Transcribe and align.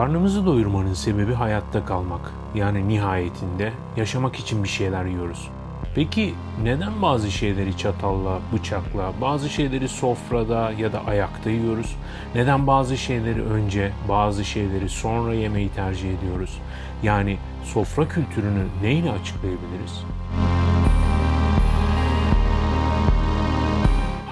Karnımızı 0.00 0.46
doyurmanın 0.46 0.94
sebebi 0.94 1.34
hayatta 1.34 1.84
kalmak. 1.84 2.20
Yani 2.54 2.88
nihayetinde 2.88 3.72
yaşamak 3.96 4.36
için 4.36 4.64
bir 4.64 4.68
şeyler 4.68 5.04
yiyoruz. 5.04 5.48
Peki 5.94 6.34
neden 6.62 7.02
bazı 7.02 7.30
şeyleri 7.30 7.76
çatalla, 7.76 8.38
bıçakla, 8.52 9.12
bazı 9.20 9.48
şeyleri 9.48 9.88
sofrada 9.88 10.72
ya 10.72 10.92
da 10.92 11.04
ayakta 11.06 11.50
yiyoruz? 11.50 11.96
Neden 12.34 12.66
bazı 12.66 12.96
şeyleri 12.96 13.42
önce, 13.42 13.92
bazı 14.08 14.44
şeyleri 14.44 14.88
sonra 14.88 15.34
yemeyi 15.34 15.68
tercih 15.68 16.18
ediyoruz? 16.18 16.58
Yani 17.02 17.38
sofra 17.64 18.08
kültürünü 18.08 18.64
neyle 18.82 19.12
açıklayabiliriz? 19.12 20.04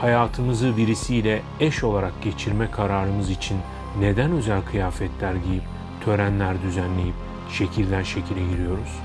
Hayatımızı 0.00 0.76
birisiyle 0.76 1.42
eş 1.60 1.84
olarak 1.84 2.22
geçirme 2.22 2.70
kararımız 2.70 3.30
için 3.30 3.58
neden 4.00 4.32
özel 4.32 4.62
kıyafetler 4.62 5.34
giyip, 5.34 5.62
törenler 6.04 6.62
düzenleyip 6.62 7.14
şekilden 7.52 8.02
şekile 8.02 8.40
giriyoruz? 8.50 8.98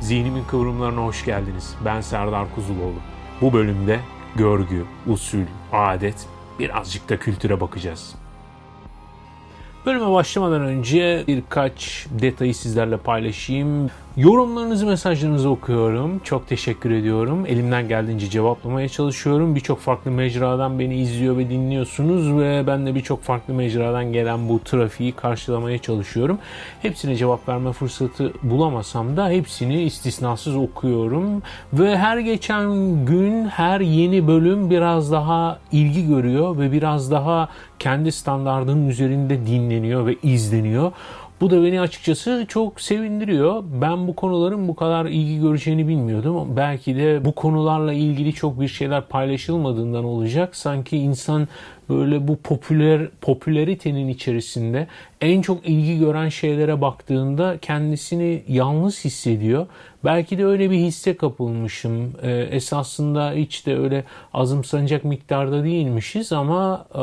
Zihnimin 0.00 0.44
kıvrımlarına 0.44 1.00
hoş 1.00 1.24
geldiniz. 1.24 1.74
Ben 1.84 2.00
Serdar 2.00 2.54
Kuzuloğlu. 2.54 3.00
Bu 3.40 3.52
bölümde 3.52 4.00
görgü, 4.36 4.84
usul, 5.06 5.44
adet, 5.72 6.26
birazcık 6.58 7.08
da 7.08 7.18
kültüre 7.18 7.60
bakacağız. 7.60 8.14
Bölüme 9.86 10.10
başlamadan 10.10 10.62
önce 10.62 11.24
birkaç 11.28 12.06
detayı 12.10 12.54
sizlerle 12.54 12.96
paylaşayım. 12.96 13.90
Yorumlarınızı, 14.18 14.86
mesajlarınızı 14.86 15.50
okuyorum. 15.50 16.18
Çok 16.24 16.48
teşekkür 16.48 16.90
ediyorum. 16.90 17.46
Elimden 17.46 17.88
geldiğince 17.88 18.30
cevaplamaya 18.30 18.88
çalışıyorum. 18.88 19.54
Birçok 19.54 19.80
farklı 19.80 20.10
mecradan 20.10 20.78
beni 20.78 21.00
izliyor 21.00 21.36
ve 21.38 21.50
dinliyorsunuz 21.50 22.36
ve 22.40 22.64
ben 22.66 22.86
de 22.86 22.94
birçok 22.94 23.22
farklı 23.22 23.54
mecradan 23.54 24.12
gelen 24.12 24.48
bu 24.48 24.60
trafiği 24.64 25.12
karşılamaya 25.12 25.78
çalışıyorum. 25.78 26.38
Hepsine 26.82 27.16
cevap 27.16 27.48
verme 27.48 27.72
fırsatı 27.72 28.32
bulamasam 28.42 29.16
da 29.16 29.28
hepsini 29.28 29.82
istisnasız 29.82 30.56
okuyorum 30.56 31.42
ve 31.72 31.98
her 31.98 32.18
geçen 32.18 32.70
gün 33.06 33.44
her 33.44 33.80
yeni 33.80 34.26
bölüm 34.26 34.70
biraz 34.70 35.12
daha 35.12 35.58
ilgi 35.72 36.06
görüyor 36.06 36.58
ve 36.58 36.72
biraz 36.72 37.10
daha 37.10 37.48
kendi 37.78 38.12
standartının 38.12 38.88
üzerinde 38.88 39.46
dinleniyor 39.46 40.06
ve 40.06 40.16
izleniyor. 40.22 40.92
Bu 41.40 41.50
da 41.50 41.64
beni 41.64 41.80
açıkçası 41.80 42.44
çok 42.48 42.80
sevindiriyor. 42.80 43.64
Ben 43.80 44.08
bu 44.08 44.16
konuların 44.16 44.68
bu 44.68 44.76
kadar 44.76 45.06
ilgi 45.06 45.40
göreceğini 45.40 45.88
bilmiyordum. 45.88 46.56
Belki 46.56 46.96
de 46.96 47.24
bu 47.24 47.32
konularla 47.32 47.92
ilgili 47.92 48.32
çok 48.32 48.60
bir 48.60 48.68
şeyler 48.68 49.06
paylaşılmadığından 49.06 50.04
olacak. 50.04 50.56
Sanki 50.56 50.96
insan 50.96 51.48
böyle 51.88 52.28
bu 52.28 52.36
popüler 52.36 53.08
popülaritenin 53.20 54.08
içerisinde 54.08 54.86
en 55.20 55.42
çok 55.42 55.68
ilgi 55.68 55.98
gören 55.98 56.28
şeylere 56.28 56.80
baktığında 56.80 57.58
kendisini 57.62 58.42
yalnız 58.48 59.04
hissediyor. 59.04 59.66
Belki 60.04 60.38
de 60.38 60.44
öyle 60.46 60.70
bir 60.70 60.76
hisse 60.76 61.16
kapılmışım. 61.16 62.12
Ee, 62.22 62.30
esasında 62.30 63.32
hiç 63.32 63.66
de 63.66 63.78
öyle 63.78 64.04
azımsanacak 64.34 65.04
miktarda 65.04 65.64
değilmişiz 65.64 66.32
ama 66.32 66.86
e, 66.94 66.98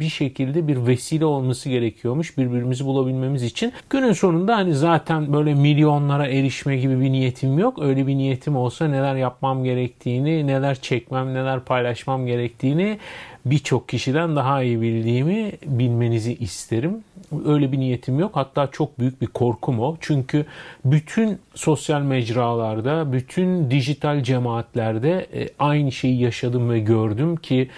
bir 0.00 0.08
şekilde 0.08 0.68
bir 0.68 0.86
vesile 0.86 1.24
olması 1.24 1.68
gerekiyormuş 1.68 2.38
birbirimizi 2.38 2.84
bulabilmemiz 2.84 3.42
için. 3.42 3.72
Günün 3.90 4.12
sonunda 4.12 4.56
hani 4.56 4.74
zaten 4.74 5.32
böyle 5.32 5.54
milyonlara 5.54 6.26
erişme 6.26 6.76
gibi 6.76 7.00
bir 7.00 7.12
niyetim 7.12 7.58
yok. 7.58 7.82
Öyle 7.82 8.06
bir 8.06 8.14
niyetim 8.14 8.56
olsa 8.56 8.88
neler 8.88 9.14
yapmam 9.14 9.64
gerektiğini, 9.64 10.46
neler 10.46 10.74
çekmem, 10.74 11.34
neler 11.34 11.60
paylaşmam 11.60 12.26
gerektiğini 12.26 12.98
birçok 13.44 13.88
kişiden 13.88 14.36
daha 14.36 14.62
iyi 14.62 14.80
bildiğimi 14.80 15.52
bilmenizi 15.66 16.34
isterim. 16.34 17.04
Öyle 17.46 17.72
bir 17.72 17.78
niyetim 17.78 18.18
yok. 18.18 18.30
Hatta 18.34 18.66
çok 18.66 18.98
büyük 18.98 19.22
bir 19.22 19.26
korkum 19.26 19.80
o. 19.80 19.96
Çünkü 20.00 20.46
bütün 20.84 21.38
sosyal 21.54 22.00
mecralarda, 22.00 23.12
bütün 23.12 23.70
dijital 23.70 24.22
cemaatlerde 24.22 25.26
e, 25.34 25.48
aynı 25.58 25.92
şeyi 25.92 26.20
yaşadım 26.20 26.70
ve 26.70 26.80
gördüm 26.80 27.36
ki 27.36 27.70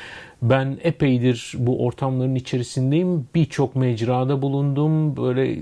ben 0.42 0.78
epeydir 0.82 1.52
bu 1.58 1.84
ortamların 1.84 2.34
içerisindeyim. 2.34 3.28
Birçok 3.34 3.76
mecrada 3.76 4.42
bulundum. 4.42 5.16
Böyle 5.16 5.58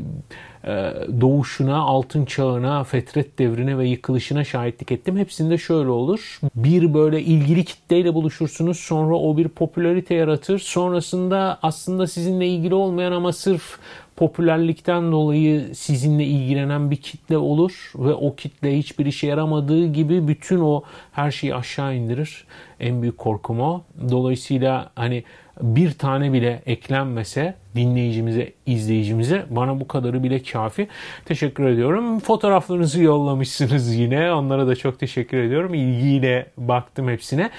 e, 0.64 0.94
doğuşuna, 1.20 1.76
altın 1.76 2.24
çağına, 2.24 2.84
fetret 2.84 3.38
devrine 3.38 3.78
ve 3.78 3.88
yıkılışına 3.88 4.44
şahitlik 4.44 4.92
ettim. 4.92 5.16
Hepsinde 5.16 5.58
şöyle 5.58 5.88
olur. 5.88 6.40
Bir 6.54 6.94
böyle 6.94 7.22
ilgili 7.22 7.64
kitleyle 7.64 8.14
buluşursunuz. 8.14 8.78
Sonra 8.78 9.14
o 9.14 9.36
bir 9.36 9.48
popülarite 9.48 10.14
yaratır. 10.14 10.58
Sonrasında 10.58 11.58
aslında 11.62 12.06
sizinle 12.06 12.48
ilgili 12.48 12.74
olmayan 12.74 13.12
ama 13.12 13.32
sırf 13.32 13.78
popülerlikten 14.20 15.12
dolayı 15.12 15.74
sizinle 15.74 16.24
ilgilenen 16.24 16.90
bir 16.90 16.96
kitle 16.96 17.38
olur 17.38 17.92
ve 17.94 18.14
o 18.14 18.34
kitle 18.34 18.78
hiçbir 18.78 19.06
işe 19.06 19.26
yaramadığı 19.26 19.86
gibi 19.86 20.28
bütün 20.28 20.60
o 20.60 20.82
her 21.12 21.30
şeyi 21.30 21.54
aşağı 21.54 21.96
indirir. 21.96 22.44
En 22.80 23.02
büyük 23.02 23.18
korkum 23.18 23.60
o. 23.60 23.82
Dolayısıyla 24.10 24.90
hani 24.94 25.24
bir 25.62 25.92
tane 25.92 26.32
bile 26.32 26.62
eklenmese 26.66 27.54
dinleyicimize, 27.74 28.52
izleyicimize 28.66 29.46
bana 29.50 29.80
bu 29.80 29.88
kadarı 29.88 30.22
bile 30.22 30.42
kafi. 30.42 30.88
Teşekkür 31.24 31.64
ediyorum. 31.64 32.18
Fotoğraflarınızı 32.18 33.02
yollamışsınız 33.02 33.94
yine. 33.94 34.32
Onlara 34.32 34.66
da 34.66 34.76
çok 34.76 35.00
teşekkür 35.00 35.38
ediyorum. 35.38 35.74
İlgiyle 35.74 36.46
baktım 36.56 37.08
hepsine. 37.08 37.50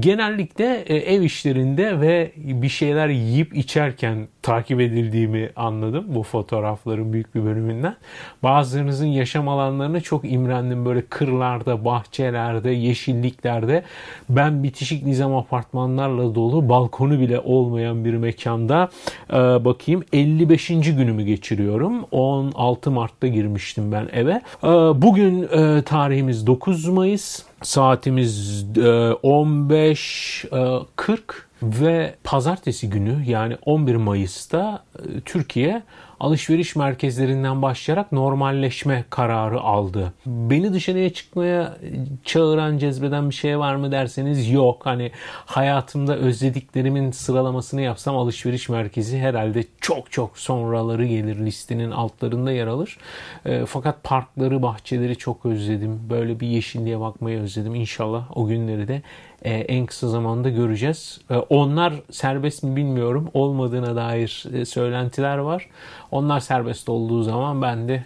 Genellikle 0.00 0.84
e, 0.86 0.96
ev 0.96 1.22
işlerinde 1.22 2.00
ve 2.00 2.32
bir 2.36 2.68
şeyler 2.68 3.08
yiyip 3.08 3.56
içerken 3.56 4.28
takip 4.42 4.80
edildiğimi 4.80 5.50
anladım 5.56 6.04
bu 6.08 6.22
fotoğrafların 6.22 7.12
büyük 7.12 7.34
bir 7.34 7.44
bölümünden. 7.44 7.96
Bazılarınızın 8.42 9.06
yaşam 9.06 9.48
alanlarına 9.48 10.00
çok 10.00 10.24
imrendim. 10.24 10.84
Böyle 10.84 11.02
kırlarda, 11.02 11.84
bahçelerde, 11.84 12.70
yeşilliklerde. 12.70 13.82
Ben 14.28 14.62
bitişik 14.62 15.06
nizam 15.06 15.36
apartmanlarla 15.36 16.34
dolu, 16.34 16.68
balkonu 16.68 17.20
bile 17.20 17.40
olmayan 17.40 18.04
bir 18.04 18.14
mekanda 18.14 18.88
e, 19.30 19.34
bakayım 19.64 20.04
55. 20.12 20.68
günümü 20.68 21.22
geçiriyorum. 21.22 22.04
16 22.10 22.90
Mart'ta 22.90 23.26
girmiştim 23.26 23.92
ben 23.92 24.08
eve. 24.12 24.42
E, 24.62 24.68
bugün 25.02 25.42
e, 25.42 25.82
tarihimiz 25.82 26.46
9 26.46 26.88
Mayıs. 26.88 27.42
Saatimiz 27.62 28.64
15.40 28.74 31.18
ve 31.62 32.14
pazartesi 32.24 32.90
günü 32.90 33.24
yani 33.26 33.56
11 33.64 33.96
Mayıs'ta 33.96 34.84
Türkiye 35.24 35.82
alışveriş 36.20 36.76
merkezlerinden 36.76 37.62
başlayarak 37.62 38.12
normalleşme 38.12 39.04
kararı 39.10 39.60
aldı. 39.60 40.12
Beni 40.26 40.72
dışarıya 40.72 41.12
çıkmaya 41.12 41.76
çağıran, 42.24 42.78
cezbeden 42.78 43.30
bir 43.30 43.34
şey 43.34 43.58
var 43.58 43.74
mı 43.74 43.92
derseniz 43.92 44.50
yok. 44.50 44.86
Hani 44.86 45.10
hayatımda 45.46 46.16
özlediklerimin 46.16 47.10
sıralamasını 47.10 47.80
yapsam 47.80 48.16
alışveriş 48.16 48.68
merkezi 48.68 49.18
herhalde 49.18 49.64
çok 49.80 50.12
çok 50.12 50.38
sonraları 50.38 51.06
gelir 51.06 51.36
listenin 51.46 51.90
altlarında 51.90 52.52
yer 52.52 52.66
alır. 52.66 52.98
E, 53.46 53.66
fakat 53.66 54.04
parkları, 54.04 54.62
bahçeleri 54.62 55.16
çok 55.16 55.46
özledim. 55.46 56.00
Böyle 56.10 56.40
bir 56.40 56.46
yeşilliğe 56.46 57.00
bakmayı 57.00 57.40
özledim. 57.40 57.74
İnşallah 57.74 58.36
o 58.36 58.46
günleri 58.46 58.88
de 58.88 59.02
e, 59.44 59.50
en 59.50 59.86
kısa 59.86 60.08
zamanda 60.08 60.48
göreceğiz. 60.48 61.20
E, 61.30 61.36
onlar 61.36 61.92
serbest 62.10 62.62
mi 62.62 62.76
bilmiyorum. 62.76 63.30
Olmadığına 63.34 63.96
dair 63.96 64.44
e, 64.54 64.64
söylentiler 64.64 65.38
var. 65.38 65.68
Onlar 66.10 66.40
serbest 66.40 66.88
olduğu 66.88 67.22
zaman 67.22 67.62
ben 67.62 67.88
de 67.88 68.04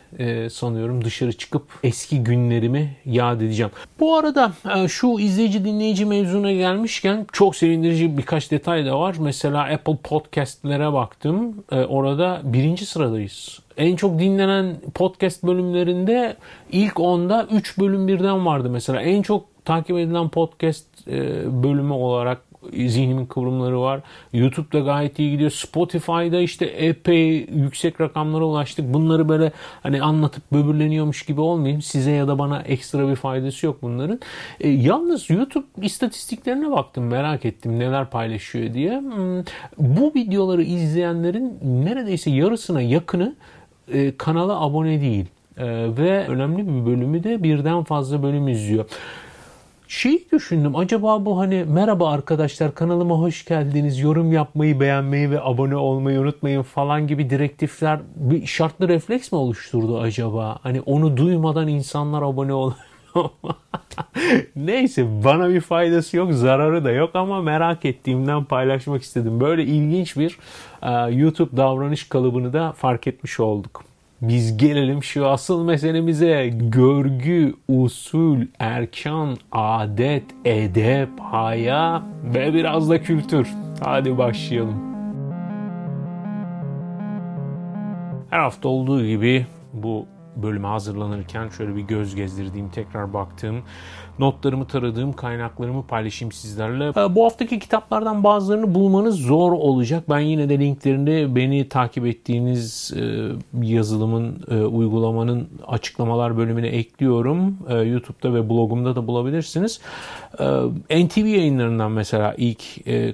sanıyorum 0.51 1.05
dışarı 1.05 1.33
çıkıp 1.33 1.63
eski 1.83 2.25
günlerimi 2.25 2.97
yad 3.05 3.41
edeceğim. 3.41 3.73
Bu 4.01 4.17
arada 4.17 4.53
şu 4.89 5.19
izleyici 5.19 5.65
dinleyici 5.65 6.05
mevzuna 6.05 6.53
gelmişken 6.53 7.27
çok 7.33 7.57
sevindirici 7.57 8.19
birkaç 8.19 8.51
detay 8.51 8.87
da 8.87 9.01
var. 9.01 9.17
Mesela 9.19 9.63
Apple 9.63 9.97
Podcast'lere 9.97 10.93
baktım. 10.93 11.65
Orada 11.89 12.41
birinci 12.45 12.87
sıradayız 12.87 13.61
en 13.77 13.97
çok 13.97 14.19
dinlenen 14.19 14.77
podcast 14.95 15.43
bölümlerinde 15.43 16.37
ilk 16.73 17.01
onda 17.01 17.47
3 17.51 17.79
bölüm 17.79 18.09
birden 18.09 18.47
vardı 18.47 18.71
mesela. 18.71 19.01
En 19.03 19.23
çok 19.23 19.45
takip 19.69 19.99
edilen 19.99 20.29
podcast 20.29 20.87
e, 21.09 21.13
bölümü 21.63 21.93
olarak 21.93 22.39
zihnimin 22.73 23.27
kıvrımları 23.27 23.81
var. 23.81 24.01
YouTube'da 24.33 24.79
gayet 24.81 25.19
iyi 25.19 25.31
gidiyor. 25.31 25.51
Spotify'da 25.51 26.41
işte 26.41 26.67
epey 26.67 27.47
yüksek 27.55 28.01
rakamlara 28.01 28.45
ulaştık. 28.45 28.95
Bunları 28.95 29.29
böyle 29.29 29.53
hani 29.83 30.03
anlatıp 30.03 30.53
böbürleniyormuş 30.53 31.23
gibi 31.23 31.41
olmayayım. 31.41 31.83
Size 31.83 32.11
ya 32.11 32.29
da 32.29 32.39
bana 32.39 32.61
ekstra 32.61 33.09
bir 33.09 33.17
faydası 33.17 33.67
yok 33.67 33.79
bunların. 33.83 34.21
E, 34.61 34.69
yalnız 34.69 35.31
YouTube 35.31 35.67
istatistiklerine 35.83 36.71
baktım. 36.71 37.05
Merak 37.05 37.45
ettim 37.45 37.79
neler 37.79 38.11
paylaşıyor 38.11 38.75
diye. 38.75 39.01
Hmm, 39.01 39.45
bu 39.79 40.13
videoları 40.15 40.63
izleyenlerin 40.63 41.59
neredeyse 41.63 42.31
yarısına 42.31 42.81
yakını 42.81 43.35
e, 43.93 44.17
kanala 44.17 44.61
abone 44.61 45.01
değil. 45.01 45.27
E, 45.57 45.67
ve 45.97 46.27
önemli 46.29 46.69
bir 46.69 46.87
bölümü 46.87 47.25
de 47.25 47.43
birden 47.43 47.85
fazla 47.85 48.23
bölüm 48.23 48.49
izliyor. 48.49 48.85
Şeyi 49.89 50.27
düşündüm 50.33 50.77
acaba 50.77 51.25
bu 51.25 51.39
hani 51.39 51.65
merhaba 51.69 52.11
arkadaşlar 52.11 52.75
kanalıma 52.75 53.19
hoş 53.19 53.45
geldiniz 53.45 53.99
yorum 53.99 54.33
yapmayı 54.33 54.81
beğenmeyi 54.81 55.31
ve 55.31 55.41
abone 55.41 55.77
olmayı 55.77 56.21
unutmayın 56.21 56.63
falan 56.63 57.07
gibi 57.07 57.31
direktifler 57.31 58.01
bir 58.17 58.47
şartlı 58.47 58.89
refleks 58.89 59.33
mi 59.33 59.39
oluşturdu 59.39 60.01
acaba? 60.01 60.59
Hani 60.63 60.81
onu 60.81 61.17
duymadan 61.17 61.69
insanlar 61.69 62.23
abone 62.23 62.53
ol. 62.53 62.73
Neyse 64.57 65.25
bana 65.25 65.49
bir 65.51 65.61
faydası 65.61 66.17
yok 66.17 66.33
zararı 66.33 66.85
da 66.85 66.91
yok 66.91 67.11
ama 67.15 67.43
merak 67.43 67.85
ettiğimden 67.85 68.45
paylaşmak 68.45 69.03
istedim. 69.03 69.41
Böyle 69.41 69.63
ilginç 69.65 70.17
bir 70.17 70.39
YouTube 71.11 71.57
davranış 71.57 72.09
kalıbını 72.09 72.53
da 72.53 72.73
fark 72.73 73.07
etmiş 73.07 73.41
olduk. 73.41 73.88
Biz 74.23 74.57
gelelim 74.57 75.03
şu 75.03 75.27
asıl 75.27 75.65
meselemize. 75.65 76.51
Görgü, 76.53 77.55
usul, 77.69 78.41
erkan, 78.59 79.37
adet, 79.53 80.25
edep, 80.45 81.09
haya 81.21 82.03
ve 82.25 82.55
biraz 82.55 82.91
da 82.91 83.03
kültür. 83.03 83.49
Hadi 83.85 84.19
başlayalım. 84.19 84.89
Her 88.31 88.39
hafta 88.39 88.69
olduğu 88.69 89.07
gibi 89.07 89.47
bu 89.73 90.07
bölüme 90.37 90.69
hazırlanırken 90.69 91.49
şöyle 91.49 91.77
bir 91.77 91.83
göz 91.83 92.15
gezdirdiğim, 92.15 92.69
tekrar 92.69 93.13
baktığım, 93.13 93.63
notlarımı 94.19 94.67
taradığım, 94.67 95.13
kaynaklarımı 95.13 95.87
paylaşayım 95.87 96.33
sizlerle. 96.33 97.15
Bu 97.15 97.25
haftaki 97.25 97.59
kitaplardan 97.59 98.25
bazılarını 98.25 98.75
bulmanız 98.75 99.17
zor 99.17 99.53
olacak. 99.53 100.05
Ben 100.11 100.19
yine 100.19 100.49
de 100.49 100.59
linklerini 100.59 101.37
beni 101.37 101.69
takip 101.69 102.07
ettiğiniz 102.07 102.93
e, 102.97 103.29
yazılımın, 103.63 104.45
e, 104.51 104.55
uygulamanın 104.55 105.49
açıklamalar 105.67 106.37
bölümüne 106.37 106.69
ekliyorum. 106.69 107.59
E, 107.69 107.75
YouTube'da 107.75 108.35
ve 108.35 108.51
blogumda 108.51 108.97
da 108.97 109.07
bulabilirsiniz. 109.07 109.81
NTV 110.91 111.27
yayınlarından 111.27 111.93
mesela 111.93 112.35
ilk 112.39 112.61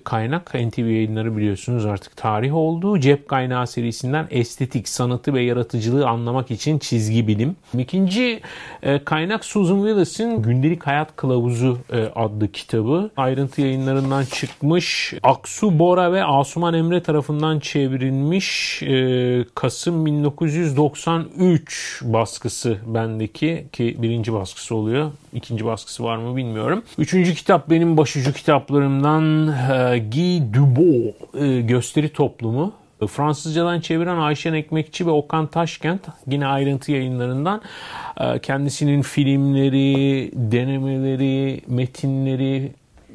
kaynak, 0.04 0.54
NTV 0.54 0.80
yayınları 0.80 1.36
biliyorsunuz 1.36 1.86
artık 1.86 2.16
tarih 2.16 2.54
oldu. 2.54 3.00
Cep 3.00 3.28
kaynağı 3.28 3.66
serisinden 3.66 4.26
estetik, 4.30 4.88
sanatı 4.88 5.34
ve 5.34 5.42
yaratıcılığı 5.42 6.08
anlamak 6.08 6.50
için 6.50 6.78
çizgi 6.78 7.28
bilim. 7.28 7.56
İkinci 7.78 8.40
kaynak 9.04 9.44
Susan 9.44 9.76
Willis'in 9.76 10.42
Gündelik 10.42 10.86
Hayat 10.86 10.93
Kılavuzu 11.16 11.78
e, 11.92 12.04
adlı 12.14 12.52
kitabı. 12.52 13.10
Ayrıntı 13.16 13.60
yayınlarından 13.60 14.24
çıkmış. 14.24 15.14
Aksu 15.22 15.78
Bora 15.78 16.12
ve 16.12 16.24
Asuman 16.24 16.74
Emre 16.74 17.02
tarafından 17.02 17.58
çevrilmiş 17.58 18.82
e, 18.82 19.44
Kasım 19.54 20.06
1993 20.06 22.00
baskısı 22.04 22.78
bendeki 22.86 23.66
ki 23.72 23.96
birinci 23.98 24.32
baskısı 24.32 24.74
oluyor. 24.74 25.10
İkinci 25.32 25.64
baskısı 25.64 26.04
var 26.04 26.16
mı 26.16 26.36
bilmiyorum. 26.36 26.82
Üçüncü 26.98 27.34
kitap 27.34 27.70
benim 27.70 27.96
başucu 27.96 28.32
kitaplarımdan 28.32 29.48
e, 29.48 29.98
Guy 29.98 30.54
Dubos 30.54 31.14
e, 31.42 31.60
Gösteri 31.60 32.08
Toplumu. 32.08 32.72
Fransızcadan 33.06 33.80
çeviren 33.80 34.16
Ayşen 34.16 34.54
Ekmekçi 34.54 35.06
ve 35.06 35.10
Okan 35.10 35.46
Taşkent 35.46 36.00
yine 36.26 36.46
ayrıntı 36.46 36.92
yayınlarından 36.92 37.62
e, 38.20 38.38
kendisinin 38.38 39.02
filmleri, 39.02 40.30
denemeleri, 40.34 41.60
metinleri 41.66 42.72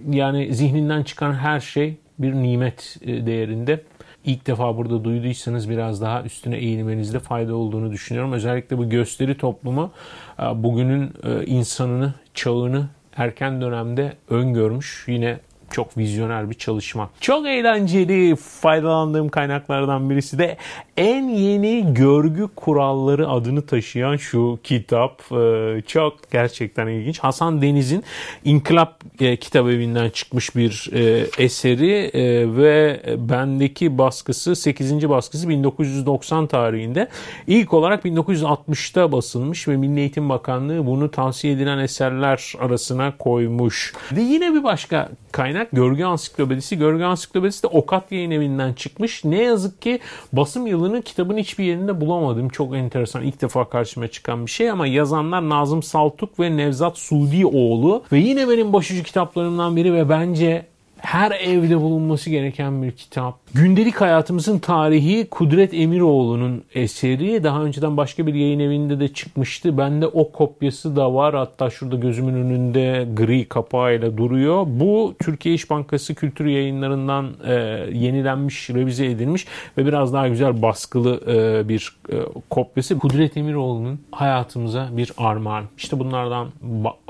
yani 0.09 0.53
zihninden 0.53 1.03
çıkan 1.03 1.33
her 1.33 1.59
şey 1.59 1.97
bir 2.19 2.33
nimet 2.33 2.97
e, 3.01 3.25
değerinde. 3.25 3.83
İlk 4.25 4.47
defa 4.47 4.77
burada 4.77 5.03
duyduysanız 5.03 5.69
biraz 5.69 6.01
daha 6.01 6.24
üstüne 6.24 6.57
eğilmenizde 6.57 7.19
fayda 7.19 7.56
olduğunu 7.56 7.92
düşünüyorum. 7.92 8.33
Özellikle 8.33 8.77
bu 8.77 8.89
gösteri 8.89 9.38
toplumu 9.38 9.92
e, 10.39 10.44
bugünün 10.44 11.13
insanını, 11.45 12.13
çağını 12.33 12.89
erken 13.18 13.62
dönemde 13.62 14.13
öngörmüş. 14.30 15.06
Yine 15.07 15.39
çok 15.71 15.98
vizyoner 15.98 16.50
bir 16.50 16.56
çalışma. 16.56 17.10
Çok 17.21 17.48
eğlenceli 17.48 18.36
faydalandığım 18.36 19.30
kaynaklardan 19.30 20.10
birisi 20.10 20.39
de 20.39 20.57
en 20.98 21.27
yeni 21.27 21.94
görgü 21.94 22.48
kuralları 22.56 23.30
adını 23.30 23.66
taşıyan 23.66 24.18
şu 24.18 24.60
kitap. 24.63 25.21
Ee, 25.31 25.81
çok 25.88 26.31
gerçekten 26.31 26.88
ilginç. 26.88 27.19
Hasan 27.19 27.62
Deniz'in 27.62 28.04
İnkılap 28.45 29.04
e, 29.19 29.36
kitap 29.36 29.68
evinden 29.68 30.10
çıkmış 30.10 30.56
bir 30.56 30.89
e, 30.94 31.27
eseri 31.44 31.94
e, 32.13 32.56
ve 32.57 33.01
bendeki 33.18 33.98
baskısı 33.98 34.56
8. 34.56 35.10
baskısı 35.10 35.50
1990 35.50 36.48
tarihinde. 36.48 37.07
İlk 37.48 37.74
olarak 37.74 38.06
1960'ta 38.06 39.12
basılmış 39.12 39.68
ve 39.68 39.77
Milli 39.77 40.00
Eğitim 40.00 40.30
Bakanlığı 40.30 40.86
bunu 40.86 41.12
tavsiye 41.12 41.54
edilen 41.54 41.77
eserler 41.77 42.54
arasına 42.60 43.18
koymuş. 43.18 43.94
Ve 44.12 44.21
yine 44.21 44.54
bir 44.54 44.63
başka 44.63 45.10
kaynak 45.31 45.58
Görgü 45.73 46.03
Ansiklopedisi. 46.03 46.77
Görgü 46.77 47.03
Ansiklopedisi 47.03 47.63
de 47.63 47.67
Okat 47.67 48.11
Yayın 48.11 48.31
Evi'nden 48.31 48.73
çıkmış. 48.73 49.23
Ne 49.25 49.44
yazık 49.44 49.81
ki 49.81 50.00
basım 50.33 50.67
yılını 50.67 51.01
kitabın 51.01 51.38
hiçbir 51.38 51.63
yerinde 51.63 52.01
bulamadım. 52.01 52.50
Çok 52.50 52.75
enteresan. 52.75 53.23
İlk 53.23 53.41
defa 53.41 53.69
karşıma 53.69 54.07
çıkan 54.07 54.45
bir 54.45 54.51
şey 54.51 54.71
ama 54.71 54.88
yazanlar 54.88 55.50
Nazım 55.50 55.83
Saltuk 55.83 56.39
ve 56.39 56.57
Nevzat 56.57 56.97
Sudioğlu. 56.97 58.03
Ve 58.11 58.19
yine 58.19 58.50
benim 58.50 58.73
başucu 58.73 59.03
kitaplarımdan 59.03 59.75
biri 59.75 59.94
ve 59.94 60.09
bence 60.09 60.65
her 60.97 61.31
evde 61.31 61.81
bulunması 61.81 62.29
gereken 62.29 62.83
bir 62.83 62.91
kitap. 62.91 63.39
Gündelik 63.53 64.01
hayatımızın 64.01 64.59
tarihi 64.59 65.27
Kudret 65.31 65.73
Emiroğlu'nun 65.73 66.63
eseri. 66.73 67.43
Daha 67.43 67.63
önceden 67.63 67.97
başka 67.97 68.27
bir 68.27 68.33
yayın 68.33 68.59
evinde 68.59 68.99
de 68.99 69.13
çıkmıştı. 69.13 69.77
Bende 69.77 70.07
o 70.07 70.31
kopyası 70.31 70.95
da 70.95 71.13
var. 71.13 71.35
Hatta 71.35 71.69
şurada 71.69 71.95
gözümün 71.95 72.33
önünde 72.33 73.07
gri 73.13 73.49
kapağıyla 73.49 74.17
duruyor. 74.17 74.63
Bu 74.67 75.15
Türkiye 75.19 75.55
İş 75.55 75.69
Bankası 75.69 76.15
Kültür 76.15 76.45
Yayınlarından 76.45 77.29
e, 77.45 77.53
yenilenmiş, 77.93 78.69
revize 78.69 79.05
edilmiş 79.05 79.47
ve 79.77 79.85
biraz 79.85 80.13
daha 80.13 80.27
güzel 80.27 80.61
baskılı 80.61 81.21
e, 81.27 81.69
bir 81.69 81.97
e, 82.11 82.15
kopyası. 82.49 82.99
Kudret 82.99 83.37
Emiroğlu'nun 83.37 83.99
hayatımıza 84.11 84.89
bir 84.91 85.11
armağan. 85.17 85.63
İşte 85.77 85.99
bunlardan 85.99 86.47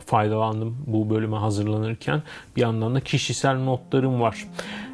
faydalandım 0.05 0.77
bu 0.87 1.09
bölüme 1.09 1.37
hazırlanırken. 1.37 2.23
Bir 2.55 2.61
yandan 2.61 2.95
da 2.95 2.99
kişisel 2.99 3.57
notlarım 3.63 4.21
var. 4.21 4.45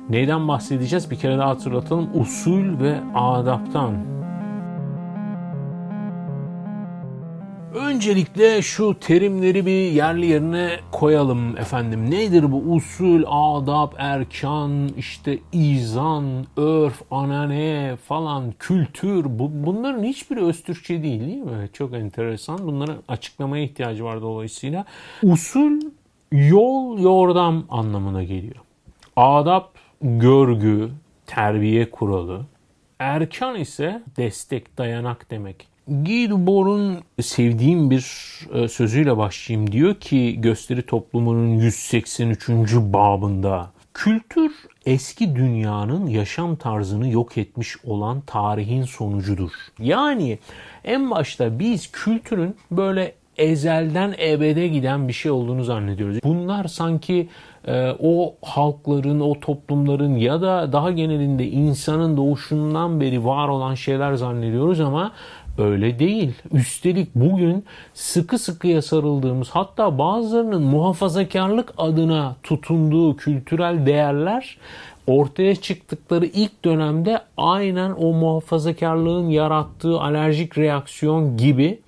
Neyden 0.10 0.48
bahsedeceğiz? 0.48 1.12
Bir 1.12 1.16
kere 1.16 1.38
daha 1.38 1.50
hatırlatalım. 1.50 2.10
Usul 2.22 2.80
ve 2.80 3.00
adaptan. 3.16 4.16
Öncelikle 7.76 8.62
şu 8.62 9.00
terimleri 9.00 9.66
bir 9.66 9.92
yerli 9.92 10.26
yerine 10.26 10.70
koyalım 10.92 11.58
efendim. 11.58 12.12
Nedir 12.12 12.52
bu 12.52 12.58
usul, 12.58 13.24
adap, 13.28 13.96
erkan, 13.98 14.90
işte 14.98 15.40
izan, 15.54 16.46
örf, 16.58 17.02
anane 17.12 17.96
falan, 18.08 18.54
kültür 18.60 19.26
bu, 19.40 19.52
bunların 19.54 20.04
hiçbiri 20.04 20.46
öz 20.46 20.64
Türkçe 20.64 21.04
değil 21.04 21.20
değil 21.20 21.38
mi? 21.38 21.70
Çok 21.74 21.94
enteresan. 21.94 22.60
Bunların 22.62 22.98
açıklamaya 23.08 23.64
ihtiyacı 23.64 24.04
var 24.04 24.22
dolayısıyla. 24.22 24.86
Usul 25.24 25.82
yol, 26.32 27.00
yordam 27.00 27.64
anlamına 27.70 28.24
geliyor. 28.24 28.56
Adap 29.16 29.75
görgü, 30.06 30.90
terbiye 31.26 31.92
kuralı. 31.92 32.46
Erkan 33.00 33.56
ise 33.56 34.04
destek, 34.18 34.78
dayanak 34.78 35.32
demek. 35.32 35.68
Guy 35.88 36.30
sevdiğim 37.22 37.90
bir 37.90 38.06
e, 38.54 38.68
sözüyle 38.68 39.18
başlayayım. 39.18 39.72
Diyor 39.72 39.96
ki 39.96 40.42
gösteri 40.42 40.86
toplumunun 40.86 41.48
183. 41.48 42.50
babında 42.76 43.72
kültür 43.94 44.52
eski 44.86 45.36
dünyanın 45.36 46.08
yaşam 46.08 46.56
tarzını 46.56 47.10
yok 47.10 47.38
etmiş 47.38 47.78
olan 47.84 48.22
tarihin 48.22 48.84
sonucudur. 48.84 49.52
Yani 49.80 50.40
en 50.84 51.12
başta 51.12 51.60
biz 51.60 51.92
kültürün 51.92 52.56
böyle 52.72 53.16
ezelden 53.38 54.16
ebede 54.20 54.68
giden 54.68 55.08
bir 55.08 55.14
şey 55.14 55.32
olduğunu 55.32 55.64
zannediyoruz. 55.64 56.20
Bunlar 56.24 56.68
sanki 56.68 57.30
e, 57.68 57.96
o 58.00 58.36
halkların, 58.42 59.20
o 59.20 59.40
toplumların 59.40 60.16
ya 60.16 60.42
da 60.42 60.74
daha 60.74 60.92
genelinde 60.92 61.48
insanın 61.48 62.18
doğuşundan 62.18 63.02
beri 63.02 63.26
var 63.26 63.48
olan 63.48 63.76
şeyler 63.76 64.14
zannediyoruz 64.14 64.80
ama 64.80 65.12
öyle 65.58 66.00
değil. 66.00 66.34
Üstelik 66.54 67.16
bugün 67.16 67.66
sıkı 67.94 68.40
sıkıya 68.40 68.82
sarıldığımız 68.82 69.50
hatta 69.50 69.98
bazılarının 69.98 70.64
muhafazakarlık 70.64 71.74
adına 71.78 72.36
tutunduğu 72.44 73.16
kültürel 73.16 73.86
değerler 73.86 74.58
ortaya 75.08 75.56
çıktıkları 75.56 76.26
ilk 76.26 76.66
dönemde 76.66 77.20
aynen 77.38 77.92
o 77.92 78.14
muhafazakarlığın 78.14 79.30
yarattığı 79.30 80.00
alerjik 80.00 80.58
reaksiyon 80.58 81.38
gibi 81.38 81.80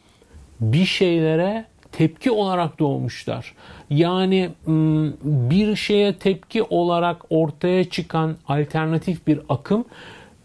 bir 0.62 0.86
şeylere 0.86 1.66
tepki 1.92 2.32
olarak 2.32 2.80
doğmuşlar. 2.80 3.54
Yani 3.90 4.50
bir 5.24 5.76
şeye 5.76 6.14
tepki 6.14 6.64
olarak 6.64 7.26
ortaya 7.30 7.90
çıkan 7.90 8.36
alternatif 8.48 9.28
bir 9.28 9.40
akım 9.50 9.86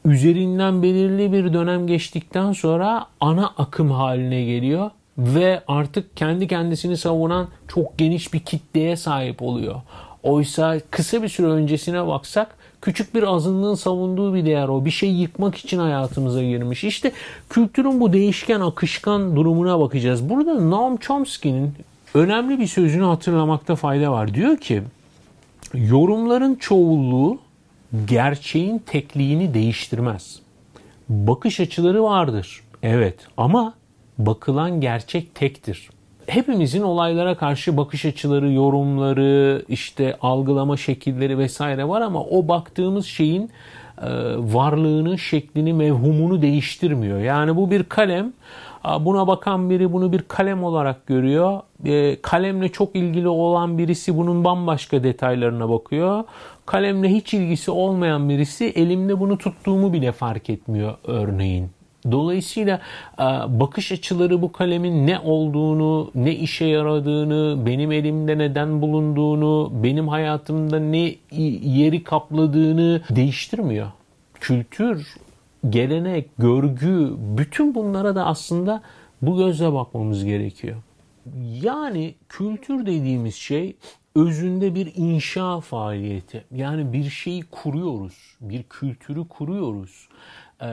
üzerinden 0.04 0.82
belirli 0.82 1.32
bir 1.32 1.52
dönem 1.52 1.86
geçtikten 1.86 2.52
sonra 2.52 3.06
ana 3.20 3.46
akım 3.46 3.90
haline 3.90 4.44
geliyor 4.44 4.90
ve 5.18 5.62
artık 5.68 6.16
kendi 6.16 6.48
kendisini 6.48 6.96
savunan 6.96 7.48
çok 7.68 7.98
geniş 7.98 8.34
bir 8.34 8.40
kitleye 8.40 8.96
sahip 8.96 9.42
oluyor. 9.42 9.80
Oysa 10.22 10.80
kısa 10.90 11.22
bir 11.22 11.28
süre 11.28 11.46
öncesine 11.46 12.06
baksak 12.06 12.56
küçük 12.82 13.14
bir 13.14 13.22
azınlığın 13.22 13.74
savunduğu 13.74 14.34
bir 14.34 14.46
değer 14.46 14.68
o. 14.68 14.84
Bir 14.84 14.90
şey 14.90 15.10
yıkmak 15.10 15.56
için 15.56 15.78
hayatımıza 15.78 16.42
girmiş. 16.42 16.84
İşte 16.84 17.12
kültürün 17.50 18.00
bu 18.00 18.12
değişken, 18.12 18.60
akışkan 18.60 19.36
durumuna 19.36 19.80
bakacağız. 19.80 20.28
Burada 20.28 20.54
Noam 20.54 20.96
Chomsky'nin 20.96 21.72
önemli 22.14 22.58
bir 22.58 22.66
sözünü 22.66 23.04
hatırlamakta 23.04 23.76
fayda 23.76 24.12
var. 24.12 24.34
Diyor 24.34 24.56
ki, 24.56 24.82
yorumların 25.74 26.54
çoğunluğu 26.54 27.38
gerçeğin 28.06 28.78
tekliğini 28.78 29.54
değiştirmez. 29.54 30.40
Bakış 31.08 31.60
açıları 31.60 32.02
vardır. 32.02 32.60
Evet 32.82 33.16
ama 33.36 33.74
bakılan 34.18 34.80
gerçek 34.80 35.34
tektir. 35.34 35.90
Hepimizin 36.26 36.82
olaylara 36.82 37.34
karşı 37.34 37.76
bakış 37.76 38.04
açıları, 38.04 38.52
yorumları, 38.52 39.62
işte 39.68 40.16
algılama 40.22 40.76
şekilleri 40.76 41.38
vesaire 41.38 41.88
var 41.88 42.00
ama 42.00 42.22
o 42.24 42.48
baktığımız 42.48 43.06
şeyin 43.06 43.50
e, 44.02 44.08
varlığını, 44.38 45.18
şeklini, 45.18 45.72
mevhumunu 45.72 46.42
değiştirmiyor. 46.42 47.18
Yani 47.18 47.56
bu 47.56 47.70
bir 47.70 47.84
kalem. 47.84 48.32
Buna 49.00 49.26
bakan 49.26 49.70
biri 49.70 49.92
bunu 49.92 50.12
bir 50.12 50.22
kalem 50.22 50.64
olarak 50.64 51.06
görüyor. 51.06 51.60
E, 51.84 52.22
kalemle 52.22 52.68
çok 52.68 52.96
ilgili 52.96 53.28
olan 53.28 53.78
birisi 53.78 54.16
bunun 54.16 54.44
bambaşka 54.44 55.04
detaylarına 55.04 55.68
bakıyor. 55.68 56.24
Kalemle 56.66 57.08
hiç 57.08 57.34
ilgisi 57.34 57.70
olmayan 57.70 58.28
birisi 58.28 58.64
elimde 58.64 59.20
bunu 59.20 59.38
tuttuğumu 59.38 59.92
bile 59.92 60.12
fark 60.12 60.50
etmiyor 60.50 60.94
örneğin. 61.04 61.70
Dolayısıyla 62.10 62.80
e, 63.18 63.22
bakış 63.60 63.92
açıları 63.92 64.42
bu 64.42 64.52
kalemin 64.52 65.06
ne 65.06 65.18
olduğunu, 65.18 66.10
ne 66.14 66.34
işe 66.34 66.64
yaradığını, 66.64 67.66
benim 67.66 67.92
elimde 67.92 68.38
neden 68.38 68.82
bulunduğunu, 68.82 69.70
benim 69.82 70.08
hayatımda 70.08 70.78
ne 70.78 71.14
yeri 71.62 72.04
kapladığını 72.04 73.00
değiştirmiyor. 73.10 73.86
Kültür, 74.34 75.14
gelenek, 75.70 76.30
görgü, 76.38 77.14
bütün 77.18 77.74
bunlara 77.74 78.14
da 78.14 78.26
aslında 78.26 78.82
bu 79.22 79.36
gözle 79.36 79.72
bakmamız 79.72 80.24
gerekiyor. 80.24 80.76
Yani 81.62 82.14
kültür 82.28 82.86
dediğimiz 82.86 83.34
şey 83.34 83.76
özünde 84.14 84.74
bir 84.74 84.92
inşa 84.96 85.60
faaliyeti. 85.60 86.44
Yani 86.54 86.92
bir 86.92 87.10
şeyi 87.10 87.42
kuruyoruz, 87.42 88.36
bir 88.40 88.62
kültürü 88.62 89.28
kuruyoruz. 89.28 90.08
Ee, 90.62 90.66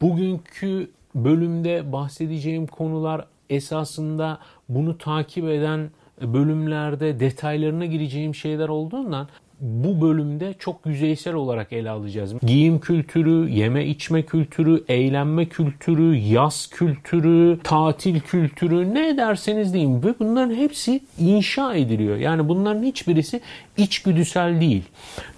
bugünkü 0.00 0.90
bölümde 1.14 1.92
bahsedeceğim 1.92 2.66
konular 2.66 3.26
esasında 3.50 4.38
bunu 4.68 4.98
takip 4.98 5.44
eden 5.44 5.90
bölümlerde 6.22 7.20
detaylarına 7.20 7.86
gireceğim 7.86 8.34
şeyler 8.34 8.68
olduğundan 8.68 9.28
bu 9.60 10.00
bölümde 10.00 10.54
çok 10.58 10.86
yüzeysel 10.86 11.34
olarak 11.34 11.72
ele 11.72 11.90
alacağız. 11.90 12.34
Giyim 12.42 12.80
kültürü, 12.80 13.50
yeme 13.50 13.86
içme 13.86 14.22
kültürü, 14.22 14.84
eğlenme 14.88 15.44
kültürü, 15.46 16.16
yaz 16.16 16.66
kültürü, 16.66 17.58
tatil 17.64 18.20
kültürü 18.20 18.94
ne 18.94 19.16
derseniz 19.16 19.74
deyin 19.74 20.02
ve 20.02 20.14
bunların 20.20 20.54
hepsi 20.54 21.00
inşa 21.18 21.74
ediliyor. 21.74 22.16
Yani 22.16 22.48
bunların 22.48 22.82
hiçbirisi 22.82 23.40
içgüdüsel 23.76 24.60
değil. 24.60 24.82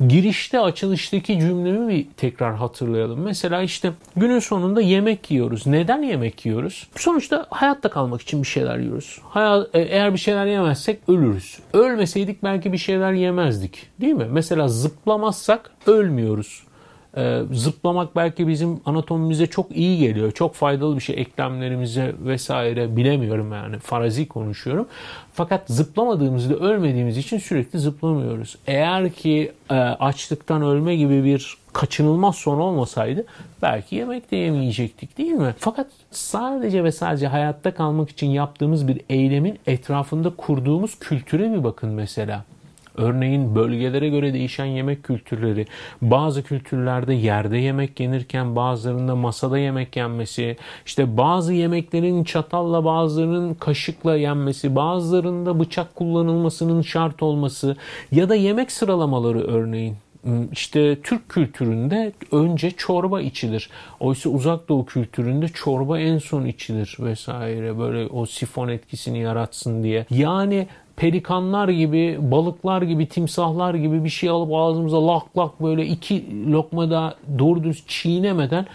Girişte 0.08 0.60
açılıştaki 0.60 1.40
cümlemi 1.40 1.88
bir 1.88 2.06
tekrar 2.16 2.54
hatırlayalım. 2.54 3.20
Mesela 3.20 3.62
işte 3.62 3.92
günün 4.16 4.38
sonunda 4.38 4.80
yemek 4.80 5.30
yiyoruz. 5.30 5.66
Neden 5.66 6.02
yemek 6.02 6.46
yiyoruz? 6.46 6.86
Sonuçta 6.96 7.46
hayatta 7.50 7.90
kalmak 7.90 8.20
için 8.22 8.42
bir 8.42 8.48
şeyler 8.48 8.78
yiyoruz. 8.78 9.20
Hayat, 9.28 9.74
e, 9.74 9.80
eğer 9.80 10.12
bir 10.12 10.18
şeyler 10.18 10.46
yemezsek 10.46 11.08
ölürüz. 11.08 11.58
Ölmeseydik 11.72 12.42
belki 12.42 12.72
bir 12.72 12.78
şeyler 12.78 13.12
yemezdik. 13.12 13.86
Değil 14.00 14.14
mi? 14.14 14.26
Mesela 14.30 14.68
zıplamazsak 14.68 15.70
ölmüyoruz. 15.86 16.62
Ee, 17.16 17.42
zıplamak 17.52 18.16
belki 18.16 18.48
bizim 18.48 18.80
anatomimize 18.84 19.46
çok 19.46 19.76
iyi 19.76 19.98
geliyor. 19.98 20.32
Çok 20.32 20.54
faydalı 20.54 20.96
bir 20.96 21.00
şey 21.00 21.20
eklemlerimize 21.20 22.14
vesaire 22.24 22.96
bilemiyorum 22.96 23.52
yani 23.52 23.78
farazi 23.78 24.28
konuşuyorum. 24.28 24.88
Fakat 25.32 25.62
zıplamadığımızda 25.68 26.54
ölmediğimiz 26.54 27.16
için 27.16 27.38
sürekli 27.38 27.78
zıplamıyoruz. 27.78 28.56
Eğer 28.66 29.10
ki 29.10 29.52
e, 29.70 29.74
açlıktan 29.74 30.62
ölme 30.62 30.96
gibi 30.96 31.24
bir 31.24 31.56
kaçınılmaz 31.72 32.36
son 32.36 32.58
olmasaydı 32.58 33.24
belki 33.62 33.96
yemek 33.96 34.30
de 34.30 34.36
yemeyecektik 34.36 35.18
değil 35.18 35.32
mi? 35.32 35.54
Fakat 35.58 35.86
sadece 36.10 36.84
ve 36.84 36.92
sadece 36.92 37.26
hayatta 37.26 37.74
kalmak 37.74 38.10
için 38.10 38.26
yaptığımız 38.26 38.88
bir 38.88 39.00
eylemin 39.08 39.58
etrafında 39.66 40.30
kurduğumuz 40.30 40.98
kültüre 40.98 41.52
bir 41.52 41.64
bakın 41.64 41.90
mesela. 41.90 42.44
Örneğin 42.96 43.54
bölgelere 43.54 44.08
göre 44.08 44.32
değişen 44.32 44.64
yemek 44.64 45.02
kültürleri, 45.02 45.66
bazı 46.02 46.42
kültürlerde 46.42 47.14
yerde 47.14 47.58
yemek 47.58 48.00
yenirken 48.00 48.56
bazılarında 48.56 49.16
masada 49.16 49.58
yemek 49.58 49.96
yenmesi, 49.96 50.56
işte 50.86 51.16
bazı 51.16 51.54
yemeklerin 51.54 52.24
çatalla 52.24 52.84
bazılarının 52.84 53.54
kaşıkla 53.54 54.16
yenmesi, 54.16 54.76
bazılarında 54.76 55.60
bıçak 55.60 55.94
kullanılmasının 55.94 56.82
şart 56.82 57.22
olması 57.22 57.76
ya 58.12 58.28
da 58.28 58.34
yemek 58.34 58.72
sıralamaları 58.72 59.40
örneğin 59.40 59.96
işte 60.52 61.02
Türk 61.02 61.28
kültüründe 61.28 62.12
önce 62.32 62.70
çorba 62.70 63.20
içilir. 63.20 63.70
Oysa 64.00 64.30
uzak 64.30 64.68
doğu 64.68 64.86
kültüründe 64.86 65.48
çorba 65.48 65.98
en 65.98 66.18
son 66.18 66.44
içilir 66.44 66.96
vesaire. 67.00 67.78
Böyle 67.78 68.06
o 68.06 68.26
sifon 68.26 68.68
etkisini 68.68 69.18
yaratsın 69.18 69.82
diye. 69.82 70.06
Yani 70.10 70.66
pelikanlar 70.96 71.68
gibi, 71.68 72.18
balıklar 72.20 72.82
gibi, 72.82 73.08
timsahlar 73.08 73.74
gibi 73.74 74.04
bir 74.04 74.08
şey 74.08 74.28
alıp 74.28 74.52
ağzımıza 74.54 75.06
lak 75.06 75.38
lak 75.38 75.62
böyle 75.62 75.86
iki 75.86 76.24
lokma 76.52 76.90
da 76.90 77.14
doğru 77.38 77.64
düz 77.64 77.84
çiğnemeden 77.86 78.66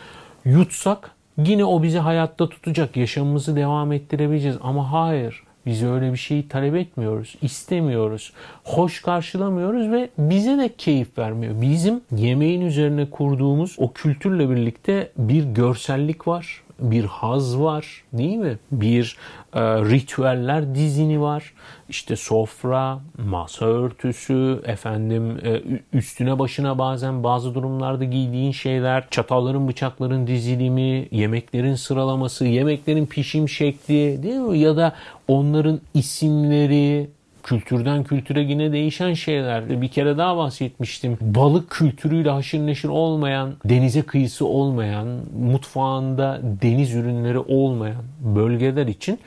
yutsak 0.45 1.11
yine 1.37 1.65
o 1.65 1.83
bizi 1.83 1.99
hayatta 1.99 2.49
tutacak. 2.49 2.97
Yaşamımızı 2.97 3.55
devam 3.55 3.91
ettirebileceğiz. 3.91 4.57
Ama 4.61 4.91
hayır. 4.91 5.43
Biz 5.65 5.83
öyle 5.83 6.11
bir 6.11 6.17
şeyi 6.17 6.47
talep 6.47 6.75
etmiyoruz, 6.75 7.35
istemiyoruz, 7.41 8.33
hoş 8.63 9.01
karşılamıyoruz 9.01 9.91
ve 9.91 10.09
bize 10.17 10.57
de 10.57 10.69
keyif 10.77 11.17
vermiyor. 11.17 11.61
Bizim 11.61 12.01
yemeğin 12.17 12.61
üzerine 12.61 13.09
kurduğumuz 13.09 13.75
o 13.77 13.91
kültürle 13.91 14.49
birlikte 14.49 15.11
bir 15.17 15.43
görsellik 15.43 16.27
var, 16.27 16.63
bir 16.81 17.05
haz 17.05 17.59
var 17.59 18.03
değil 18.13 18.37
mi? 18.37 18.57
Bir 18.71 19.17
e, 19.53 19.61
ritüeller 19.61 20.75
dizini 20.75 21.21
var. 21.21 21.53
İşte 21.89 22.15
sofra, 22.15 22.99
masa 23.17 23.65
örtüsü, 23.65 24.61
efendim 24.65 25.37
e, 25.43 25.61
üstüne 25.93 26.39
başına 26.39 26.77
bazen 26.77 27.23
bazı 27.23 27.55
durumlarda 27.55 28.03
giydiğin 28.03 28.51
şeyler, 28.51 29.07
çatalların 29.11 29.67
bıçakların 29.67 30.27
dizilimi, 30.27 31.07
yemeklerin 31.11 31.75
sıralaması, 31.75 32.45
yemeklerin 32.45 33.05
pişim 33.05 33.49
şekli 33.49 34.23
değil 34.23 34.35
mi? 34.35 34.59
Ya 34.59 34.77
da 34.77 34.95
onların 35.27 35.79
isimleri, 35.93 37.09
kültürden 37.43 38.03
kültüre 38.03 38.41
yine 38.41 38.71
değişen 38.71 39.13
şeyler. 39.13 39.81
Bir 39.81 39.87
kere 39.87 40.17
daha 40.17 40.37
bahsetmiştim. 40.37 41.17
Balık 41.21 41.69
kültürüyle 41.69 42.29
haşır 42.29 42.59
neşir 42.59 42.89
olmayan, 42.89 43.53
denize 43.65 44.01
kıyısı 44.01 44.45
olmayan, 44.45 45.07
mutfağında 45.39 46.39
deniz 46.61 46.95
ürünleri 46.95 47.39
olmayan 47.39 48.03
bölgeler 48.19 48.87
için 48.87 49.19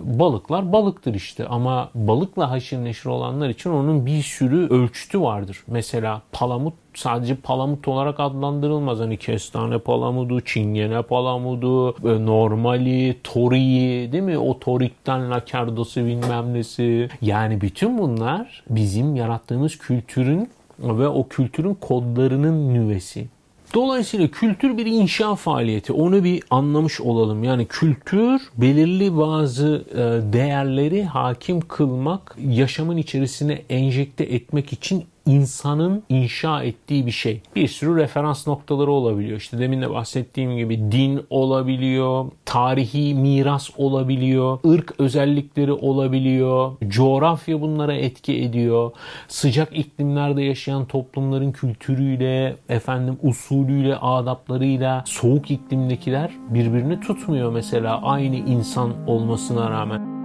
balıklar 0.00 0.72
balıktır 0.72 1.14
işte 1.14 1.46
ama 1.46 1.90
balıkla 1.94 2.50
haşır 2.50 2.84
neşir 2.84 3.08
olanlar 3.10 3.48
için 3.48 3.70
onun 3.70 4.06
bir 4.06 4.22
sürü 4.22 4.68
ölçütü 4.68 5.20
vardır. 5.20 5.62
Mesela 5.66 6.22
palamut 6.32 6.74
sadece 6.94 7.34
palamut 7.34 7.88
olarak 7.88 8.20
adlandırılmaz. 8.20 9.00
Hani 9.00 9.16
kestane 9.16 9.78
palamudu, 9.78 10.40
çingene 10.40 11.02
palamudu, 11.02 11.90
e, 11.90 12.26
normali, 12.26 13.16
toriyi 13.24 14.12
değil 14.12 14.24
mi? 14.24 14.38
O 14.38 14.58
torikten 14.58 15.30
lakardosu 15.30 16.00
bilmem 16.00 16.54
nesi. 16.54 17.08
Yani 17.22 17.60
bütün 17.60 17.98
bunlar 17.98 18.64
bizim 18.70 19.16
yarattığımız 19.16 19.78
kültürün 19.78 20.50
ve 20.78 21.08
o 21.08 21.28
kültürün 21.28 21.74
kodlarının 21.74 22.74
nüvesi. 22.74 23.28
Dolayısıyla 23.74 24.28
kültür 24.28 24.76
bir 24.76 24.86
inşa 24.86 25.34
faaliyeti. 25.34 25.92
Onu 25.92 26.24
bir 26.24 26.42
anlamış 26.50 27.00
olalım. 27.00 27.44
Yani 27.44 27.66
kültür 27.66 28.42
belirli 28.56 29.16
bazı 29.16 29.84
e, 29.90 30.32
değerleri 30.32 31.04
hakim 31.04 31.60
kılmak, 31.60 32.36
yaşamın 32.48 32.96
içerisine 32.96 33.62
enjekte 33.70 34.24
etmek 34.24 34.72
için 34.72 35.04
insanın 35.26 36.02
inşa 36.08 36.62
ettiği 36.62 37.06
bir 37.06 37.10
şey. 37.10 37.40
Bir 37.56 37.68
sürü 37.68 37.96
referans 37.96 38.46
noktaları 38.46 38.90
olabiliyor. 38.90 39.38
İşte 39.38 39.58
demin 39.58 39.82
de 39.82 39.90
bahsettiğim 39.90 40.56
gibi 40.56 40.92
din 40.92 41.20
olabiliyor, 41.30 42.26
tarihi 42.44 43.14
miras 43.14 43.70
olabiliyor, 43.76 44.58
ırk 44.66 44.94
özellikleri 44.98 45.72
olabiliyor, 45.72 46.72
coğrafya 46.88 47.60
bunlara 47.60 47.94
etki 47.94 48.42
ediyor. 48.42 48.90
Sıcak 49.28 49.76
iklimlerde 49.76 50.42
yaşayan 50.42 50.84
toplumların 50.84 51.52
kültürüyle, 51.52 52.56
efendim 52.68 53.18
usulüyle, 53.22 53.96
adaplarıyla 53.96 55.04
soğuk 55.06 55.50
iklimdekiler 55.50 56.30
birbirini 56.50 57.00
tutmuyor 57.00 57.52
mesela 57.52 58.02
aynı 58.02 58.36
insan 58.36 58.92
olmasına 59.06 59.70
rağmen. 59.70 60.15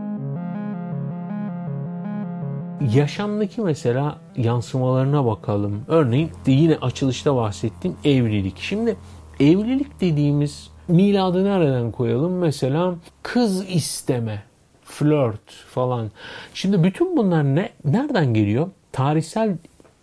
Yaşamdaki 2.90 3.62
mesela 3.62 4.18
yansımalarına 4.38 5.26
bakalım. 5.26 5.86
Örneğin 5.88 6.32
yine 6.48 6.76
açılışta 6.76 7.36
bahsettiğim 7.36 7.98
evlilik. 8.04 8.58
Şimdi 8.60 8.98
evlilik 9.40 10.02
dediğimiz 10.02 10.70
miladı 10.88 11.46
nereden 11.46 11.92
koyalım? 11.92 12.38
Mesela 12.38 12.96
kız 13.24 13.70
isteme, 13.70 14.44
flört 14.84 15.52
falan. 15.70 16.12
Şimdi 16.54 16.84
bütün 16.84 17.18
bunlar 17.18 17.44
ne 17.44 17.70
nereden 17.86 18.34
geliyor? 18.34 18.70
Tarihsel 18.92 19.58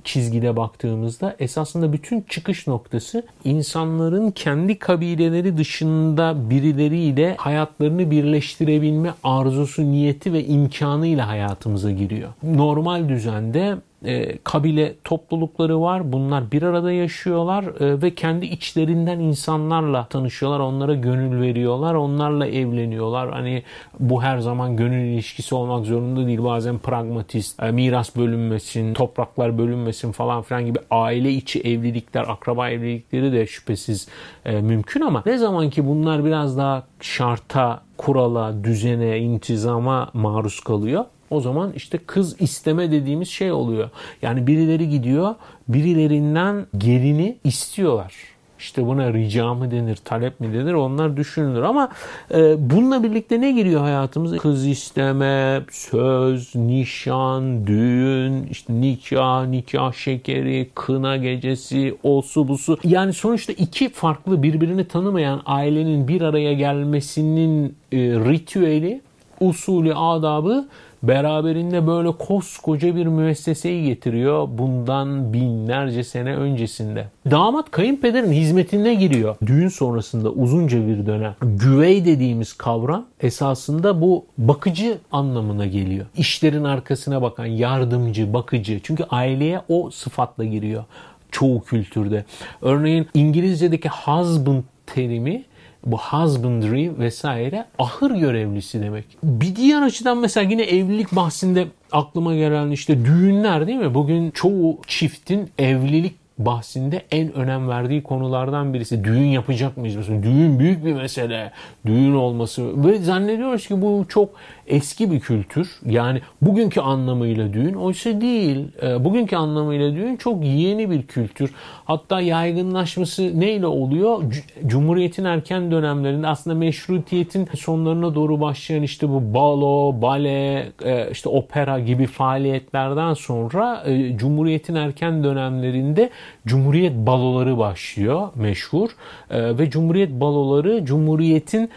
çizgide 0.08 0.56
baktığımızda 0.56 1.36
esasında 1.38 1.92
bütün 1.92 2.20
çıkış 2.20 2.66
noktası 2.66 3.26
insanların 3.44 4.30
kendi 4.30 4.78
kabileleri 4.78 5.56
dışında 5.56 6.50
birileriyle 6.50 7.34
hayatlarını 7.38 8.10
birleştirebilme 8.10 9.14
arzusu, 9.24 9.82
niyeti 9.92 10.32
ve 10.32 10.44
imkanıyla 10.44 11.28
hayatımıza 11.28 11.90
giriyor. 11.90 12.28
Normal 12.42 13.08
düzende 13.08 13.76
e, 14.04 14.38
kabile 14.38 14.94
toplulukları 15.04 15.80
var. 15.80 16.12
Bunlar 16.12 16.52
bir 16.52 16.62
arada 16.62 16.92
yaşıyorlar 16.92 17.64
e, 17.64 18.02
ve 18.02 18.14
kendi 18.14 18.46
içlerinden 18.46 19.18
insanlarla 19.18 20.06
tanışıyorlar. 20.06 20.60
Onlara 20.60 20.94
gönül 20.94 21.40
veriyorlar. 21.40 21.94
Onlarla 21.94 22.46
evleniyorlar. 22.46 23.32
Hani 23.32 23.62
bu 24.00 24.22
her 24.22 24.38
zaman 24.38 24.76
gönül 24.76 25.04
ilişkisi 25.04 25.54
olmak 25.54 25.86
zorunda 25.86 26.26
değil. 26.26 26.44
Bazen 26.44 26.78
pragmatist, 26.78 27.62
e, 27.62 27.70
miras 27.70 28.16
bölünmesin, 28.16 28.94
topraklar 28.94 29.58
bölünmesin 29.58 30.12
falan 30.12 30.42
filan 30.42 30.66
gibi 30.66 30.78
aile 30.90 31.30
içi 31.30 31.60
evlilikler, 31.60 32.24
akraba 32.28 32.70
evlilikleri 32.70 33.32
de 33.32 33.46
şüphesiz 33.46 34.08
e, 34.44 34.60
mümkün 34.60 35.00
ama 35.00 35.22
ne 35.26 35.38
zaman 35.38 35.70
ki 35.70 35.86
bunlar 35.86 36.24
biraz 36.24 36.58
daha 36.58 36.86
şarta, 37.00 37.80
kurala, 37.96 38.64
düzene, 38.64 39.18
intizama 39.18 40.10
maruz 40.14 40.60
kalıyor 40.60 41.04
o 41.30 41.40
zaman 41.40 41.72
işte 41.76 41.98
kız 41.98 42.40
isteme 42.40 42.90
dediğimiz 42.90 43.28
şey 43.28 43.52
oluyor. 43.52 43.90
Yani 44.22 44.46
birileri 44.46 44.88
gidiyor 44.88 45.34
birilerinden 45.68 46.66
gelini 46.78 47.36
istiyorlar. 47.44 48.14
İşte 48.58 48.86
buna 48.86 49.12
rica 49.12 49.54
mı 49.54 49.70
denir, 49.70 49.96
talep 49.96 50.40
mi 50.40 50.52
denir 50.52 50.72
onlar 50.72 51.16
düşünülür. 51.16 51.62
Ama 51.62 51.88
e, 52.34 52.70
bununla 52.70 53.02
birlikte 53.02 53.40
ne 53.40 53.52
giriyor 53.52 53.80
hayatımıza? 53.80 54.36
Kız 54.36 54.66
isteme, 54.66 55.62
söz, 55.70 56.54
nişan, 56.54 57.66
düğün, 57.66 58.46
işte 58.50 58.80
nikah, 58.80 59.46
nikah 59.46 59.92
şekeri, 59.92 60.70
kına 60.74 61.16
gecesi, 61.16 61.96
osu 62.02 62.48
busu. 62.48 62.78
Yani 62.84 63.12
sonuçta 63.12 63.52
iki 63.52 63.88
farklı 63.88 64.42
birbirini 64.42 64.88
tanımayan 64.88 65.42
ailenin 65.46 66.08
bir 66.08 66.20
araya 66.20 66.52
gelmesinin 66.52 67.76
e, 67.92 67.98
ritüeli, 67.98 69.00
usulü, 69.40 69.94
adabı 69.94 70.68
beraberinde 71.02 71.86
böyle 71.86 72.12
koskoca 72.12 72.96
bir 72.96 73.06
müesseseyi 73.06 73.86
getiriyor 73.86 74.48
bundan 74.50 75.32
binlerce 75.32 76.04
sene 76.04 76.36
öncesinde. 76.36 77.06
Damat 77.30 77.70
kayınpederin 77.70 78.32
hizmetine 78.32 78.94
giriyor. 78.94 79.36
Düğün 79.46 79.68
sonrasında 79.68 80.30
uzunca 80.30 80.86
bir 80.86 81.06
dönem. 81.06 81.34
Güvey 81.42 82.04
dediğimiz 82.04 82.52
kavram 82.52 83.06
esasında 83.20 84.00
bu 84.00 84.24
bakıcı 84.38 84.98
anlamına 85.12 85.66
geliyor. 85.66 86.06
İşlerin 86.16 86.64
arkasına 86.64 87.22
bakan 87.22 87.46
yardımcı, 87.46 88.34
bakıcı. 88.34 88.80
Çünkü 88.82 89.04
aileye 89.10 89.60
o 89.68 89.90
sıfatla 89.90 90.44
giriyor 90.44 90.84
çoğu 91.30 91.62
kültürde. 91.62 92.24
Örneğin 92.62 93.06
İngilizce'deki 93.14 93.88
husband 93.88 94.62
terimi 94.86 95.44
bu 95.86 95.98
husbandry 95.98 96.98
vesaire 96.98 97.64
ahır 97.78 98.10
görevlisi 98.10 98.82
demek. 98.82 99.04
Bir 99.22 99.56
diğer 99.56 99.82
açıdan 99.82 100.18
mesela 100.18 100.50
yine 100.50 100.62
evlilik 100.62 101.12
bahsinde 101.12 101.66
aklıma 101.92 102.34
gelen 102.34 102.70
işte 102.70 103.04
düğünler 103.04 103.66
değil 103.66 103.78
mi? 103.78 103.94
Bugün 103.94 104.30
çoğu 104.30 104.78
çiftin 104.86 105.50
evlilik 105.58 106.14
bahsinde 106.38 107.02
en 107.10 107.32
önem 107.32 107.68
verdiği 107.68 108.02
konulardan 108.02 108.74
birisi. 108.74 109.04
Düğün 109.04 109.24
yapacak 109.24 109.76
mıyız? 109.76 109.96
Mesela 109.96 110.22
düğün 110.22 110.58
büyük 110.58 110.84
bir 110.84 110.92
mesele. 110.92 111.52
Düğün 111.86 112.14
olması. 112.14 112.84
Ve 112.84 112.98
zannediyoruz 112.98 113.66
ki 113.66 113.82
bu 113.82 114.06
çok 114.08 114.30
eski 114.68 115.12
bir 115.12 115.20
kültür. 115.20 115.68
Yani 115.86 116.20
bugünkü 116.42 116.80
anlamıyla 116.80 117.52
düğün 117.52 117.74
oysa 117.74 118.20
değil. 118.20 118.66
E, 118.82 119.04
bugünkü 119.04 119.36
anlamıyla 119.36 119.94
düğün 119.94 120.16
çok 120.16 120.44
yeni 120.44 120.90
bir 120.90 121.02
kültür. 121.02 121.54
Hatta 121.84 122.20
yaygınlaşması 122.20 123.40
neyle 123.40 123.66
oluyor? 123.66 124.22
Cumhuriyetin 124.66 125.24
erken 125.24 125.70
dönemlerinde 125.70 126.26
aslında 126.26 126.56
meşrutiyetin 126.56 127.48
sonlarına 127.58 128.14
doğru 128.14 128.40
başlayan 128.40 128.82
işte 128.82 129.08
bu 129.08 129.34
balo, 129.34 130.02
bale, 130.02 130.72
e, 130.84 131.10
işte 131.10 131.28
opera 131.28 131.78
gibi 131.78 132.06
faaliyetlerden 132.06 133.14
sonra 133.14 133.82
e, 133.86 134.16
Cumhuriyetin 134.16 134.74
erken 134.74 135.24
dönemlerinde 135.24 136.10
Cumhuriyet 136.46 136.96
baloları 136.96 137.58
başlıyor 137.58 138.28
meşhur. 138.34 138.90
Ve 139.30 139.70
Cumhuriyet 139.70 140.10
baloları 140.10 140.84
Cumhuriyet'in 140.84 141.62
e, 141.62 141.70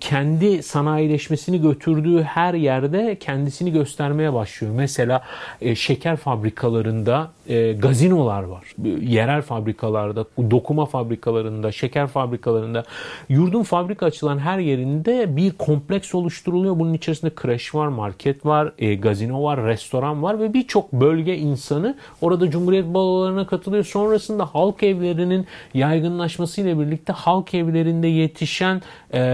kendi 0.00 0.62
sanayileşmesini 0.62 1.62
götürdüğü 1.62 2.22
her 2.22 2.54
yerde 2.54 3.16
kendisini 3.20 3.72
göstermeye 3.72 4.32
başlıyor. 4.32 4.72
Mesela 4.76 5.22
e, 5.60 5.74
şeker 5.74 6.16
fabrikalarında 6.16 7.30
e, 7.48 7.72
gazinolar 7.72 8.42
var. 8.42 8.74
Yerel 9.00 9.42
fabrikalarda, 9.42 10.24
dokuma 10.50 10.86
fabrikalarında, 10.86 11.72
şeker 11.72 12.06
fabrikalarında 12.06 12.84
yurdun 13.28 13.62
fabrika 13.62 14.06
açılan 14.06 14.38
her 14.38 14.58
yerinde 14.58 15.36
bir 15.36 15.50
kompleks 15.50 16.14
oluşturuluyor. 16.14 16.78
Bunun 16.78 16.94
içerisinde 16.94 17.34
kreş 17.34 17.74
var, 17.74 17.88
market 17.88 18.46
var, 18.46 18.72
gazino 18.98 19.42
var, 19.44 19.64
restoran 19.64 20.22
var 20.22 20.40
ve 20.40 20.54
birçok 20.54 20.92
bölge 20.92 21.36
insanı 21.36 21.96
orada 22.20 22.50
Cumhuriyet 22.50 22.86
balolarına 22.94 23.46
katılıyor. 23.46 23.84
Sonrasında 23.84 24.46
halk 24.46 24.82
evlerinin 24.82 25.46
yaygınlaşmasıyla 25.74 26.80
birlikte 26.80 27.12
halk 27.12 27.54
evlerinde 27.54 28.06
yetişen 28.06 28.82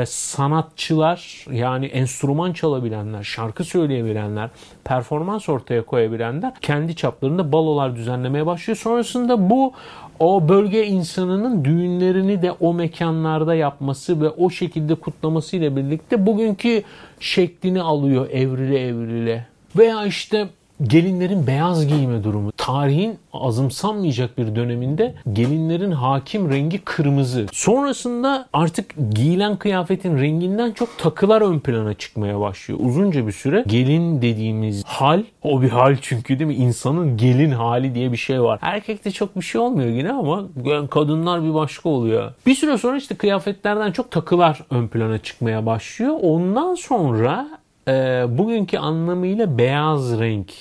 sanatçılar 0.06 1.46
yani 1.52 1.86
enstrüman 1.86 2.52
çalabilenler, 2.52 3.22
şarkı 3.22 3.64
söyleyebilenler, 3.64 4.50
performans 4.88 5.48
ortaya 5.48 5.83
koyabilenler 5.83 6.53
kendi 6.61 6.96
çaplarında 6.96 7.53
balolar 7.53 7.96
düzenlemeye 7.96 8.46
başlıyor. 8.46 8.77
Sonrasında 8.77 9.51
bu 9.51 9.72
o 10.20 10.48
bölge 10.48 10.87
insanının 10.87 11.64
düğünlerini 11.64 12.42
de 12.42 12.53
o 12.53 12.74
mekanlarda 12.74 13.55
yapması 13.55 14.20
ve 14.20 14.29
o 14.31 14.51
şekilde 14.51 14.94
kutlaması 14.94 15.57
ile 15.57 15.77
birlikte 15.77 16.27
bugünkü 16.27 16.83
şeklini 17.20 17.83
alıyor 17.83 18.31
evrile 18.31 18.87
evrile. 18.87 19.46
Veya 19.77 20.07
işte 20.07 20.48
gelinlerin 20.82 21.46
beyaz 21.46 21.86
giyme 21.86 22.24
durumu. 22.24 22.52
Tarihin 22.52 23.18
azımsanmayacak 23.32 24.38
bir 24.38 24.54
döneminde 24.56 25.14
gelinlerin 25.32 25.90
hakim 25.90 26.50
rengi 26.50 26.78
kırmızı. 26.78 27.46
Sonrasında 27.52 28.48
artık 28.52 28.94
giyilen 29.14 29.56
kıyafetin 29.56 30.18
renginden 30.18 30.72
çok 30.72 30.98
takılar 30.98 31.42
ön 31.42 31.58
plana 31.58 31.94
çıkmaya 31.94 32.40
başlıyor. 32.40 32.80
Uzunca 32.82 33.26
bir 33.26 33.32
süre 33.32 33.64
gelin 33.66 34.22
dediğimiz 34.22 34.84
hal, 34.84 35.22
o 35.42 35.62
bir 35.62 35.70
hal 35.70 35.96
çünkü 36.02 36.38
değil 36.38 36.48
mi? 36.48 36.54
İnsanın 36.54 37.16
gelin 37.16 37.50
hali 37.50 37.94
diye 37.94 38.12
bir 38.12 38.16
şey 38.16 38.42
var. 38.42 38.58
Erkekte 38.62 39.10
çok 39.10 39.36
bir 39.36 39.42
şey 39.42 39.60
olmuyor 39.60 39.88
yine 39.88 40.12
ama 40.12 40.44
kadınlar 40.90 41.44
bir 41.44 41.54
başka 41.54 41.88
oluyor. 41.88 42.32
Bir 42.46 42.54
süre 42.54 42.78
sonra 42.78 42.96
işte 42.96 43.14
kıyafetlerden 43.14 43.92
çok 43.92 44.10
takılar 44.10 44.64
ön 44.70 44.88
plana 44.88 45.18
çıkmaya 45.18 45.66
başlıyor. 45.66 46.14
Ondan 46.22 46.74
sonra 46.74 47.48
e, 47.88 48.27
bugünkü 48.38 48.79
anlamıyla 48.79 49.59
beyaz 49.59 50.20
renk 50.20 50.53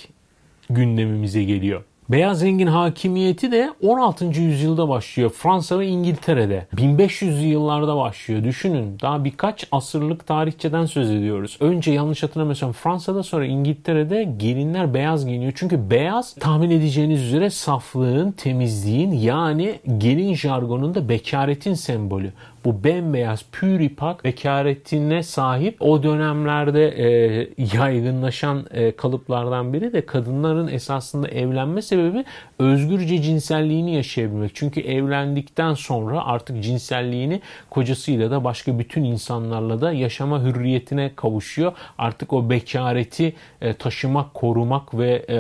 gündemimize 0.70 1.44
geliyor. 1.44 1.84
Beyaz 2.10 2.44
rengin 2.44 2.68
hakimiyeti 2.68 3.52
de 3.52 3.74
16. 3.84 4.26
yüzyılda 4.26 4.90
başlıyor. 4.90 5.30
Fransa 5.30 5.80
ve 5.80 5.88
İngiltere'de. 5.88 6.66
1500'lü 6.76 7.46
yıllarda 7.46 7.98
başlıyor. 7.98 8.44
Düşünün 8.44 8.98
daha 9.02 9.24
birkaç 9.24 9.68
asırlık 9.72 10.28
tarihçeden 10.28 10.86
söz 10.86 11.12
ediyoruz. 11.12 11.58
Önce 11.60 11.92
yanlış 11.92 12.24
hatırlamıyorsam 12.24 12.72
Fransa'da 12.72 13.24
sonra 13.24 13.46
İngiltere'de 13.46 14.24
gelinler 14.38 14.94
beyaz 14.94 15.26
giyiniyor. 15.26 15.54
Çünkü 15.56 15.90
beyaz 15.90 16.34
tahmin 16.34 16.70
edeceğiniz 16.70 17.22
üzere 17.22 17.50
saflığın, 17.50 18.32
temizliğin 18.32 19.12
yani 19.12 19.80
gelin 19.98 20.36
jargonunda 20.36 21.10
bekaretin 21.10 21.74
sembolü 21.74 22.32
bu 22.66 22.84
bembeyaz 22.84 23.46
püripak 23.52 24.24
bekaretine 24.24 25.24
sahip 25.24 25.82
o 25.82 26.04
dönemlerde 26.04 26.88
e, 26.88 27.50
yaygınlaşan 27.74 28.66
e, 28.72 28.92
kalıplardan 28.92 29.74
biri 29.74 29.94
de 29.94 30.06
kadınların 30.06 30.68
esasında 30.68 31.28
evlenme 31.28 31.82
sebebi 31.82 32.26
özgürce 32.60 33.22
cinselliğini 33.22 33.96
yaşayabilmek. 33.96 34.52
Çünkü 34.56 34.82
evlendikten 34.82 35.74
sonra 35.74 36.26
artık 36.26 36.64
cinselliğini 36.64 37.42
kocasıyla 37.70 38.32
da 38.32 38.44
başka 38.44 38.80
bütün 38.80 39.04
insanlarla 39.04 39.82
da 39.82 39.92
yaşama 39.92 40.44
hürriyetine 40.44 41.12
kavuşuyor. 41.16 41.74
Artık 41.98 42.34
o 42.34 42.50
bekareti 42.50 43.34
e, 43.62 43.74
taşımak, 43.74 44.34
korumak 44.34 44.98
ve 44.98 45.26
e, 45.30 45.38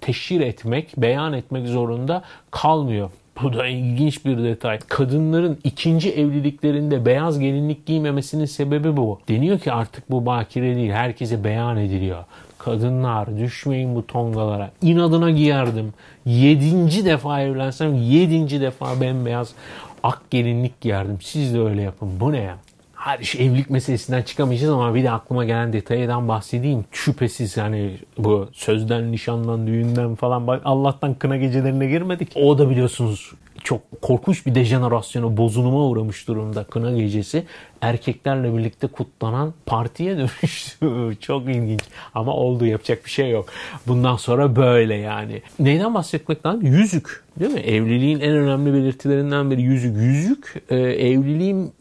teşhir 0.00 0.40
etmek, 0.40 0.96
beyan 0.96 1.32
etmek 1.32 1.68
zorunda 1.68 2.22
kalmıyor. 2.50 3.10
Bu 3.42 3.52
da 3.52 3.66
ilginç 3.66 4.24
bir 4.24 4.38
detay. 4.38 4.78
Kadınların 4.78 5.58
ikinci 5.64 6.12
evliliklerinde 6.12 7.06
beyaz 7.06 7.38
gelinlik 7.38 7.86
giymemesinin 7.86 8.44
sebebi 8.44 8.96
bu. 8.96 9.20
Deniyor 9.28 9.58
ki 9.58 9.72
artık 9.72 10.10
bu 10.10 10.26
bakire 10.26 10.76
değil, 10.76 10.90
herkese 10.90 11.44
beyan 11.44 11.76
ediliyor. 11.76 12.24
Kadınlar 12.58 13.38
düşmeyin 13.38 13.94
bu 13.94 14.06
tongalara. 14.06 14.70
İnadına 14.82 15.30
giyerdim. 15.30 15.92
Yedinci 16.26 17.04
defa 17.04 17.40
evlensem 17.40 17.94
yedinci 17.94 18.60
defa 18.60 19.00
bembeyaz 19.00 19.54
ak 20.02 20.22
gelinlik 20.30 20.80
giyerdim. 20.80 21.18
Siz 21.22 21.54
de 21.54 21.60
öyle 21.60 21.82
yapın. 21.82 22.08
Bu 22.20 22.32
ne 22.32 22.40
ya? 22.40 22.56
Hadi 23.04 23.24
şu 23.24 23.38
evlilik 23.38 23.70
meselesinden 23.70 24.22
çıkamayacağız 24.22 24.72
ama 24.72 24.94
bir 24.94 25.04
de 25.04 25.10
aklıma 25.10 25.44
gelen 25.44 25.72
detaydan 25.72 26.28
bahsedeyim. 26.28 26.84
Şüphesiz 26.92 27.56
hani 27.56 27.98
bu 28.18 28.48
sözden, 28.52 29.12
nişandan, 29.12 29.66
düğünden 29.66 30.14
falan 30.14 30.60
Allah'tan 30.64 31.14
kına 31.14 31.36
gecelerine 31.36 31.86
girmedik. 31.86 32.32
O 32.34 32.58
da 32.58 32.70
biliyorsunuz 32.70 33.32
çok 33.64 34.02
korkunç 34.02 34.46
bir 34.46 34.54
dejenerasyona, 34.54 35.36
bozuluma 35.36 35.86
uğramış 35.86 36.28
durumda 36.28 36.64
kına 36.64 36.92
gecesi. 36.92 37.44
Erkeklerle 37.80 38.56
birlikte 38.56 38.86
kutlanan 38.86 39.54
partiye 39.66 40.16
dönüştü. 40.18 41.16
çok 41.20 41.48
ilginç. 41.48 41.80
Ama 42.14 42.32
oldu 42.32 42.66
yapacak 42.66 43.04
bir 43.04 43.10
şey 43.10 43.30
yok. 43.30 43.46
Bundan 43.86 44.16
sonra 44.16 44.56
böyle 44.56 44.94
yani. 44.94 45.42
Neyden 45.58 45.94
bahsetmek 45.94 46.46
lazım? 46.46 46.62
Yüzük. 46.62 47.24
Değil 47.40 47.52
mi? 47.52 47.60
Evliliğin 47.60 48.20
en 48.20 48.32
önemli 48.32 48.72
belirtilerinden 48.72 49.50
biri 49.50 49.62
yüzük. 49.62 49.96
Yüzük 49.96 50.62
e, 50.70 50.76
evliliğin 50.76 51.72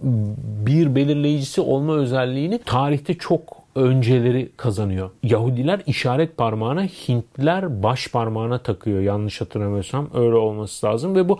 bir 0.65 0.95
belirleyicisi 0.95 1.61
olma 1.61 1.95
özelliğini 1.95 2.59
tarihte 2.65 3.13
çok 3.13 3.62
önceleri 3.75 4.49
kazanıyor. 4.57 5.09
Yahudiler 5.23 5.81
işaret 5.85 6.37
parmağına, 6.37 6.83
Hintliler 6.83 7.83
baş 7.83 8.07
parmağına 8.07 8.57
takıyor 8.57 9.01
yanlış 9.01 9.41
hatırlamıyorsam. 9.41 10.09
Öyle 10.13 10.35
olması 10.35 10.85
lazım 10.85 11.15
ve 11.15 11.29
bu 11.29 11.39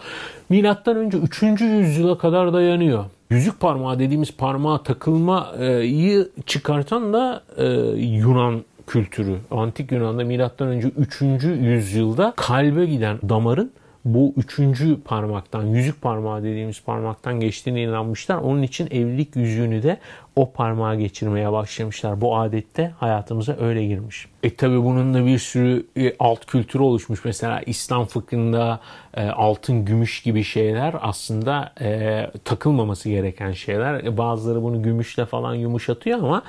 milattan 0.49 0.97
önce 0.97 1.17
3. 1.17 1.41
yüzyıla 1.61 2.17
kadar 2.17 2.53
dayanıyor. 2.53 3.05
Yüzük 3.29 3.59
parmağı 3.59 3.99
dediğimiz 3.99 4.37
parmağa 4.37 4.83
takılmayı 4.83 6.29
çıkartan 6.45 7.13
da 7.13 7.43
e, 7.57 7.65
Yunan 8.01 8.63
kültürü. 8.87 9.35
Antik 9.51 9.91
Yunan'da 9.91 10.23
milattan 10.23 10.67
önce 10.67 10.87
3. 10.87 11.21
yüzyılda 11.43 12.33
kalbe 12.35 12.85
giden 12.85 13.19
damarın 13.29 13.71
bu 14.05 14.33
üçüncü 14.37 15.01
parmaktan, 15.01 15.63
yüzük 15.63 16.01
parmağı 16.01 16.43
dediğimiz 16.43 16.83
parmaktan 16.83 17.39
geçtiğine 17.39 17.83
inanmışlar. 17.83 18.37
Onun 18.37 18.61
için 18.61 18.87
evlilik 18.91 19.35
yüzüğünü 19.35 19.83
de 19.83 19.97
o 20.35 20.51
parmağa 20.51 20.95
geçirmeye 20.95 21.51
başlamışlar. 21.51 22.21
Bu 22.21 22.37
adette 22.37 22.91
hayatımıza 22.99 23.57
öyle 23.59 23.85
girmiş. 23.85 24.27
E 24.43 24.55
tabi 24.55 24.83
bunun 24.83 25.13
da 25.13 25.25
bir 25.25 25.39
sürü 25.39 25.85
e, 25.97 26.13
alt 26.19 26.45
kültürü 26.45 26.83
oluşmuş. 26.83 27.25
Mesela 27.25 27.61
İslam 27.65 28.05
fıkhında 28.05 28.79
e, 29.13 29.27
altın, 29.27 29.85
gümüş 29.85 30.21
gibi 30.21 30.43
şeyler 30.43 30.95
aslında 31.01 31.73
e, 31.81 32.29
takılmaması 32.45 33.09
gereken 33.09 33.51
şeyler. 33.51 34.17
Bazıları 34.17 34.63
bunu 34.63 34.83
gümüşle 34.83 35.25
falan 35.25 35.55
yumuşatıyor 35.55 36.19
ama 36.19 36.43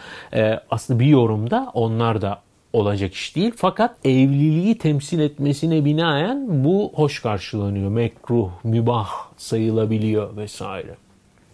aslında 0.71 1.01
bir 1.01 1.07
yorumda 1.07 1.71
onlar 1.75 2.23
da 2.23 2.41
olacak 2.75 3.15
iş 3.15 3.37
değil. 3.37 3.53
Fakat 3.57 3.97
evliliği 4.05 4.79
temsil 4.79 5.19
etmesine 5.19 5.85
binaen 5.85 6.65
bu 6.65 6.93
hoş 6.95 7.23
karşılanıyor. 7.23 7.91
Mekruh, 7.91 8.51
mübah 8.65 9.09
sayılabiliyor 9.37 10.37
vesaire. 10.37 10.97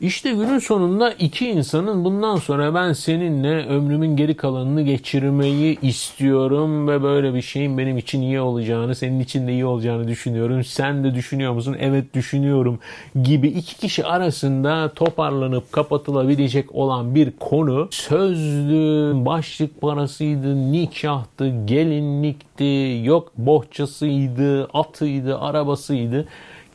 İşte 0.00 0.30
günün 0.30 0.58
sonunda 0.58 1.12
iki 1.12 1.48
insanın 1.48 2.04
bundan 2.04 2.36
sonra 2.36 2.74
ben 2.74 2.92
seninle 2.92 3.66
ömrümün 3.66 4.16
geri 4.16 4.36
kalanını 4.36 4.82
geçirmeyi 4.82 5.80
istiyorum 5.80 6.88
ve 6.88 7.02
böyle 7.02 7.34
bir 7.34 7.42
şeyin 7.42 7.78
benim 7.78 7.98
için 7.98 8.22
iyi 8.22 8.40
olacağını, 8.40 8.94
senin 8.94 9.20
için 9.20 9.46
de 9.46 9.52
iyi 9.52 9.64
olacağını 9.64 10.08
düşünüyorum. 10.08 10.64
Sen 10.64 11.04
de 11.04 11.14
düşünüyor 11.14 11.52
musun? 11.52 11.76
Evet 11.80 12.14
düşünüyorum 12.14 12.78
gibi 13.22 13.48
iki 13.48 13.76
kişi 13.76 14.06
arasında 14.06 14.92
toparlanıp 14.94 15.72
kapatılabilecek 15.72 16.74
olan 16.74 17.14
bir 17.14 17.30
konu 17.40 17.88
sözlü, 17.90 19.12
başlık 19.26 19.80
parasıydı, 19.80 20.72
nikahtı, 20.72 21.66
gelinlikti, 21.66 23.00
yok 23.04 23.32
bohçasıydı, 23.36 24.64
atıydı, 24.64 25.38
arabasıydı 25.38 26.26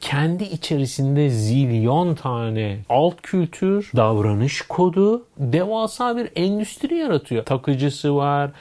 kendi 0.06 0.44
içerisinde 0.44 1.30
zilyon 1.30 2.16
tane 2.16 2.78
alt 2.90 3.22
kültür, 3.22 3.92
davranış 3.96 4.62
kodu, 4.62 5.26
devasa 5.38 6.18
bir 6.18 6.30
endüstri 6.36 6.96
yaratıyor. 6.96 7.46
Takıcısı 7.46 8.16
var, 8.16 8.52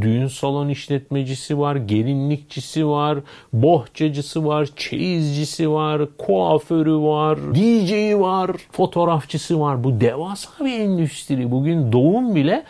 düğün 0.00 0.26
salon 0.26 0.68
işletmecisi 0.68 1.58
var, 1.58 1.76
gelinlikçisi 1.76 2.86
var, 2.86 3.18
bohçacısı 3.52 4.46
var, 4.46 4.68
çeyizcisi 4.76 5.70
var, 5.70 6.02
kuaförü 6.18 6.96
var, 6.96 7.38
DJ'i 7.54 8.20
var, 8.20 8.50
fotoğrafçısı 8.72 9.60
var. 9.60 9.84
Bu 9.84 10.00
devasa 10.00 10.64
bir 10.64 10.80
endüstri. 10.80 11.50
Bugün 11.50 11.92
doğum 11.92 12.34
bile 12.34 12.64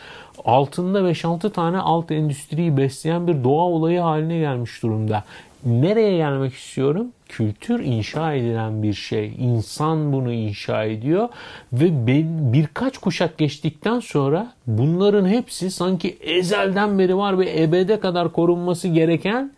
altında 0.45 1.01
5-6 1.01 1.53
tane 1.53 1.79
alt 1.79 2.11
endüstriyi 2.11 2.77
besleyen 2.77 3.27
bir 3.27 3.45
doğa 3.45 3.63
olayı 3.63 4.01
haline 4.01 4.39
gelmiş 4.39 4.83
durumda. 4.83 5.25
Nereye 5.65 6.17
gelmek 6.17 6.55
istiyorum? 6.55 7.07
Kültür 7.37 7.81
inşa 7.81 8.33
edilen 8.33 8.83
bir 8.83 8.93
şey. 8.93 9.35
İnsan 9.39 10.13
bunu 10.13 10.33
inşa 10.33 10.85
ediyor 10.85 11.29
ve 11.73 11.89
birkaç 12.53 12.99
kuşak 12.99 13.39
geçtikten 13.39 14.01
sonra 14.01 14.53
bunların 14.67 15.29
hepsi 15.29 15.71
sanki 15.71 16.19
ezelden 16.21 16.99
beri 16.99 17.17
var 17.17 17.39
ve 17.39 17.63
ebede 17.63 18.01
kadar 18.01 18.33
korunması 18.33 18.89
gereken 18.89 19.53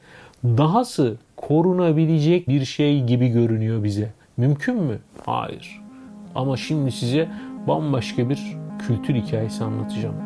dahası 0.44 1.16
korunabilecek 1.36 2.48
bir 2.48 2.64
şey 2.64 3.04
gibi 3.04 3.28
görünüyor 3.28 3.84
bize. 3.84 4.12
Mümkün 4.36 4.76
mü? 4.82 4.98
Hayır. 5.26 5.80
Ama 6.34 6.56
şimdi 6.56 6.92
size 6.92 7.28
bambaşka 7.68 8.30
bir 8.30 8.56
kültür 8.78 9.14
hikayesi 9.14 9.64
anlatacağım. 9.64 10.25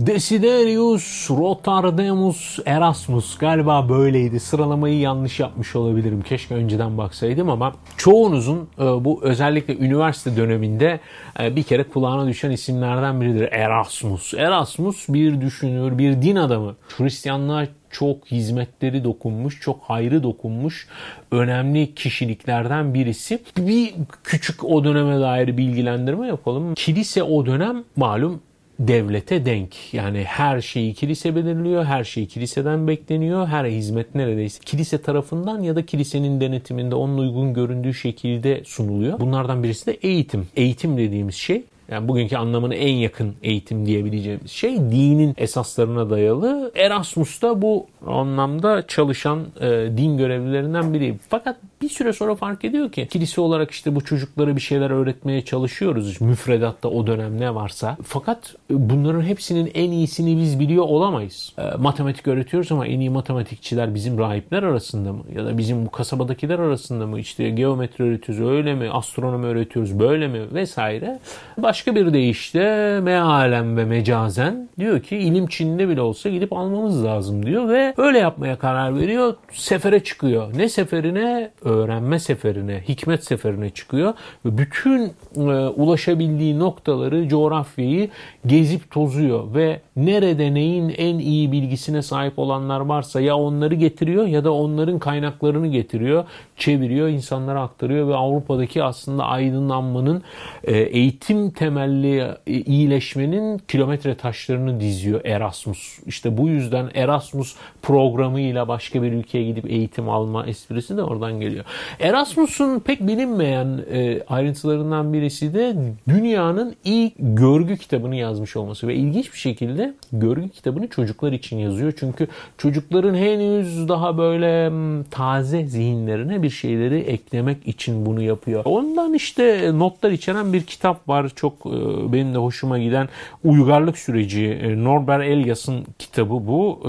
Desiderius 0.00 1.30
Rotardamus 1.30 2.58
Erasmus 2.66 3.38
galiba 3.38 3.88
böyleydi. 3.88 4.40
Sıralamayı 4.40 4.98
yanlış 4.98 5.40
yapmış 5.40 5.76
olabilirim. 5.76 6.22
Keşke 6.22 6.54
önceden 6.54 6.98
baksaydım 6.98 7.50
ama 7.50 7.72
çoğunuzun 7.96 8.68
e, 8.78 8.82
bu 8.82 9.20
özellikle 9.22 9.76
üniversite 9.76 10.36
döneminde 10.36 11.00
e, 11.40 11.56
bir 11.56 11.62
kere 11.62 11.82
kulağına 11.82 12.28
düşen 12.28 12.50
isimlerden 12.50 13.20
biridir. 13.20 13.48
Erasmus. 13.52 14.34
Erasmus 14.34 15.08
bir 15.08 15.40
düşünür, 15.40 15.98
bir 15.98 16.22
din 16.22 16.36
adamı. 16.36 16.76
Hristiyanlığa 16.98 17.66
çok 17.90 18.26
hizmetleri 18.26 19.04
dokunmuş, 19.04 19.60
çok 19.60 19.82
hayrı 19.82 20.22
dokunmuş 20.22 20.88
önemli 21.30 21.94
kişiliklerden 21.94 22.94
birisi. 22.94 23.42
Bir 23.58 23.94
küçük 24.24 24.64
o 24.64 24.84
döneme 24.84 25.20
dair 25.20 25.56
bilgilendirme 25.56 26.26
yapalım. 26.26 26.74
Kilise 26.74 27.22
o 27.22 27.46
dönem 27.46 27.84
malum 27.96 28.40
devlete 28.88 29.44
denk. 29.44 29.94
Yani 29.94 30.24
her 30.24 30.60
şeyi 30.60 30.94
kilise 30.94 31.36
belirliyor, 31.36 31.84
her 31.84 32.04
şey 32.04 32.26
kiliseden 32.26 32.88
bekleniyor, 32.88 33.46
her 33.46 33.64
hizmet 33.64 34.14
neredeyse 34.14 34.60
kilise 34.64 35.02
tarafından 35.02 35.62
ya 35.62 35.76
da 35.76 35.86
kilisenin 35.86 36.40
denetiminde 36.40 36.94
onun 36.94 37.18
uygun 37.18 37.54
göründüğü 37.54 37.94
şekilde 37.94 38.64
sunuluyor. 38.64 39.20
Bunlardan 39.20 39.62
birisi 39.62 39.86
de 39.86 39.92
eğitim. 39.92 40.46
Eğitim 40.56 40.98
dediğimiz 40.98 41.34
şey 41.34 41.62
yani 41.90 42.08
bugünkü 42.08 42.36
anlamını 42.36 42.74
en 42.74 42.94
yakın 42.94 43.34
eğitim 43.42 43.86
diyebileceğimiz 43.86 44.50
şey 44.50 44.76
dinin 44.76 45.34
esaslarına 45.38 46.10
dayalı. 46.10 46.72
Erasmus 46.74 47.42
da 47.42 47.62
bu 47.62 47.86
anlamda 48.06 48.86
çalışan 48.86 49.46
e, 49.60 49.68
din 49.96 50.18
görevlilerinden 50.18 50.94
biri. 50.94 51.14
Fakat 51.28 51.56
bir 51.82 51.88
süre 51.88 52.12
sonra 52.12 52.34
fark 52.34 52.64
ediyor 52.64 52.92
ki 52.92 53.08
kilise 53.10 53.40
olarak 53.40 53.70
işte 53.70 53.94
bu 53.94 54.04
çocuklara 54.04 54.56
bir 54.56 54.60
şeyler 54.60 54.90
öğretmeye 54.90 55.44
çalışıyoruz. 55.44 56.20
Müfredatta 56.20 56.88
o 56.88 57.06
dönem 57.06 57.40
ne 57.40 57.54
varsa. 57.54 57.96
Fakat 58.04 58.54
bunların 58.70 59.22
hepsinin 59.22 59.70
en 59.74 59.90
iyisini 59.90 60.40
biz 60.40 60.60
biliyor 60.60 60.84
olamayız. 60.84 61.52
E, 61.58 61.62
matematik 61.76 62.28
öğretiyoruz 62.28 62.72
ama 62.72 62.86
en 62.86 63.00
iyi 63.00 63.10
matematikçiler 63.10 63.94
bizim 63.94 64.18
rahipler 64.18 64.62
arasında 64.62 65.12
mı? 65.12 65.22
Ya 65.36 65.46
da 65.46 65.58
bizim 65.58 65.86
bu 65.86 65.90
kasabadakiler 65.90 66.58
arasında 66.58 67.06
mı? 67.06 67.20
İşte 67.20 67.50
geometri 67.50 68.04
öğretiyoruz 68.04 68.50
öyle 68.50 68.74
mi? 68.74 68.90
Astronomi 68.90 69.46
öğretiyoruz 69.46 69.98
böyle 69.98 70.28
mi? 70.28 70.40
Vesaire. 70.54 71.18
Başka 71.58 71.94
bir 71.94 72.12
deyişle 72.12 73.00
mealen 73.00 73.76
ve 73.76 73.84
mecazen 73.84 74.68
diyor 74.78 75.00
ki 75.00 75.16
ilim 75.16 75.46
Çin'de 75.46 75.88
bile 75.88 76.00
olsa 76.00 76.28
gidip 76.28 76.52
almamız 76.52 77.04
lazım 77.04 77.46
diyor 77.46 77.68
ve 77.68 77.94
öyle 77.96 78.18
yapmaya 78.18 78.58
karar 78.58 78.96
veriyor. 78.98 79.34
Sefere 79.52 80.04
çıkıyor. 80.04 80.52
Ne 80.56 80.68
seferine? 80.68 81.50
Öğrenme 81.70 82.18
seferine, 82.18 82.82
hikmet 82.88 83.24
seferine 83.24 83.70
çıkıyor 83.70 84.14
ve 84.44 84.58
bütün 84.58 85.12
e, 85.36 85.40
ulaşabildiği 85.68 86.58
noktaları, 86.58 87.28
coğrafyayı 87.28 88.08
gezip 88.46 88.90
tozuyor 88.90 89.54
ve 89.54 89.80
nerede 89.96 90.54
neyin 90.54 90.94
en 90.98 91.18
iyi 91.18 91.52
bilgisine 91.52 92.02
sahip 92.02 92.38
olanlar 92.38 92.80
varsa 92.80 93.20
ya 93.20 93.36
onları 93.36 93.74
getiriyor 93.74 94.26
ya 94.26 94.44
da 94.44 94.52
onların 94.52 94.98
kaynaklarını 94.98 95.66
getiriyor, 95.66 96.24
çeviriyor, 96.56 97.08
insanlara 97.08 97.62
aktarıyor 97.62 98.08
ve 98.08 98.14
Avrupa'daki 98.14 98.82
aslında 98.82 99.24
aydınlanmanın, 99.24 100.22
e, 100.64 100.76
eğitim 100.76 101.50
temelli 101.50 102.18
e, 102.46 102.52
iyileşmenin 102.52 103.58
kilometre 103.58 104.14
taşlarını 104.14 104.80
diziyor 104.80 105.20
Erasmus. 105.24 105.98
İşte 106.06 106.38
bu 106.38 106.48
yüzden 106.48 106.90
Erasmus 106.94 107.56
programıyla 107.82 108.68
başka 108.68 109.02
bir 109.02 109.12
ülkeye 109.12 109.44
gidip 109.44 109.70
eğitim 109.70 110.08
alma 110.08 110.46
esprisi 110.46 110.96
de 110.96 111.02
oradan 111.02 111.40
geliyor. 111.40 111.59
Erasmus'un 112.00 112.80
pek 112.80 113.06
bilinmeyen 113.06 113.84
e, 113.92 114.22
ayrıntılarından 114.28 115.12
birisi 115.12 115.54
de 115.54 115.76
dünyanın 116.08 116.74
ilk 116.84 117.12
görgü 117.18 117.76
kitabını 117.76 118.16
yazmış 118.16 118.56
olması 118.56 118.88
ve 118.88 118.94
ilginç 118.94 119.32
bir 119.32 119.38
şekilde 119.38 119.94
görgü 120.12 120.48
kitabını 120.48 120.88
çocuklar 120.88 121.32
için 121.32 121.58
yazıyor. 121.58 121.92
Çünkü 122.00 122.28
çocukların 122.58 123.14
henüz 123.14 123.88
daha 123.88 124.18
böyle 124.18 124.72
taze 125.10 125.66
zihinlerine 125.66 126.42
bir 126.42 126.50
şeyleri 126.50 126.98
eklemek 126.98 127.68
için 127.68 128.06
bunu 128.06 128.22
yapıyor. 128.22 128.62
Ondan 128.64 129.14
işte 129.14 129.70
notlar 129.78 130.10
içeren 130.10 130.52
bir 130.52 130.62
kitap 130.62 131.08
var. 131.08 131.30
Çok 131.36 131.54
e, 131.66 131.70
benim 132.12 132.34
de 132.34 132.38
hoşuma 132.38 132.78
giden 132.78 133.08
uygarlık 133.44 133.98
süreci. 133.98 134.46
E, 134.46 134.84
Norbert 134.84 135.24
Elias'ın 135.24 135.84
kitabı 135.98 136.46
bu. 136.46 136.80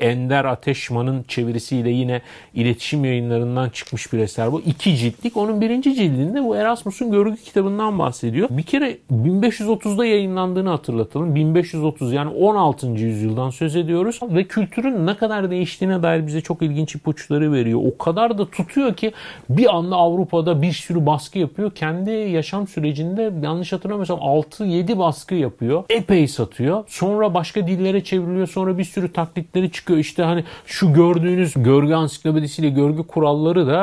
E, 0.00 0.06
Ender 0.08 0.44
Ateşman'ın 0.44 1.24
çevirisiyle 1.28 1.90
yine 1.90 2.22
iletişim 2.54 3.04
yayınlarından 3.04 3.70
çıkmış 3.86 4.12
bir 4.12 4.18
eser 4.18 4.52
bu. 4.52 4.60
İki 4.60 4.96
ciltlik. 4.96 5.36
Onun 5.36 5.60
birinci 5.60 5.94
cildinde 5.94 6.44
bu 6.44 6.56
Erasmus'un 6.56 7.10
görgü 7.10 7.36
kitabından 7.36 7.98
bahsediyor. 7.98 8.48
Bir 8.50 8.62
kere 8.62 8.96
1530'da 9.12 10.06
yayınlandığını 10.06 10.68
hatırlatalım. 10.68 11.34
1530 11.34 12.12
yani 12.12 12.30
16. 12.30 12.86
yüzyıldan 12.86 13.50
söz 13.50 13.76
ediyoruz 13.76 14.20
ve 14.22 14.44
kültürün 14.44 15.06
ne 15.06 15.16
kadar 15.16 15.50
değiştiğine 15.50 16.02
dair 16.02 16.26
bize 16.26 16.40
çok 16.40 16.62
ilginç 16.62 16.94
ipuçları 16.94 17.52
veriyor. 17.52 17.80
O 17.84 17.98
kadar 17.98 18.38
da 18.38 18.50
tutuyor 18.50 18.94
ki 18.94 19.12
bir 19.50 19.76
anda 19.76 19.96
Avrupa'da 19.96 20.62
bir 20.62 20.72
sürü 20.72 21.06
baskı 21.06 21.38
yapıyor. 21.38 21.70
Kendi 21.70 22.10
yaşam 22.10 22.68
sürecinde 22.68 23.32
yanlış 23.42 23.72
hatırlamıyorsam 23.72 24.18
6-7 24.18 24.98
baskı 24.98 25.34
yapıyor. 25.34 25.84
Epey 25.90 26.28
satıyor. 26.28 26.84
Sonra 26.88 27.34
başka 27.34 27.66
dillere 27.66 28.04
çevriliyor. 28.04 28.46
Sonra 28.46 28.78
bir 28.78 28.84
sürü 28.84 29.12
taklitleri 29.12 29.70
çıkıyor. 29.72 29.98
İşte 29.98 30.22
hani 30.22 30.44
şu 30.66 30.92
gördüğünüz 30.92 31.54
görgü 31.56 31.94
ansiklopedisiyle 31.94 32.68
görgü 32.68 33.02
kuralları 33.02 33.66
da 33.66 33.75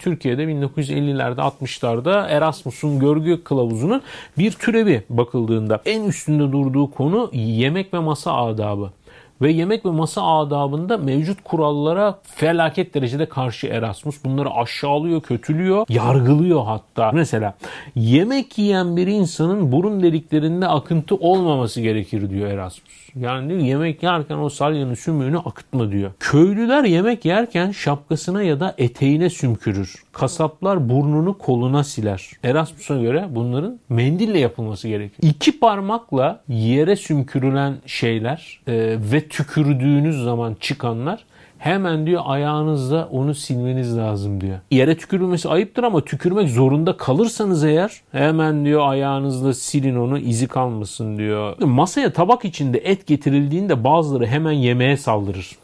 Türkiye'de 0.00 0.44
1950'lerde 0.44 1.40
60'larda 1.40 2.28
Erasmus'un 2.28 2.98
görgü 2.98 3.44
kılavuzunun 3.44 4.02
bir 4.38 4.52
türevi 4.52 5.02
bakıldığında. 5.10 5.80
En 5.84 6.04
üstünde 6.04 6.52
durduğu 6.52 6.90
konu 6.90 7.30
yemek 7.32 7.94
ve 7.94 7.98
masa 7.98 8.32
adabı 8.32 8.90
ve 9.42 9.52
yemek 9.52 9.86
ve 9.86 9.90
masa 9.90 10.22
adabında 10.22 10.98
mevcut 10.98 11.38
kurallara 11.44 12.18
felaket 12.22 12.94
derecede 12.94 13.28
karşı 13.28 13.66
Erasmus. 13.66 14.24
Bunları 14.24 14.50
aşağılıyor, 14.50 15.20
kötülüyor, 15.20 15.86
yargılıyor 15.88 16.64
hatta. 16.64 17.12
Mesela 17.12 17.54
yemek 17.96 18.58
yiyen 18.58 18.96
bir 18.96 19.06
insanın 19.06 19.72
burun 19.72 20.02
deliklerinde 20.02 20.68
akıntı 20.68 21.14
olmaması 21.14 21.80
gerekir 21.80 22.30
diyor 22.30 22.50
Erasmus. 22.50 23.05
Yani 23.20 23.48
diyor, 23.48 23.60
yemek 23.60 24.02
yerken 24.02 24.36
o 24.36 24.48
salyanın 24.48 24.94
sümüğünü 24.94 25.38
akıtma 25.38 25.92
diyor. 25.92 26.10
Köylüler 26.20 26.84
yemek 26.84 27.24
yerken 27.24 27.70
şapkasına 27.70 28.42
ya 28.42 28.60
da 28.60 28.74
eteğine 28.78 29.30
sümkürür. 29.30 29.94
Kasaplar 30.12 30.88
burnunu 30.88 31.38
koluna 31.38 31.84
siler. 31.84 32.30
Erasmus'a 32.44 32.96
göre 32.96 33.26
bunların 33.30 33.78
mendille 33.88 34.38
yapılması 34.38 34.88
gerekir. 34.88 35.28
İki 35.28 35.60
parmakla 35.60 36.40
yere 36.48 36.96
sümkürülen 36.96 37.74
şeyler 37.86 38.60
e, 38.66 38.98
ve 39.12 39.28
tükürdüğünüz 39.28 40.24
zaman 40.24 40.56
çıkanlar 40.60 41.24
hemen 41.58 42.06
diyor 42.06 42.22
ayağınızla 42.24 43.08
onu 43.12 43.34
silmeniz 43.34 43.96
lazım 43.96 44.40
diyor. 44.40 44.58
Yere 44.70 44.96
tükürülmesi 44.96 45.48
ayıptır 45.48 45.82
ama 45.82 46.00
tükürmek 46.04 46.48
zorunda 46.48 46.96
kalırsanız 46.96 47.64
eğer 47.64 48.00
hemen 48.12 48.64
diyor 48.64 48.88
ayağınızla 48.88 49.54
silin 49.54 49.96
onu 49.96 50.18
izi 50.18 50.48
kalmasın 50.48 51.18
diyor. 51.18 51.56
Masaya 51.60 52.12
tabak 52.12 52.44
içinde 52.44 52.78
et 52.78 53.06
getirildiğinde 53.06 53.84
bazıları 53.84 54.26
hemen 54.26 54.52
yemeğe 54.52 54.96
saldırır. 54.96 55.56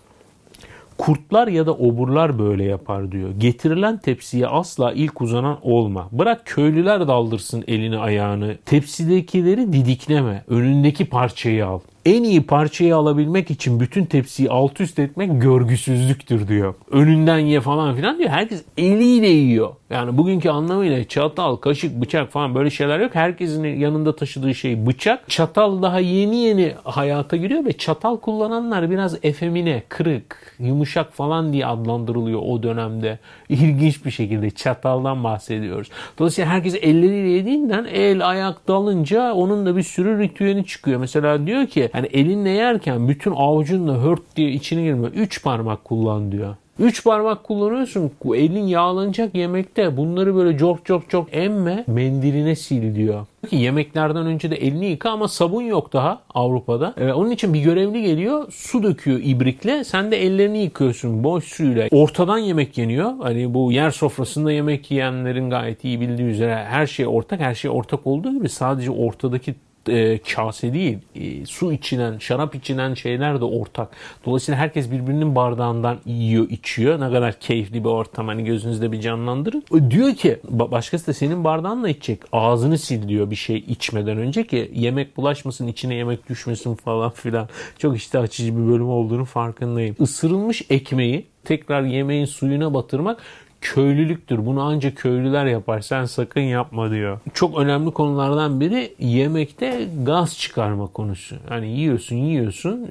Kurtlar 0.98 1.48
ya 1.48 1.66
da 1.66 1.72
oburlar 1.72 2.38
böyle 2.38 2.64
yapar 2.64 3.12
diyor. 3.12 3.30
Getirilen 3.38 3.98
tepsiye 3.98 4.46
asla 4.46 4.92
ilk 4.92 5.20
uzanan 5.20 5.58
olma. 5.62 6.08
Bırak 6.12 6.42
köylüler 6.44 7.08
daldırsın 7.08 7.64
elini 7.68 7.98
ayağını. 7.98 8.56
Tepsidekileri 8.66 9.72
didikleme. 9.72 10.44
Önündeki 10.48 11.04
parçayı 11.04 11.66
al 11.66 11.80
en 12.04 12.22
iyi 12.22 12.42
parçayı 12.42 12.96
alabilmek 12.96 13.50
için 13.50 13.80
bütün 13.80 14.04
tepsiyi 14.04 14.50
alt 14.50 14.80
üst 14.80 14.98
etmek 14.98 15.42
görgüsüzlüktür 15.42 16.48
diyor. 16.48 16.74
Önünden 16.90 17.38
ye 17.38 17.60
falan 17.60 17.96
filan 17.96 18.18
diyor. 18.18 18.30
Herkes 18.30 18.62
eliyle 18.76 19.28
yiyor. 19.28 19.70
Yani 19.90 20.18
bugünkü 20.18 20.50
anlamıyla 20.50 21.04
çatal, 21.04 21.56
kaşık, 21.56 22.00
bıçak 22.00 22.30
falan 22.30 22.54
böyle 22.54 22.70
şeyler 22.70 23.00
yok. 23.00 23.14
Herkesin 23.14 23.64
yanında 23.64 24.16
taşıdığı 24.16 24.54
şey 24.54 24.86
bıçak. 24.86 25.30
Çatal 25.30 25.82
daha 25.82 26.00
yeni 26.00 26.36
yeni 26.36 26.74
hayata 26.84 27.36
giriyor 27.36 27.64
ve 27.64 27.72
çatal 27.72 28.16
kullananlar 28.16 28.90
biraz 28.90 29.18
efemine, 29.22 29.82
kırık, 29.88 30.56
yumuşak 30.58 31.12
falan 31.12 31.52
diye 31.52 31.66
adlandırılıyor 31.66 32.40
o 32.42 32.62
dönemde. 32.62 33.18
İlginç 33.48 34.04
bir 34.04 34.10
şekilde 34.10 34.50
çataldan 34.50 35.24
bahsediyoruz. 35.24 35.88
Dolayısıyla 36.18 36.50
herkes 36.50 36.74
elleriyle 36.74 37.28
yediğinden 37.28 37.84
el 37.84 38.28
ayak 38.28 38.68
dalınca 38.68 39.32
onun 39.32 39.66
da 39.66 39.76
bir 39.76 39.82
sürü 39.82 40.18
ritüeli 40.18 40.66
çıkıyor. 40.66 41.00
Mesela 41.00 41.46
diyor 41.46 41.66
ki 41.66 41.90
yani 41.94 42.06
elinle 42.06 42.50
yerken 42.50 43.08
bütün 43.08 43.30
avucunla 43.30 43.94
hört 43.94 44.36
diye 44.36 44.50
içine 44.50 44.82
girme. 44.82 45.08
Üç 45.08 45.42
parmak 45.42 45.84
kullan 45.84 46.32
diyor. 46.32 46.56
Üç 46.78 47.04
parmak 47.04 47.44
kullanıyorsun. 47.44 48.10
Elin 48.34 48.66
yağlanacak 48.66 49.34
yemekte. 49.34 49.96
Bunları 49.96 50.34
böyle 50.34 50.58
çok 50.58 50.86
çok 50.86 51.10
çok 51.10 51.28
emme 51.32 51.84
mendiline 51.86 52.56
sil 52.64 52.84
diyor. 52.94 53.26
Ki 53.50 53.56
yemeklerden 53.56 54.26
önce 54.26 54.50
de 54.50 54.56
elini 54.56 54.86
yıka 54.86 55.10
ama 55.10 55.28
sabun 55.28 55.62
yok 55.62 55.92
daha 55.92 56.22
Avrupa'da. 56.34 56.94
Ee, 57.00 57.12
onun 57.12 57.30
için 57.30 57.54
bir 57.54 57.60
görevli 57.60 58.02
geliyor 58.02 58.52
su 58.52 58.82
döküyor 58.82 59.20
ibrikle. 59.22 59.84
Sen 59.84 60.10
de 60.10 60.22
ellerini 60.22 60.58
yıkıyorsun 60.58 61.24
boş 61.24 61.44
suyla. 61.44 61.88
Ortadan 61.90 62.38
yemek 62.38 62.78
yeniyor. 62.78 63.12
Hani 63.22 63.54
bu 63.54 63.72
yer 63.72 63.90
sofrasında 63.90 64.52
yemek 64.52 64.90
yiyenlerin 64.90 65.50
gayet 65.50 65.84
iyi 65.84 66.00
bildiği 66.00 66.26
üzere 66.26 66.64
her 66.64 66.86
şey 66.86 67.06
ortak. 67.06 67.40
Her 67.40 67.54
şey 67.54 67.70
ortak 67.70 68.06
olduğu 68.06 68.34
gibi 68.34 68.48
sadece 68.48 68.90
ortadaki 68.90 69.54
e, 69.88 70.18
kase 70.18 70.72
değil, 70.72 70.98
e, 71.14 71.46
su 71.46 71.72
içilen, 71.72 72.18
şarap 72.18 72.54
içilen 72.54 72.94
şeyler 72.94 73.40
de 73.40 73.44
ortak. 73.44 73.88
Dolayısıyla 74.26 74.60
herkes 74.60 74.90
birbirinin 74.90 75.34
bardağından 75.34 75.98
yiyor, 76.06 76.50
içiyor. 76.50 77.00
Ne 77.00 77.12
kadar 77.12 77.40
keyifli 77.40 77.84
bir 77.84 77.88
ortam 77.88 78.28
hani 78.28 78.44
gözünüzde 78.44 78.92
bir 78.92 79.00
canlandırın. 79.00 79.64
O 79.70 79.90
diyor 79.90 80.14
ki 80.14 80.38
başkası 80.50 81.06
da 81.06 81.12
senin 81.12 81.44
bardağınla 81.44 81.88
içecek. 81.88 82.22
Ağzını 82.32 82.78
sil 82.84 83.02
diyor 83.08 83.30
bir 83.30 83.36
şey 83.36 83.56
içmeden 83.56 84.18
önce 84.18 84.46
ki 84.46 84.70
yemek 84.74 85.16
bulaşmasın, 85.16 85.66
içine 85.66 85.94
yemek 85.94 86.28
düşmesin 86.28 86.74
falan 86.74 87.10
filan. 87.10 87.48
Çok 87.78 87.96
işte 87.96 88.18
açıcı 88.18 88.56
bir 88.56 88.72
bölüm 88.72 88.88
olduğunu 88.88 89.24
farkındayım. 89.24 89.96
Isırılmış 89.98 90.62
ekmeği 90.70 91.26
tekrar 91.44 91.82
yemeğin 91.82 92.24
suyuna 92.24 92.74
batırmak 92.74 93.22
köylülüktür. 93.62 94.46
Bunu 94.46 94.62
ancak 94.62 94.96
köylüler 94.96 95.46
yapar. 95.46 95.80
Sen 95.80 96.04
sakın 96.04 96.40
yapma 96.40 96.90
diyor. 96.90 97.20
Çok 97.34 97.58
önemli 97.58 97.90
konulardan 97.90 98.60
biri 98.60 98.94
yemekte 98.98 99.88
gaz 100.02 100.38
çıkarma 100.38 100.86
konusu. 100.86 101.36
Hani 101.48 101.68
yiyorsun 101.68 102.16
yiyorsun 102.16 102.86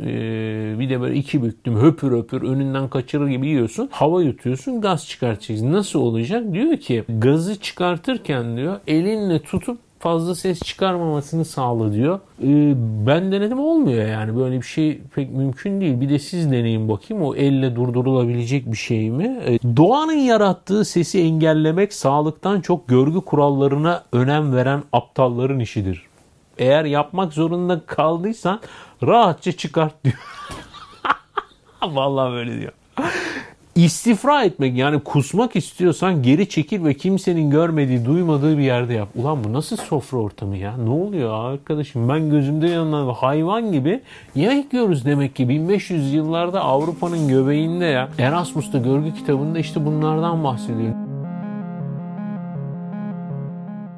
bir 0.80 0.90
de 0.90 1.02
böyle 1.02 1.16
iki 1.16 1.44
büktüm 1.44 1.76
höpür 1.76 2.12
höpür 2.12 2.42
önünden 2.42 2.88
kaçırır 2.88 3.28
gibi 3.28 3.48
yiyorsun. 3.48 3.90
Hava 3.92 4.22
yutuyorsun 4.22 4.82
gaz 4.82 5.08
çıkartacaksın. 5.08 5.74
Nasıl 5.74 6.00
olacak? 6.00 6.54
Diyor 6.54 6.78
ki 6.78 7.04
gazı 7.20 7.60
çıkartırken 7.60 8.58
diyor 8.58 8.80
elinle 8.88 9.40
tutup 9.40 9.78
fazla 10.02 10.36
ses 10.36 10.60
çıkarmamasını 10.60 11.46
sağla 11.46 11.94
diyor. 11.94 12.20
Ee, 12.44 12.74
ben 13.08 13.32
denedim 13.32 13.60
olmuyor 13.60 14.08
yani 14.08 14.38
böyle 14.38 14.58
bir 14.58 14.66
şey 14.66 15.02
pek 15.16 15.32
mümkün 15.32 15.82
değil. 15.82 16.02
Bir 16.02 16.10
de 16.10 16.20
siz 16.20 16.52
deneyin 16.52 16.90
bakayım 16.90 17.24
o 17.24 17.36
elle 17.36 17.76
durdurulabilecek 17.76 18.72
bir 18.72 18.78
şey 18.78 19.12
mi? 19.12 19.40
Ee, 19.46 19.60
doğanın 19.78 20.14
yarattığı 20.14 20.86
sesi 20.86 21.22
engellemek 21.22 21.94
sağlıktan 21.94 22.62
çok 22.62 22.88
görgü 22.88 23.22
kurallarına 23.22 24.04
önem 24.14 24.56
veren 24.56 24.84
aptalların 24.94 25.60
işidir. 25.60 26.06
Eğer 26.58 26.86
yapmak 26.86 27.34
zorunda 27.34 27.82
kaldıysan 27.86 28.60
rahatça 29.04 29.52
çıkart 29.52 30.04
diyor. 30.04 30.16
Vallahi 31.82 32.34
böyle 32.34 32.60
diyor. 32.60 32.72
İstifra 33.76 34.44
etmek 34.44 34.78
yani 34.78 35.00
kusmak 35.00 35.56
istiyorsan 35.56 36.24
geri 36.24 36.50
çekil 36.50 36.86
ve 36.86 36.94
kimsenin 36.94 37.50
görmediği, 37.50 38.06
duymadığı 38.06 38.58
bir 38.58 38.64
yerde 38.64 38.94
yap. 38.94 39.10
Ulan 39.16 39.44
bu 39.44 39.54
nasıl 39.54 39.78
sofra 39.78 40.18
ortamı 40.18 40.58
ya? 40.58 40.78
Ne 40.78 40.90
oluyor 40.90 41.52
arkadaşım? 41.52 42.10
Ben 42.10 42.30
gözümde 42.30 42.68
yanan 42.68 43.14
hayvan 43.14 43.72
gibi 43.72 44.02
yayıklıyoruz 44.36 45.06
demek 45.06 45.36
ki. 45.36 45.50
1500 45.50 46.14
yıllarda 46.14 46.62
Avrupa'nın 46.62 47.28
göbeğinde 47.28 47.86
ya. 47.86 48.10
Erasmus'ta 48.20 48.78
görgü 48.78 49.14
kitabında 49.14 49.60
işte 49.60 49.86
bunlardan 49.86 50.44
bahsediyor. 50.44 50.96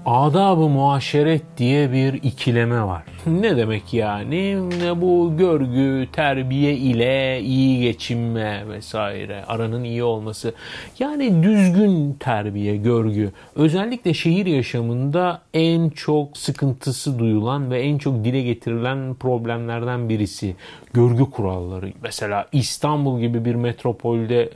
Adab-ı 0.05 0.69
muaşeret 0.69 1.41
diye 1.57 1.91
bir 1.91 2.13
ikileme 2.13 2.83
var. 2.83 3.12
Ne 3.27 3.57
demek 3.57 3.93
yani? 3.93 4.57
Bu 5.01 5.33
görgü, 5.37 6.07
terbiye 6.11 6.73
ile 6.73 7.41
iyi 7.41 7.81
geçinme 7.81 8.63
vesaire, 8.69 9.45
aranın 9.47 9.83
iyi 9.83 10.03
olması. 10.03 10.53
Yani 10.99 11.43
düzgün 11.43 12.13
terbiye, 12.13 12.77
görgü. 12.77 13.31
Özellikle 13.55 14.13
şehir 14.13 14.45
yaşamında 14.45 15.41
en 15.53 15.89
çok 15.89 16.37
sıkıntısı 16.37 17.19
duyulan 17.19 17.71
ve 17.71 17.81
en 17.81 17.97
çok 17.97 18.23
dile 18.23 18.41
getirilen 18.41 19.15
problemlerden 19.15 20.09
birisi 20.09 20.55
görgü 20.93 21.23
kuralları. 21.23 21.93
Mesela 22.03 22.47
İstanbul 22.51 23.19
gibi 23.19 23.45
bir 23.45 23.55
metropolde 23.55 24.49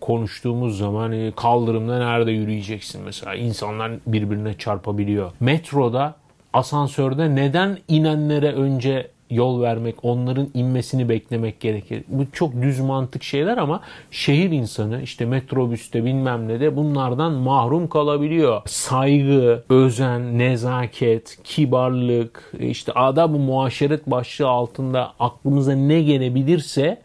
konuştuğumuz 0.00 0.78
zaman 0.78 1.12
e, 1.12 1.32
kaldırımda 1.36 1.98
nerede 1.98 2.30
yürüyeceksin 2.30 3.02
mesela? 3.04 3.34
İnsanlar 3.34 3.92
birbirine 4.06 4.54
çarpabiliyor. 4.54 5.32
Metroda 5.40 6.14
asansörde 6.56 7.34
neden 7.34 7.78
inenlere 7.88 8.52
önce 8.52 9.10
yol 9.30 9.62
vermek, 9.62 10.04
onların 10.04 10.48
inmesini 10.54 11.08
beklemek 11.08 11.60
gerekir. 11.60 12.04
Bu 12.08 12.24
çok 12.32 12.62
düz 12.62 12.80
mantık 12.80 13.22
şeyler 13.22 13.56
ama 13.56 13.80
şehir 14.10 14.50
insanı 14.50 15.02
işte 15.02 15.24
metrobüste 15.24 16.04
bilmem 16.04 16.48
ne 16.48 16.60
de 16.60 16.76
bunlardan 16.76 17.32
mahrum 17.32 17.88
kalabiliyor. 17.88 18.62
Saygı, 18.66 19.64
özen, 19.70 20.38
nezaket, 20.38 21.38
kibarlık, 21.44 22.52
işte 22.58 22.92
adab-ı 22.92 23.38
muaşeret 23.38 24.06
başlığı 24.06 24.48
altında 24.48 25.12
aklımıza 25.18 25.72
ne 25.72 26.02
gelebilirse 26.02 27.02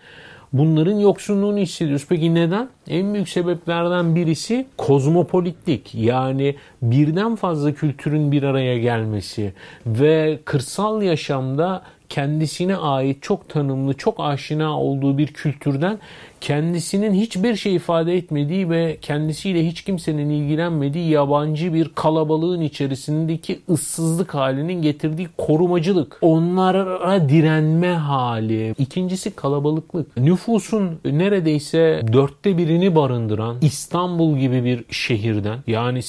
bunların 0.54 1.00
yoksunluğunu 1.00 1.58
hissediyoruz. 1.58 2.06
Peki 2.10 2.36
neden? 2.36 2.70
En 2.88 3.14
büyük 3.14 3.30
sebeplerden 3.30 4.16
birisi 4.16 4.68
kozmopolitlik. 4.78 5.96
Yani 5.96 6.56
birden 6.82 7.36
fazla 7.36 7.74
kültürün 7.74 8.32
bir 8.32 8.44
araya 8.44 8.78
gelmesi 8.78 9.54
ve 9.86 10.40
kırsal 10.46 11.02
yaşamda 11.02 11.84
kendisine 12.10 12.76
ait 12.76 13.24
çok 13.24 13.50
tanımlı, 13.50 13.94
çok 13.94 14.20
aşina 14.20 14.80
olduğu 14.80 15.18
bir 15.18 15.28
kültürden 15.28 16.00
kendisinin 16.42 17.14
hiçbir 17.14 17.56
şey 17.56 17.76
ifade 17.76 18.16
etmediği 18.18 18.70
ve 18.70 18.98
kendisiyle 19.02 19.68
hiç 19.68 19.82
kimsenin 19.82 20.30
ilgilenmediği 20.30 21.10
yabancı 21.10 21.74
bir 21.74 21.90
kalabalığın 21.90 22.62
içerisindeki 22.62 23.60
ıssızlık 23.70 24.36
halinin 24.36 24.82
getirdiği 24.82 25.28
korumacılık. 25.38 26.18
Onlara 26.22 27.30
direnme 27.30 27.94
hali. 27.94 28.76
İkincisi 28.78 29.32
kalabalıklık. 29.32 30.18
Nüfusun 30.18 31.00
neredeyse 31.06 32.02
dörtte 32.14 32.58
birini 32.58 32.96
barındıran 32.96 33.58
İstanbul 33.62 34.38
gibi 34.38 34.64
bir 34.64 34.86
şehirden 34.90 35.60
yani 35.68 36.00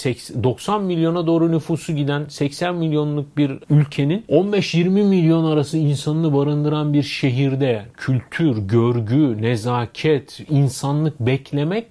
90 0.43 0.83
milyona 0.83 1.27
doğru 1.27 1.53
nüfusu 1.53 1.93
giden 1.93 2.25
80 2.29 2.75
milyonluk 2.75 3.37
bir 3.37 3.53
ülkenin 3.71 4.25
15-20 4.29 4.89
milyon 4.89 5.45
arası 5.45 5.79
insanını 5.79 6.35
barındıran 6.35 6.93
bir 6.93 7.03
şehirde 7.03 7.83
kültür, 7.97 8.59
görgü, 8.59 9.43
nezaket, 9.43 10.22
evet 10.23 10.41
insanlık 10.49 11.21
beklemek 11.21 11.87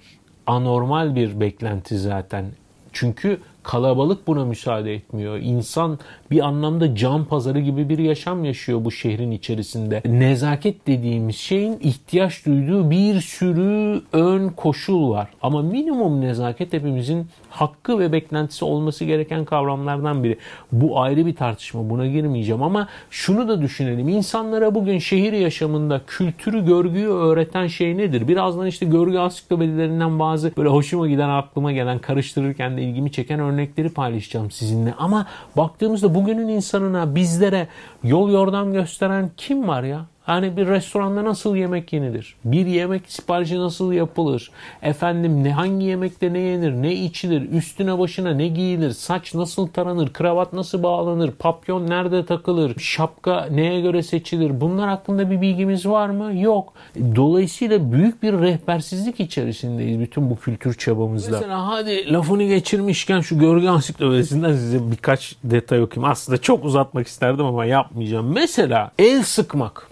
anormal 0.47 1.15
bir 1.15 1.39
beklenti 1.39 1.97
zaten. 1.97 2.45
Çünkü 2.93 3.41
kalabalık 3.63 4.27
buna 4.27 4.45
müsaade 4.45 4.93
etmiyor. 4.93 5.37
İnsan 5.37 5.99
bir 6.31 6.39
anlamda 6.39 6.95
can 6.95 7.25
pazarı 7.25 7.59
gibi 7.59 7.89
bir 7.89 7.97
yaşam 7.97 8.45
yaşıyor 8.45 8.85
bu 8.85 8.91
şehrin 8.91 9.31
içerisinde. 9.31 10.01
Nezaket 10.05 10.87
dediğimiz 10.87 11.35
şeyin 11.35 11.79
ihtiyaç 11.79 12.45
duyduğu 12.45 12.91
bir 12.91 13.21
sürü 13.21 14.01
ön 14.13 14.49
koşul 14.49 15.09
var. 15.09 15.27
Ama 15.41 15.61
minimum 15.61 16.21
nezaket 16.21 16.73
hepimizin 16.73 17.27
hakkı 17.49 17.99
ve 17.99 18.11
beklentisi 18.11 18.65
olması 18.65 19.05
gereken 19.05 19.45
kavramlardan 19.45 20.23
biri. 20.23 20.37
Bu 20.71 21.01
ayrı 21.01 21.25
bir 21.25 21.35
tartışma. 21.35 21.89
Buna 21.89 22.07
girmeyeceğim 22.07 22.63
ama 22.63 22.87
şunu 23.09 23.47
da 23.47 23.61
düşünelim. 23.61 24.09
İnsanlara 24.09 24.75
bugün 24.75 24.99
şehir 24.99 25.33
yaşamında 25.33 26.01
kültürü, 26.07 26.65
görgüyü 26.65 27.07
öğreten 27.07 27.67
şey 27.67 27.97
nedir? 27.97 28.27
Birazdan 28.27 28.67
işte 28.67 28.85
görgü 28.85 29.17
ansiklopedilerinden 29.17 30.19
bazı 30.19 30.51
böyle 30.57 30.69
hoşuma 30.69 31.07
giden, 31.07 31.29
aklıma 31.29 31.71
gelen, 31.71 31.99
karıştırırken 31.99 32.77
de 32.77 32.81
ilgimi 32.81 33.11
çeken 33.11 33.39
örnekleri 33.61 33.89
paylaşacağım 33.89 34.51
sizinle. 34.51 34.93
Ama 34.97 35.27
baktığımızda 35.57 36.15
bugünün 36.15 36.47
insanına, 36.47 37.15
bizlere 37.15 37.67
yol 38.03 38.31
yordam 38.31 38.73
gösteren 38.73 39.31
kim 39.37 39.67
var 39.67 39.83
ya? 39.83 40.05
Hani 40.31 40.57
bir 40.57 40.67
restoranda 40.67 41.25
nasıl 41.25 41.55
yemek 41.55 41.93
yenilir? 41.93 42.35
Bir 42.45 42.65
yemek 42.65 43.01
siparişi 43.07 43.59
nasıl 43.59 43.93
yapılır? 43.93 44.51
Efendim 44.81 45.43
ne 45.43 45.53
hangi 45.53 45.85
yemekte 45.85 46.33
ne 46.33 46.39
yenir? 46.39 46.71
Ne 46.71 46.93
içilir? 46.93 47.51
Üstüne 47.51 47.99
başına 47.99 48.33
ne 48.33 48.47
giyilir? 48.47 48.91
Saç 48.91 49.33
nasıl 49.33 49.67
taranır? 49.67 50.13
Kravat 50.13 50.53
nasıl 50.53 50.83
bağlanır? 50.83 51.31
Papyon 51.31 51.89
nerede 51.89 52.25
takılır? 52.25 52.79
Şapka 52.79 53.47
neye 53.51 53.81
göre 53.81 54.03
seçilir? 54.03 54.61
Bunlar 54.61 54.89
hakkında 54.89 55.31
bir 55.31 55.41
bilgimiz 55.41 55.85
var 55.85 56.09
mı? 56.09 56.39
Yok. 56.39 56.73
Dolayısıyla 57.15 57.91
büyük 57.91 58.23
bir 58.23 58.33
rehbersizlik 58.33 59.19
içerisindeyiz 59.19 59.99
bütün 59.99 60.29
bu 60.29 60.35
kültür 60.35 60.73
çabamızla. 60.73 61.31
Mesela 61.31 61.67
hadi 61.67 62.13
lafını 62.13 62.43
geçirmişken 62.43 63.21
şu 63.21 63.39
görgü 63.39 63.67
ansiklopedisinden 63.67 64.53
size 64.53 64.91
birkaç 64.91 65.35
detay 65.43 65.81
okuyayım. 65.81 66.11
Aslında 66.11 66.41
çok 66.41 66.65
uzatmak 66.65 67.07
isterdim 67.07 67.45
ama 67.45 67.65
yapmayacağım. 67.65 68.33
Mesela 68.33 68.91
el 68.99 69.23
sıkmak. 69.23 69.90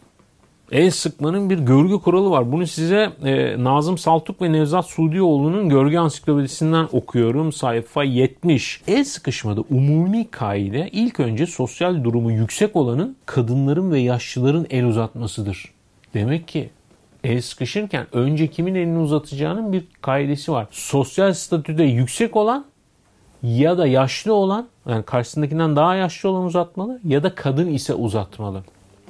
El 0.72 0.92
sıkmanın 0.92 1.50
bir 1.50 1.60
görgü 1.60 2.00
kuralı 2.00 2.30
var. 2.30 2.52
Bunu 2.52 2.68
size 2.68 3.12
e, 3.24 3.64
Nazım 3.64 3.98
Saltuk 3.98 4.42
ve 4.42 4.52
Nevzat 4.52 4.86
Sudioğlu'nun 4.86 5.70
görgü 5.70 5.98
ansiklopedisinden 5.98 6.88
okuyorum. 6.92 7.52
Sayfa 7.52 8.04
70. 8.04 8.82
El 8.88 9.04
sıkışmada 9.04 9.62
umumi 9.62 10.28
kaide 10.32 10.90
ilk 10.92 11.20
önce 11.20 11.46
sosyal 11.46 12.04
durumu 12.04 12.32
yüksek 12.32 12.76
olanın 12.76 13.16
kadınların 13.26 13.92
ve 13.92 14.00
yaşlıların 14.00 14.68
el 14.70 14.86
uzatmasıdır. 14.86 15.66
Demek 16.14 16.48
ki 16.48 16.70
el 17.24 17.42
sıkışırken 17.42 18.08
önce 18.12 18.48
kimin 18.48 18.76
elini 18.76 19.00
uzatacağının 19.00 19.74
bir 19.74 19.84
kaidesi 20.02 20.52
var. 20.52 20.68
Sosyal 20.72 21.34
statüde 21.34 21.84
yüksek 21.84 22.36
olan 22.36 22.66
ya 23.44 23.78
da 23.78 23.88
yaşlı 23.88 24.34
olan 24.34 24.68
yani 24.90 25.04
karşısındakinden 25.04 25.76
daha 25.76 25.96
yaşlı 25.96 26.30
olan 26.30 26.46
uzatmalı 26.46 27.00
ya 27.04 27.24
da 27.24 27.36
kadın 27.36 27.68
ise 27.68 27.94
uzatmalı. 27.94 28.64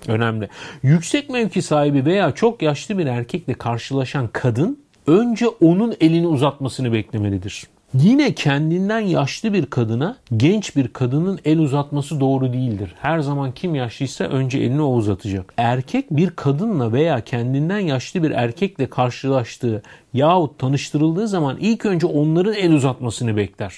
Önemli. 0.07 0.49
Yüksek 0.83 1.29
mevki 1.29 1.61
sahibi 1.61 2.05
veya 2.05 2.31
çok 2.31 2.61
yaşlı 2.61 2.97
bir 2.97 3.05
erkekle 3.05 3.53
karşılaşan 3.53 4.29
kadın 4.33 4.79
önce 5.07 5.47
onun 5.47 5.95
elini 6.01 6.27
uzatmasını 6.27 6.93
beklemelidir. 6.93 7.67
Yine 7.93 8.33
kendinden 8.33 8.99
yaşlı 8.99 9.53
bir 9.53 9.65
kadına 9.65 10.17
genç 10.37 10.75
bir 10.75 10.87
kadının 10.87 11.39
el 11.45 11.59
uzatması 11.59 12.19
doğru 12.19 12.53
değildir. 12.53 12.95
Her 13.01 13.19
zaman 13.19 13.51
kim 13.51 13.75
yaşlıysa 13.75 14.23
önce 14.23 14.59
elini 14.59 14.81
o 14.81 14.93
uzatacak. 14.93 15.53
Erkek 15.57 16.11
bir 16.11 16.29
kadınla 16.29 16.93
veya 16.93 17.21
kendinden 17.21 17.79
yaşlı 17.79 18.23
bir 18.23 18.31
erkekle 18.31 18.89
karşılaştığı 18.89 19.83
yahut 20.13 20.59
tanıştırıldığı 20.59 21.27
zaman 21.27 21.57
ilk 21.59 21.85
önce 21.85 22.07
onların 22.07 22.53
el 22.53 22.73
uzatmasını 22.73 23.37
bekler. 23.37 23.73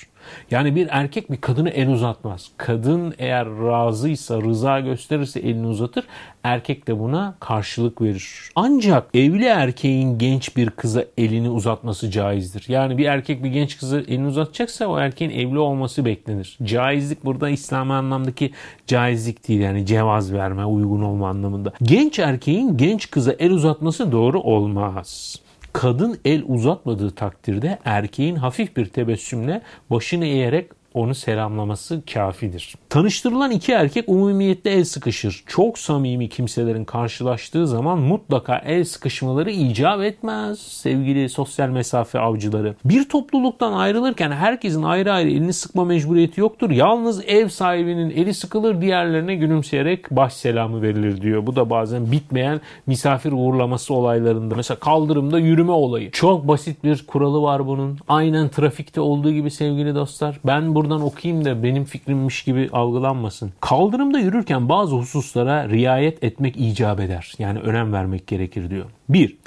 Yani 0.52 0.76
bir 0.76 0.88
erkek 0.92 1.32
bir 1.32 1.38
kadını 1.38 1.70
el 1.70 1.90
uzatmaz. 1.90 2.52
Kadın 2.58 3.14
eğer 3.18 3.48
razıysa, 3.48 4.42
rıza 4.42 4.80
gösterirse 4.80 5.40
elini 5.40 5.68
uzatır. 5.68 6.06
Erkek 6.44 6.88
de 6.88 7.00
buna 7.00 7.36
karşılık 7.40 8.02
verir. 8.02 8.50
Ancak 8.56 9.10
evli 9.14 9.46
erkeğin 9.46 10.18
genç 10.18 10.58
bir 10.58 10.70
kıza 10.70 11.06
elini 11.18 11.50
uzatması 11.50 12.12
caizdir. 12.12 12.66
Yani 12.68 12.98
bir 12.98 13.06
erkek 13.06 13.44
bir 13.44 13.50
genç 13.50 13.78
kızı 13.78 14.06
elini 14.08 14.28
uzatacaksa 14.28 14.88
o 14.88 15.00
erkeğin 15.00 15.32
evli 15.32 15.60
olması 15.60 16.06
beklenir. 16.06 16.58
Caizlik 16.64 17.26
burada 17.26 17.50
İslami 17.50 17.94
anlamdaki 17.94 18.52
caizlik 18.88 19.48
değil 19.48 19.62
yani 19.62 19.86
cevaz 19.86 20.34
verme, 20.34 20.66
uygun 20.66 21.02
olma 21.02 21.30
anlamında. 21.30 21.74
Genç 21.84 22.20
erkeğin 22.20 22.78
genç 22.78 23.12
kıza 23.12 23.32
el 23.40 23.52
uzatması 23.52 24.12
doğru 24.12 24.40
olmaz. 24.40 25.36
Kadın 25.74 26.20
el 26.26 26.44
uzatmadığı 26.48 27.12
takdirde 27.12 27.80
erkeğin 27.86 28.36
hafif 28.36 28.78
bir 28.78 28.86
tebessümle 28.86 29.62
başını 29.90 30.26
eğerek 30.26 30.81
onu 30.94 31.16
selamlaması 31.16 32.02
kafidir. 32.14 32.76
Tanıştırılan 32.90 33.52
iki 33.52 33.72
erkek 33.72 34.10
umumiyetle 34.10 34.72
el 34.72 34.84
sıkışır. 34.84 35.44
Çok 35.48 35.80
samimi 35.80 36.30
kimselerin 36.30 36.86
karşılaştığı 36.86 37.68
zaman 37.68 38.00
mutlaka 38.00 38.58
el 38.58 38.84
sıkışmaları 38.84 39.52
icap 39.52 40.02
etmez 40.02 40.60
sevgili 40.60 41.30
sosyal 41.30 41.70
mesafe 41.70 42.20
avcıları. 42.20 42.76
Bir 42.86 43.10
topluluktan 43.10 43.74
ayrılırken 43.74 44.32
herkesin 44.32 44.84
ayrı 44.84 45.14
ayrı 45.14 45.30
elini 45.30 45.54
sıkma 45.54 45.86
mecburiyeti 45.86 46.42
yoktur. 46.42 46.70
Yalnız 46.70 47.24
ev 47.28 47.48
sahibinin 47.48 48.10
eli 48.10 48.34
sıkılır 48.34 48.82
diğerlerine 48.82 49.36
gülümseyerek 49.36 50.12
baş 50.12 50.34
selamı 50.34 50.82
verilir 50.82 51.22
diyor. 51.22 51.46
Bu 51.46 51.56
da 51.56 51.70
bazen 51.70 52.12
bitmeyen 52.12 52.62
misafir 52.88 53.32
uğurlaması 53.32 53.94
olaylarında. 53.94 54.56
Mesela 54.56 54.80
kaldırımda 54.80 55.40
yürüme 55.40 55.72
olayı. 55.72 56.12
Çok 56.12 56.48
basit 56.48 56.84
bir 56.84 57.06
kuralı 57.08 57.42
var 57.42 57.68
bunun. 57.68 57.98
Aynen 58.08 58.50
trafikte 58.50 59.02
olduğu 59.02 59.32
gibi 59.32 59.52
sevgili 59.52 59.96
dostlar. 59.96 60.40
Ben 60.46 60.76
buradan 60.82 61.02
okuyayım 61.02 61.46
da 61.46 61.64
benim 61.64 61.84
fikrimmiş 61.84 62.44
gibi 62.44 62.70
algılanmasın. 62.74 63.52
Kaldırımda 63.60 64.20
yürürken 64.20 64.70
bazı 64.70 64.96
hususlara 64.96 65.70
riayet 65.70 66.24
etmek 66.24 66.58
icap 66.58 67.00
eder. 67.00 67.34
Yani 67.40 67.60
önem 67.60 67.94
vermek 67.94 68.28
gerekir 68.28 68.70
diyor. 68.70 68.86
1. 69.10 69.38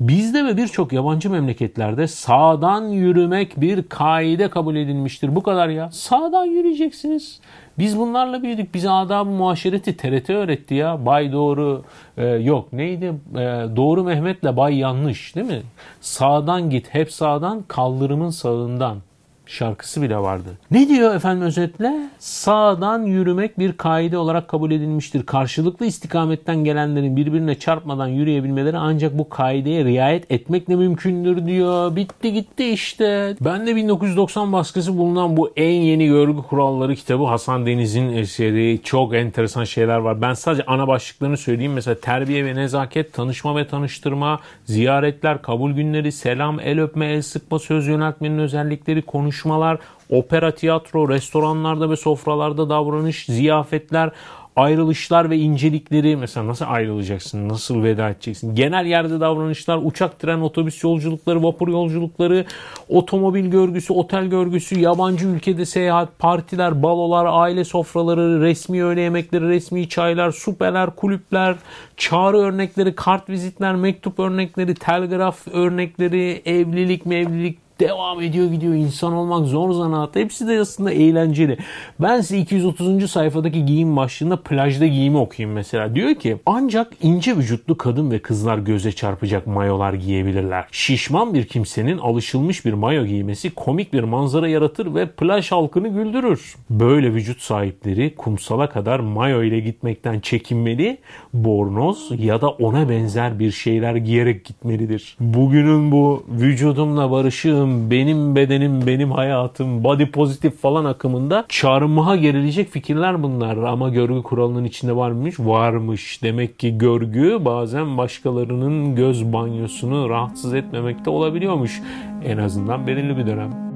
Bizde 0.00 0.44
ve 0.44 0.56
birçok 0.56 0.92
yabancı 0.92 1.30
memleketlerde 1.30 2.06
sağdan 2.06 2.88
yürümek 2.88 3.60
bir 3.60 3.82
kaide 3.82 4.50
kabul 4.50 4.76
edilmiştir. 4.76 5.36
Bu 5.36 5.42
kadar 5.42 5.68
ya. 5.68 5.90
Sağdan 5.90 6.44
yürüyeceksiniz. 6.44 7.40
Biz 7.78 7.98
bunlarla 7.98 8.42
büyüdük. 8.42 8.74
Bize 8.74 8.90
adab-ı 8.90 9.30
muaşereti 9.30 9.96
TRT 9.96 10.30
öğretti 10.30 10.74
ya. 10.74 11.06
Bay 11.06 11.32
doğru 11.32 11.82
e, 12.16 12.26
yok 12.26 12.72
neydi? 12.72 13.14
E, 13.34 13.42
doğru 13.76 14.04
Mehmet'le 14.04 14.56
bay 14.56 14.78
yanlış 14.78 15.36
değil 15.36 15.46
mi? 15.46 15.62
Sağdan 16.00 16.70
git 16.70 16.94
hep 16.94 17.12
sağdan 17.12 17.62
kaldırımın 17.68 18.30
sağından 18.30 18.98
şarkısı 19.46 20.02
bile 20.02 20.16
vardı. 20.16 20.48
Ne 20.70 20.88
diyor 20.88 21.14
efendim 21.14 21.42
özetle? 21.42 22.10
Sağdan 22.18 23.02
yürümek 23.02 23.58
bir 23.58 23.72
kaide 23.72 24.18
olarak 24.18 24.48
kabul 24.48 24.70
edilmiştir. 24.70 25.26
Karşılıklı 25.26 25.86
istikametten 25.86 26.64
gelenlerin 26.64 27.16
birbirine 27.16 27.58
çarpmadan 27.58 28.08
yürüyebilmeleri 28.08 28.78
ancak 28.78 29.18
bu 29.18 29.28
kaideye 29.28 29.84
riayet 29.84 30.30
etmekle 30.30 30.76
mümkündür 30.76 31.46
diyor. 31.46 31.96
Bitti 31.96 32.32
gitti 32.32 32.70
işte. 32.70 33.36
Ben 33.40 33.66
de 33.66 33.76
1990 33.76 34.52
baskısı 34.52 34.98
bulunan 34.98 35.36
bu 35.36 35.52
en 35.56 35.72
yeni 35.72 36.06
görgü 36.06 36.42
kuralları 36.42 36.94
kitabı 36.94 37.24
Hasan 37.24 37.66
Deniz'in 37.66 38.12
eseri. 38.12 38.80
Çok 38.82 39.14
enteresan 39.14 39.64
şeyler 39.64 39.98
var. 39.98 40.22
Ben 40.22 40.34
sadece 40.34 40.64
ana 40.66 40.88
başlıklarını 40.88 41.36
söyleyeyim. 41.36 41.72
Mesela 41.72 42.00
terbiye 42.00 42.44
ve 42.44 42.54
nezaket, 42.54 43.12
tanışma 43.12 43.56
ve 43.56 43.66
tanıştırma, 43.66 44.40
ziyaretler, 44.64 45.42
kabul 45.42 45.72
günleri, 45.72 46.12
selam, 46.12 46.60
el 46.60 46.80
öpme, 46.80 47.06
el 47.06 47.22
sıkma, 47.22 47.58
söz 47.58 47.86
yöneltmenin 47.86 48.38
özellikleri, 48.38 49.02
konuş 49.02 49.33
konuşmalar, 49.34 49.78
opera, 50.10 50.50
tiyatro, 50.50 51.08
restoranlarda 51.08 51.90
ve 51.90 51.96
sofralarda 51.96 52.68
davranış, 52.68 53.24
ziyafetler, 53.26 54.10
ayrılışlar 54.56 55.30
ve 55.30 55.36
incelikleri. 55.36 56.16
Mesela 56.16 56.46
nasıl 56.46 56.64
ayrılacaksın, 56.68 57.48
nasıl 57.48 57.82
veda 57.82 58.10
edeceksin, 58.10 58.54
genel 58.54 58.86
yerde 58.86 59.20
davranışlar, 59.20 59.80
uçak, 59.82 60.18
tren, 60.18 60.40
otobüs 60.40 60.84
yolculukları, 60.84 61.42
vapur 61.42 61.68
yolculukları, 61.68 62.44
otomobil 62.88 63.46
görgüsü, 63.46 63.92
otel 63.92 64.26
görgüsü, 64.26 64.80
yabancı 64.80 65.26
ülkede 65.26 65.66
seyahat, 65.66 66.18
partiler, 66.18 66.82
balolar, 66.82 67.26
aile 67.28 67.64
sofraları, 67.64 68.40
resmi 68.40 68.84
öğle 68.84 69.00
yemekleri, 69.00 69.48
resmi 69.48 69.88
çaylar, 69.88 70.30
supeler, 70.30 70.90
kulüpler, 70.96 71.56
çağrı 71.96 72.36
örnekleri, 72.36 72.94
kart 72.94 73.28
vizitler, 73.28 73.74
mektup 73.74 74.18
örnekleri, 74.18 74.74
telgraf 74.74 75.48
örnekleri, 75.48 76.42
evlilik, 76.44 77.06
mevlilik, 77.06 77.63
devam 77.80 78.22
ediyor 78.22 78.50
gidiyor. 78.50 78.74
İnsan 78.74 79.12
olmak 79.12 79.46
zor 79.46 79.72
zanaat. 79.72 80.16
Hepsi 80.16 80.48
de 80.48 80.60
aslında 80.60 80.90
eğlenceli. 80.90 81.58
Ben 82.00 82.20
size 82.20 82.38
230. 82.38 83.10
sayfadaki 83.10 83.66
giyim 83.66 83.96
başlığında 83.96 84.36
plajda 84.36 84.86
giyimi 84.86 85.18
okuyayım 85.18 85.54
mesela. 85.54 85.94
Diyor 85.94 86.14
ki 86.14 86.36
ancak 86.46 86.92
ince 87.02 87.36
vücutlu 87.36 87.76
kadın 87.78 88.10
ve 88.10 88.18
kızlar 88.18 88.58
göze 88.58 88.92
çarpacak 88.92 89.46
mayolar 89.46 89.92
giyebilirler. 89.92 90.64
Şişman 90.72 91.34
bir 91.34 91.46
kimsenin 91.46 91.98
alışılmış 91.98 92.64
bir 92.64 92.72
mayo 92.72 93.06
giymesi 93.06 93.50
komik 93.50 93.92
bir 93.92 94.02
manzara 94.02 94.48
yaratır 94.48 94.94
ve 94.94 95.06
plaj 95.06 95.50
halkını 95.50 95.88
güldürür. 95.88 96.54
Böyle 96.70 97.14
vücut 97.14 97.40
sahipleri 97.40 98.14
kumsala 98.14 98.68
kadar 98.68 99.00
mayo 99.00 99.42
ile 99.42 99.60
gitmekten 99.60 100.20
çekinmeli, 100.20 100.98
bornoz 101.34 102.10
ya 102.18 102.40
da 102.40 102.48
ona 102.48 102.88
benzer 102.88 103.38
bir 103.38 103.50
şeyler 103.50 103.96
giyerek 103.96 104.44
gitmelidir. 104.44 105.16
Bugünün 105.20 105.92
bu 105.92 106.24
vücudumla 106.28 107.10
barışığım 107.10 107.63
sağlığım, 107.64 107.90
benim 107.90 108.36
bedenim, 108.36 108.86
benim 108.86 109.12
hayatım, 109.12 109.84
body 109.84 110.06
pozitif 110.06 110.60
falan 110.60 110.84
akımında 110.84 111.44
çarmıha 111.48 112.16
gerilecek 112.16 112.70
fikirler 112.70 113.22
bunlar. 113.22 113.56
Ama 113.56 113.88
görgü 113.88 114.22
kuralının 114.22 114.64
içinde 114.64 114.96
varmış, 114.96 115.40
varmış. 115.40 116.22
Demek 116.22 116.58
ki 116.58 116.78
görgü 116.78 117.44
bazen 117.44 117.98
başkalarının 117.98 118.96
göz 118.96 119.32
banyosunu 119.32 120.08
rahatsız 120.10 120.54
etmemekte 120.54 121.10
olabiliyormuş. 121.10 121.82
En 122.24 122.38
azından 122.38 122.86
belirli 122.86 123.16
bir 123.16 123.26
dönem. 123.26 123.73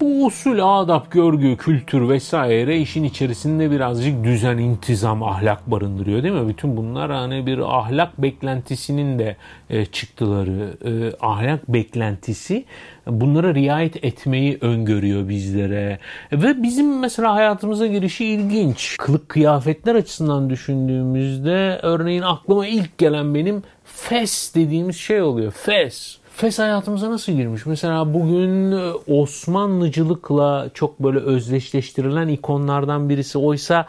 Bu 0.00 0.26
usul, 0.26 0.58
adap, 0.62 1.10
görgü, 1.12 1.56
kültür 1.56 2.08
vesaire 2.08 2.78
işin 2.78 3.04
içerisinde 3.04 3.70
birazcık 3.70 4.24
düzen, 4.24 4.58
intizam, 4.58 5.22
ahlak 5.22 5.70
barındırıyor 5.70 6.22
değil 6.22 6.34
mi? 6.34 6.48
Bütün 6.48 6.76
bunlar 6.76 7.10
hani 7.10 7.46
bir 7.46 7.58
ahlak 7.58 8.22
beklentisinin 8.22 9.18
de 9.18 9.36
e, 9.70 9.86
çıktıları. 9.86 10.76
E, 10.84 11.16
ahlak 11.20 11.68
beklentisi 11.68 12.64
bunlara 13.06 13.54
riayet 13.54 14.04
etmeyi 14.04 14.58
öngörüyor 14.60 15.28
bizlere. 15.28 15.98
Ve 16.32 16.62
bizim 16.62 16.98
mesela 16.98 17.34
hayatımıza 17.34 17.86
girişi 17.86 18.24
ilginç. 18.24 18.96
Kılık 18.96 19.28
kıyafetler 19.28 19.94
açısından 19.94 20.50
düşündüğümüzde 20.50 21.78
örneğin 21.82 22.22
aklıma 22.22 22.66
ilk 22.66 22.98
gelen 22.98 23.34
benim 23.34 23.62
fes 23.84 24.54
dediğimiz 24.54 24.96
şey 24.96 25.22
oluyor. 25.22 25.52
Fes. 25.52 26.18
Fes 26.36 26.58
hayatımıza 26.58 27.10
nasıl 27.10 27.32
girmiş? 27.32 27.66
Mesela 27.66 28.14
bugün 28.14 28.72
e, 28.72 28.92
Osmanlıcılıkla 29.06 30.68
çok 30.74 31.00
böyle 31.00 31.18
özdeşleştirilen 31.18 32.28
ikonlardan 32.28 33.08
birisi. 33.08 33.38
Oysa 33.38 33.86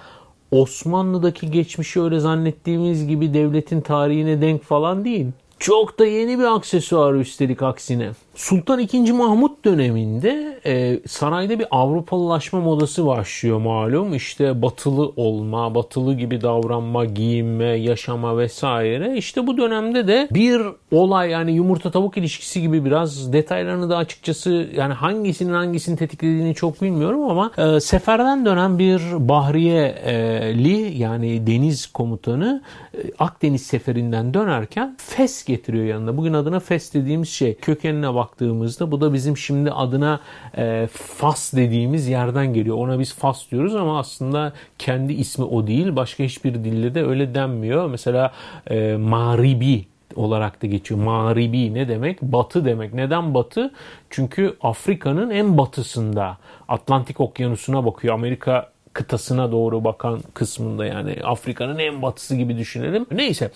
Osmanlı'daki 0.52 1.52
geçmişi 1.52 2.02
öyle 2.02 2.20
zannettiğimiz 2.20 3.08
gibi 3.08 3.34
devletin 3.34 3.82
tarihine 3.82 4.42
denk 4.42 4.64
falan 4.64 5.06
değil. 5.06 5.28
Çok 5.60 6.00
da 6.00 6.06
yeni 6.06 6.40
bir 6.40 6.56
aksesuar 6.56 7.14
üstelik 7.14 7.62
aksine. 7.62 8.12
Sultan 8.36 8.80
II. 8.80 9.12
Mahmut 9.12 9.66
döneminde 9.66 10.60
e, 10.66 11.00
sarayda 11.08 11.60
bir 11.60 11.68
Avrupalılaşma 11.72 12.60
modası 12.60 13.06
başlıyor 13.06 13.60
malum. 13.60 14.14
İşte 14.14 14.62
batılı 14.62 15.12
olma, 15.16 15.76
batılı 15.76 16.14
gibi 16.14 16.42
davranma, 16.42 17.06
giyinme, 17.06 17.66
yaşama 17.66 18.38
vesaire. 18.38 19.18
İşte 19.18 19.48
bu 19.48 19.58
dönemde 19.58 20.08
de 20.08 20.28
bir 20.32 20.62
olay 20.92 21.30
yani 21.30 21.52
yumurta 21.52 21.92
tavuk 21.92 22.18
ilişkisi 22.18 22.62
gibi 22.62 22.86
biraz 22.86 23.34
detaylarını 23.34 23.90
da 23.90 23.98
açıkçası 23.98 24.70
yani 24.76 24.94
hangisinin 24.94 25.54
hangisini 25.54 25.98
tetiklediğini 25.98 26.56
çok 26.56 26.82
bilmiyorum 26.82 27.24
ama 27.24 27.52
e, 27.58 27.80
seferden 27.80 28.46
dönen 28.46 28.80
bir 28.80 29.02
Bahriyeli 29.18 30.98
yani 30.98 31.48
deniz 31.48 31.88
komutanı 31.88 32.64
e, 32.94 32.98
Akdeniz 33.20 33.62
seferinden 33.62 34.34
dönerken 34.34 34.96
Fes 34.98 35.47
getiriyor 35.48 35.86
yanında. 35.86 36.18
Bugün 36.18 36.34
adına 36.34 36.60
Fes 36.60 36.94
dediğimiz 36.94 37.30
şey 37.30 37.56
kökenine 37.56 38.14
bak 38.14 38.28
baktığımızda 38.28 38.92
bu 38.92 39.02
da 39.02 39.14
bizim 39.14 39.38
şimdi 39.38 39.72
adına 39.72 40.20
e, 40.58 40.88
Fas 40.92 41.54
dediğimiz 41.54 42.08
yerden 42.08 42.54
geliyor. 42.54 42.78
Ona 42.78 43.00
biz 43.00 43.14
Fas 43.14 43.52
diyoruz 43.52 43.76
ama 43.76 44.00
aslında 44.00 44.54
kendi 44.80 45.14
ismi 45.14 45.46
o 45.46 45.68
değil. 45.68 45.96
Başka 45.96 46.24
hiçbir 46.24 46.54
dilde 46.54 46.96
de 46.96 47.06
öyle 47.06 47.36
denmiyor. 47.36 47.90
Mesela 47.90 48.32
e, 48.70 48.98
Maribi 48.98 49.86
olarak 50.16 50.62
da 50.62 50.68
geçiyor. 50.68 51.00
Maribi 51.00 51.74
ne 51.74 51.88
demek? 51.88 52.22
Batı 52.22 52.66
demek. 52.66 52.94
Neden 52.94 53.34
batı? 53.34 53.72
Çünkü 54.10 54.56
Afrika'nın 54.62 55.30
en 55.30 55.58
batısında 55.58 56.38
Atlantik 56.68 57.22
Okyanusu'na 57.22 57.86
bakıyor. 57.86 58.14
Amerika 58.14 58.72
kıtasına 58.94 59.52
doğru 59.52 59.84
bakan 59.84 60.20
kısmında 60.34 60.86
yani 60.86 61.18
Afrika'nın 61.24 61.80
en 61.80 62.02
batısı 62.02 62.36
gibi 62.36 62.58
düşünelim. 62.58 63.06
Neyse 63.12 63.52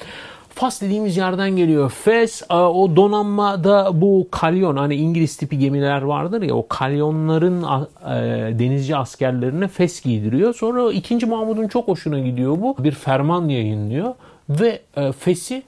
Fas 0.56 0.82
dediğimiz 0.82 1.18
yerden 1.18 1.50
geliyor. 1.50 1.90
Fes 1.90 2.42
e, 2.50 2.54
o 2.54 2.96
donanmada 2.96 4.02
bu 4.02 4.28
kalyon 4.32 4.78
hani 4.78 4.96
İngiliz 4.96 5.38
tipi 5.38 5.58
gemiler 5.60 6.02
vardır 6.02 6.42
ya 6.42 6.56
o 6.56 6.68
kalyonların 6.68 7.64
e, 7.64 8.60
denizci 8.60 8.96
askerlerine 8.96 9.68
fes 9.68 10.02
giydiriyor. 10.02 10.54
Sonra 10.54 10.92
2. 10.92 11.26
Mahmud'un 11.26 11.68
çok 11.68 11.88
hoşuna 11.88 12.20
gidiyor 12.20 12.62
bu. 12.62 12.76
Bir 12.80 12.92
ferman 12.92 13.48
yayınlıyor 13.48 14.14
ve 14.50 14.82
e, 14.98 15.12
fesi 15.12 15.64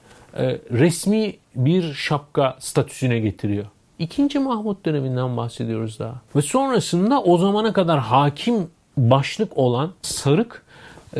resmi 0.72 1.34
bir 1.56 1.92
şapka 1.92 2.56
statüsüne 2.58 3.18
getiriyor. 3.18 3.64
İkinci 3.98 4.38
Mahmut 4.38 4.84
döneminden 4.86 5.36
bahsediyoruz 5.36 5.98
daha. 5.98 6.14
Ve 6.36 6.42
sonrasında 6.42 7.22
o 7.22 7.38
zamana 7.38 7.72
kadar 7.72 7.98
hakim 8.00 8.54
başlık 8.96 9.58
olan 9.58 9.90
sarık 10.02 10.62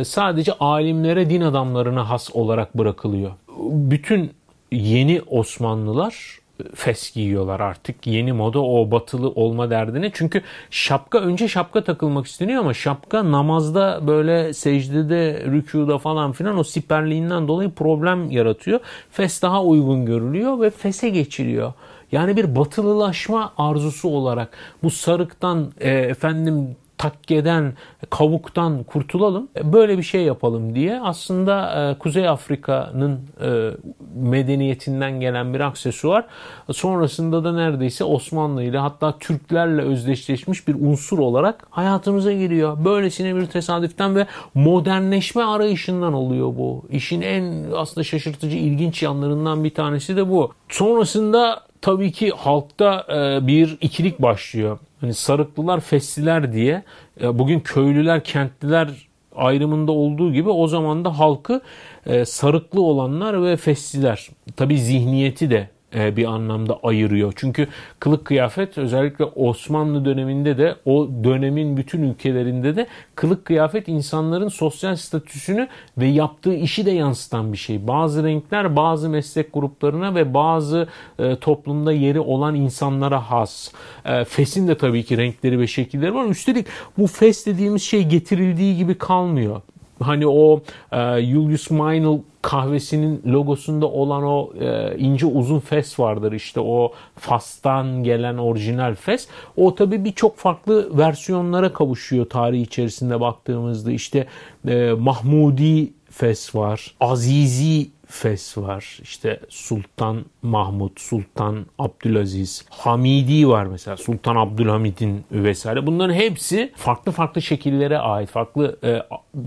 sadece 0.04 0.52
alimlere, 0.52 1.30
din 1.30 1.40
adamlarına 1.40 2.10
has 2.10 2.30
olarak 2.34 2.78
bırakılıyor 2.78 3.30
bütün 3.70 4.32
yeni 4.72 5.22
Osmanlılar 5.26 6.44
fes 6.74 7.14
giyiyorlar 7.14 7.60
artık. 7.60 8.06
Yeni 8.06 8.32
moda 8.32 8.62
o 8.62 8.90
batılı 8.90 9.28
olma 9.28 9.70
derdine. 9.70 10.10
Çünkü 10.14 10.42
şapka 10.70 11.18
önce 11.18 11.48
şapka 11.48 11.84
takılmak 11.84 12.26
isteniyor 12.26 12.60
ama 12.60 12.74
şapka 12.74 13.32
namazda 13.32 14.00
böyle 14.06 14.52
secdede, 14.52 15.44
rükuda 15.46 15.98
falan 15.98 16.32
filan 16.32 16.58
o 16.58 16.64
siperliğinden 16.64 17.48
dolayı 17.48 17.70
problem 17.70 18.30
yaratıyor. 18.30 18.80
Fes 19.10 19.42
daha 19.42 19.62
uygun 19.62 20.06
görülüyor 20.06 20.60
ve 20.60 20.70
fese 20.70 21.08
geçiliyor. 21.08 21.72
Yani 22.12 22.36
bir 22.36 22.56
batılılaşma 22.56 23.52
arzusu 23.58 24.08
olarak 24.08 24.56
bu 24.82 24.90
sarıktan 24.90 25.72
e, 25.80 25.90
efendim 25.90 26.76
takkeden, 26.98 27.72
kavuktan 28.10 28.82
kurtulalım. 28.82 29.48
Böyle 29.64 29.98
bir 29.98 30.02
şey 30.02 30.22
yapalım 30.22 30.74
diye 30.74 31.00
aslında 31.00 31.90
e, 31.90 31.98
Kuzey 31.98 32.28
Afrika'nın 32.28 33.20
e, 33.42 33.70
medeniyetinden 34.14 35.20
gelen 35.20 35.54
bir 35.54 35.60
aksesuar. 35.60 36.24
Sonrasında 36.72 37.44
da 37.44 37.52
neredeyse 37.52 38.04
Osmanlı 38.04 38.62
ile 38.62 38.78
hatta 38.78 39.18
Türklerle 39.18 39.82
özdeşleşmiş 39.82 40.68
bir 40.68 40.74
unsur 40.74 41.18
olarak 41.18 41.66
hayatımıza 41.70 42.32
giriyor. 42.32 42.84
Böylesine 42.84 43.36
bir 43.36 43.46
tesadüften 43.46 44.16
ve 44.16 44.26
modernleşme 44.54 45.42
arayışından 45.42 46.12
oluyor 46.12 46.46
bu. 46.46 46.84
İşin 46.90 47.20
en 47.20 47.64
aslında 47.76 48.04
şaşırtıcı, 48.04 48.56
ilginç 48.56 49.02
yanlarından 49.02 49.64
bir 49.64 49.74
tanesi 49.74 50.16
de 50.16 50.28
bu. 50.28 50.52
Sonrasında 50.68 51.62
tabii 51.84 52.12
ki 52.12 52.30
halkta 52.30 53.06
e, 53.08 53.46
bir 53.46 53.78
ikilik 53.80 54.22
başlıyor. 54.22 54.78
Hani 55.00 55.14
sarıklılar, 55.14 55.80
fesliler 55.80 56.52
diye 56.52 56.82
e, 57.20 57.38
bugün 57.38 57.60
köylüler, 57.60 58.24
kentliler 58.24 58.88
ayrımında 59.36 59.92
olduğu 59.92 60.32
gibi 60.32 60.50
o 60.50 60.66
zaman 60.66 61.04
da 61.04 61.18
halkı 61.18 61.60
e, 62.06 62.24
sarıklı 62.24 62.82
olanlar 62.82 63.42
ve 63.42 63.56
fesliler. 63.56 64.28
Tabii 64.56 64.78
zihniyeti 64.78 65.50
de 65.50 65.68
bir 65.94 66.24
anlamda 66.24 66.78
ayırıyor. 66.82 67.32
Çünkü 67.36 67.68
kılık 68.00 68.24
kıyafet 68.24 68.78
özellikle 68.78 69.24
Osmanlı 69.24 70.04
döneminde 70.04 70.58
de 70.58 70.76
o 70.84 71.08
dönemin 71.24 71.76
bütün 71.76 72.02
ülkelerinde 72.02 72.76
de 72.76 72.86
kılık 73.14 73.44
kıyafet 73.44 73.88
insanların 73.88 74.48
sosyal 74.48 74.96
statüsünü 74.96 75.68
ve 75.98 76.06
yaptığı 76.06 76.54
işi 76.54 76.86
de 76.86 76.90
yansıtan 76.90 77.52
bir 77.52 77.58
şey. 77.58 77.86
Bazı 77.86 78.24
renkler 78.24 78.76
bazı 78.76 79.08
meslek 79.08 79.52
gruplarına 79.52 80.14
ve 80.14 80.34
bazı 80.34 80.88
e, 81.18 81.36
toplumda 81.36 81.92
yeri 81.92 82.20
olan 82.20 82.54
insanlara 82.54 83.30
has. 83.30 83.72
E, 84.04 84.24
Fes'in 84.24 84.68
de 84.68 84.78
tabii 84.78 85.04
ki 85.04 85.16
renkleri 85.16 85.58
ve 85.58 85.66
şekilleri 85.66 86.14
var. 86.14 86.26
Üstelik 86.26 86.66
bu 86.98 87.06
Fes 87.06 87.46
dediğimiz 87.46 87.82
şey 87.82 88.08
getirildiği 88.08 88.76
gibi 88.76 88.98
kalmıyor. 88.98 89.62
Hani 90.06 90.26
o 90.26 90.60
e, 90.92 91.22
Julius 91.22 91.70
Meinl 91.70 92.18
kahvesinin 92.42 93.22
logosunda 93.26 93.86
olan 93.86 94.22
o 94.22 94.50
e, 94.60 94.98
ince 94.98 95.26
uzun 95.26 95.58
fes 95.58 95.98
vardır 96.00 96.32
işte 96.32 96.60
o 96.60 96.92
Fas'tan 97.16 98.02
gelen 98.02 98.38
orijinal 98.38 98.94
fes. 98.94 99.28
O 99.56 99.74
tabii 99.74 100.04
birçok 100.04 100.36
farklı 100.36 100.98
versiyonlara 100.98 101.72
kavuşuyor 101.72 102.28
tarih 102.28 102.62
içerisinde 102.62 103.20
baktığımızda 103.20 103.92
işte 103.92 104.26
e, 104.68 104.92
Mahmudi 104.92 105.92
fes 106.10 106.54
var, 106.54 106.94
Azizi 107.00 107.93
Fes 108.06 108.58
var. 108.58 108.98
İşte 109.02 109.40
Sultan 109.48 110.24
Mahmut, 110.42 111.00
Sultan 111.00 111.66
Abdülaziz, 111.78 112.64
Hamidi 112.70 113.48
var 113.48 113.64
mesela. 113.66 113.96
Sultan 113.96 114.36
Abdülhamid'in 114.36 115.24
vesaire. 115.32 115.86
Bunların 115.86 116.14
hepsi 116.14 116.72
farklı 116.76 117.12
farklı 117.12 117.42
şekillere 117.42 117.98
ait. 117.98 118.30
Farklı 118.30 118.78
e, 118.84 119.02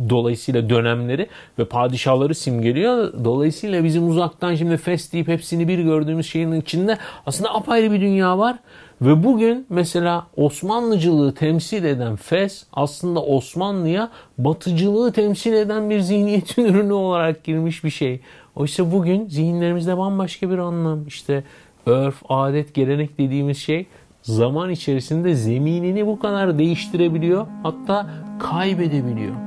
dolayısıyla 0.10 0.70
dönemleri 0.70 1.28
ve 1.60 1.66
padişahları 1.66 2.36
simgeliyor. 2.36 3.14
Dolayısıyla 3.24 3.84
bizim 3.84 4.10
uzaktan 4.10 4.55
şimdi 4.55 4.78
Fes 4.78 5.14
deyip 5.14 5.28
hepsini 5.28 5.68
bir 5.68 5.80
gördüğümüz 5.80 6.30
şeyin 6.30 6.51
içinde 6.51 6.97
aslında 7.26 7.53
apayrı 7.53 7.91
bir 7.91 8.01
dünya 8.01 8.38
var. 8.38 8.58
Ve 9.02 9.24
bugün 9.24 9.66
mesela 9.70 10.28
Osmanlıcılığı 10.38 11.34
temsil 11.34 11.84
eden 11.84 12.16
Fes 12.16 12.66
aslında 12.74 13.24
Osmanlı'ya 13.24 14.10
batıcılığı 14.38 15.12
temsil 15.12 15.54
eden 15.54 15.89
bir 15.89 16.00
zihniyetin 16.00 16.66
ürünü 16.74 16.93
olarak 16.93 17.43
girmiş 17.43 17.84
bir 17.84 17.89
şey. 17.89 18.22
Oysa 18.56 18.91
bugün 18.91 19.28
zihinlerimizde 19.28 19.98
bambaşka 19.98 20.50
bir 20.50 20.58
anlam. 20.58 21.08
İşte 21.08 21.43
örf, 21.86 22.16
adet, 22.30 22.74
gelenek 22.74 23.18
dediğimiz 23.18 23.58
şey 23.58 23.86
zaman 24.22 24.70
içerisinde 24.70 25.36
zeminini 25.36 26.08
bu 26.08 26.20
kadar 26.20 26.58
değiştirebiliyor. 26.58 27.48
Hatta 27.64 28.10
kaybedebiliyor. 28.39 29.47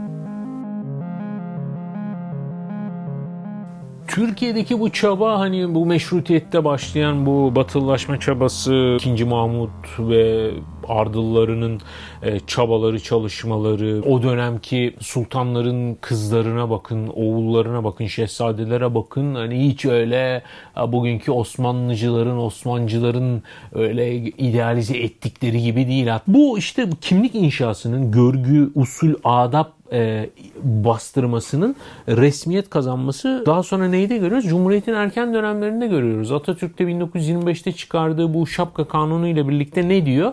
Türkiye'deki 4.10 4.80
bu 4.80 4.92
çaba 4.92 5.38
hani 5.38 5.74
bu 5.74 5.86
meşrutiyette 5.86 6.64
başlayan 6.64 7.26
bu 7.26 7.56
batılılaşma 7.56 8.20
çabası 8.20 8.96
2. 9.00 9.24
Mahmut 9.24 9.70
ve 9.98 10.50
ardıllarının 10.88 11.80
e, 12.22 12.40
çabaları, 12.40 13.00
çalışmaları, 13.00 14.02
o 14.02 14.22
dönemki 14.22 14.96
sultanların 15.00 15.94
kızlarına 16.00 16.70
bakın, 16.70 17.08
oğullarına 17.08 17.84
bakın, 17.84 18.06
şehzadelere 18.06 18.94
bakın. 18.94 19.34
Hani 19.34 19.68
hiç 19.68 19.84
öyle 19.84 20.42
bugünkü 20.86 21.32
Osmanlıcıların, 21.32 22.38
Osmancıların 22.38 23.42
öyle 23.72 24.14
idealize 24.16 24.98
ettikleri 24.98 25.62
gibi 25.62 25.86
değil. 25.86 26.08
Bu 26.26 26.58
işte 26.58 26.88
kimlik 27.00 27.34
inşasının 27.34 28.12
görgü, 28.12 28.70
usul, 28.74 29.14
adap 29.24 29.79
e, 29.92 30.30
bastırmasının 30.62 31.76
resmiyet 32.08 32.70
kazanması 32.70 33.42
daha 33.46 33.62
sonra 33.62 33.88
neyde 33.88 34.18
görüyoruz? 34.18 34.48
Cumhuriyet'in 34.48 34.94
erken 34.94 35.34
dönemlerinde 35.34 35.86
görüyoruz. 35.86 36.32
Atatürk'te 36.32 36.84
1925'te 36.84 37.72
çıkardığı 37.72 38.34
bu 38.34 38.46
şapka 38.46 38.88
kanunu 38.88 39.28
ile 39.28 39.48
birlikte 39.48 39.88
ne 39.88 40.06
diyor? 40.06 40.32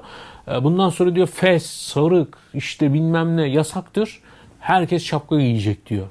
E, 0.52 0.64
bundan 0.64 0.90
sonra 0.90 1.16
diyor 1.16 1.28
fes, 1.28 1.66
sarık, 1.66 2.38
işte 2.54 2.94
bilmem 2.94 3.38
ne 3.38 3.48
yasaktır. 3.48 4.20
Herkes 4.60 5.04
şapka 5.04 5.40
giyecek 5.40 5.90
diyor. 5.90 6.08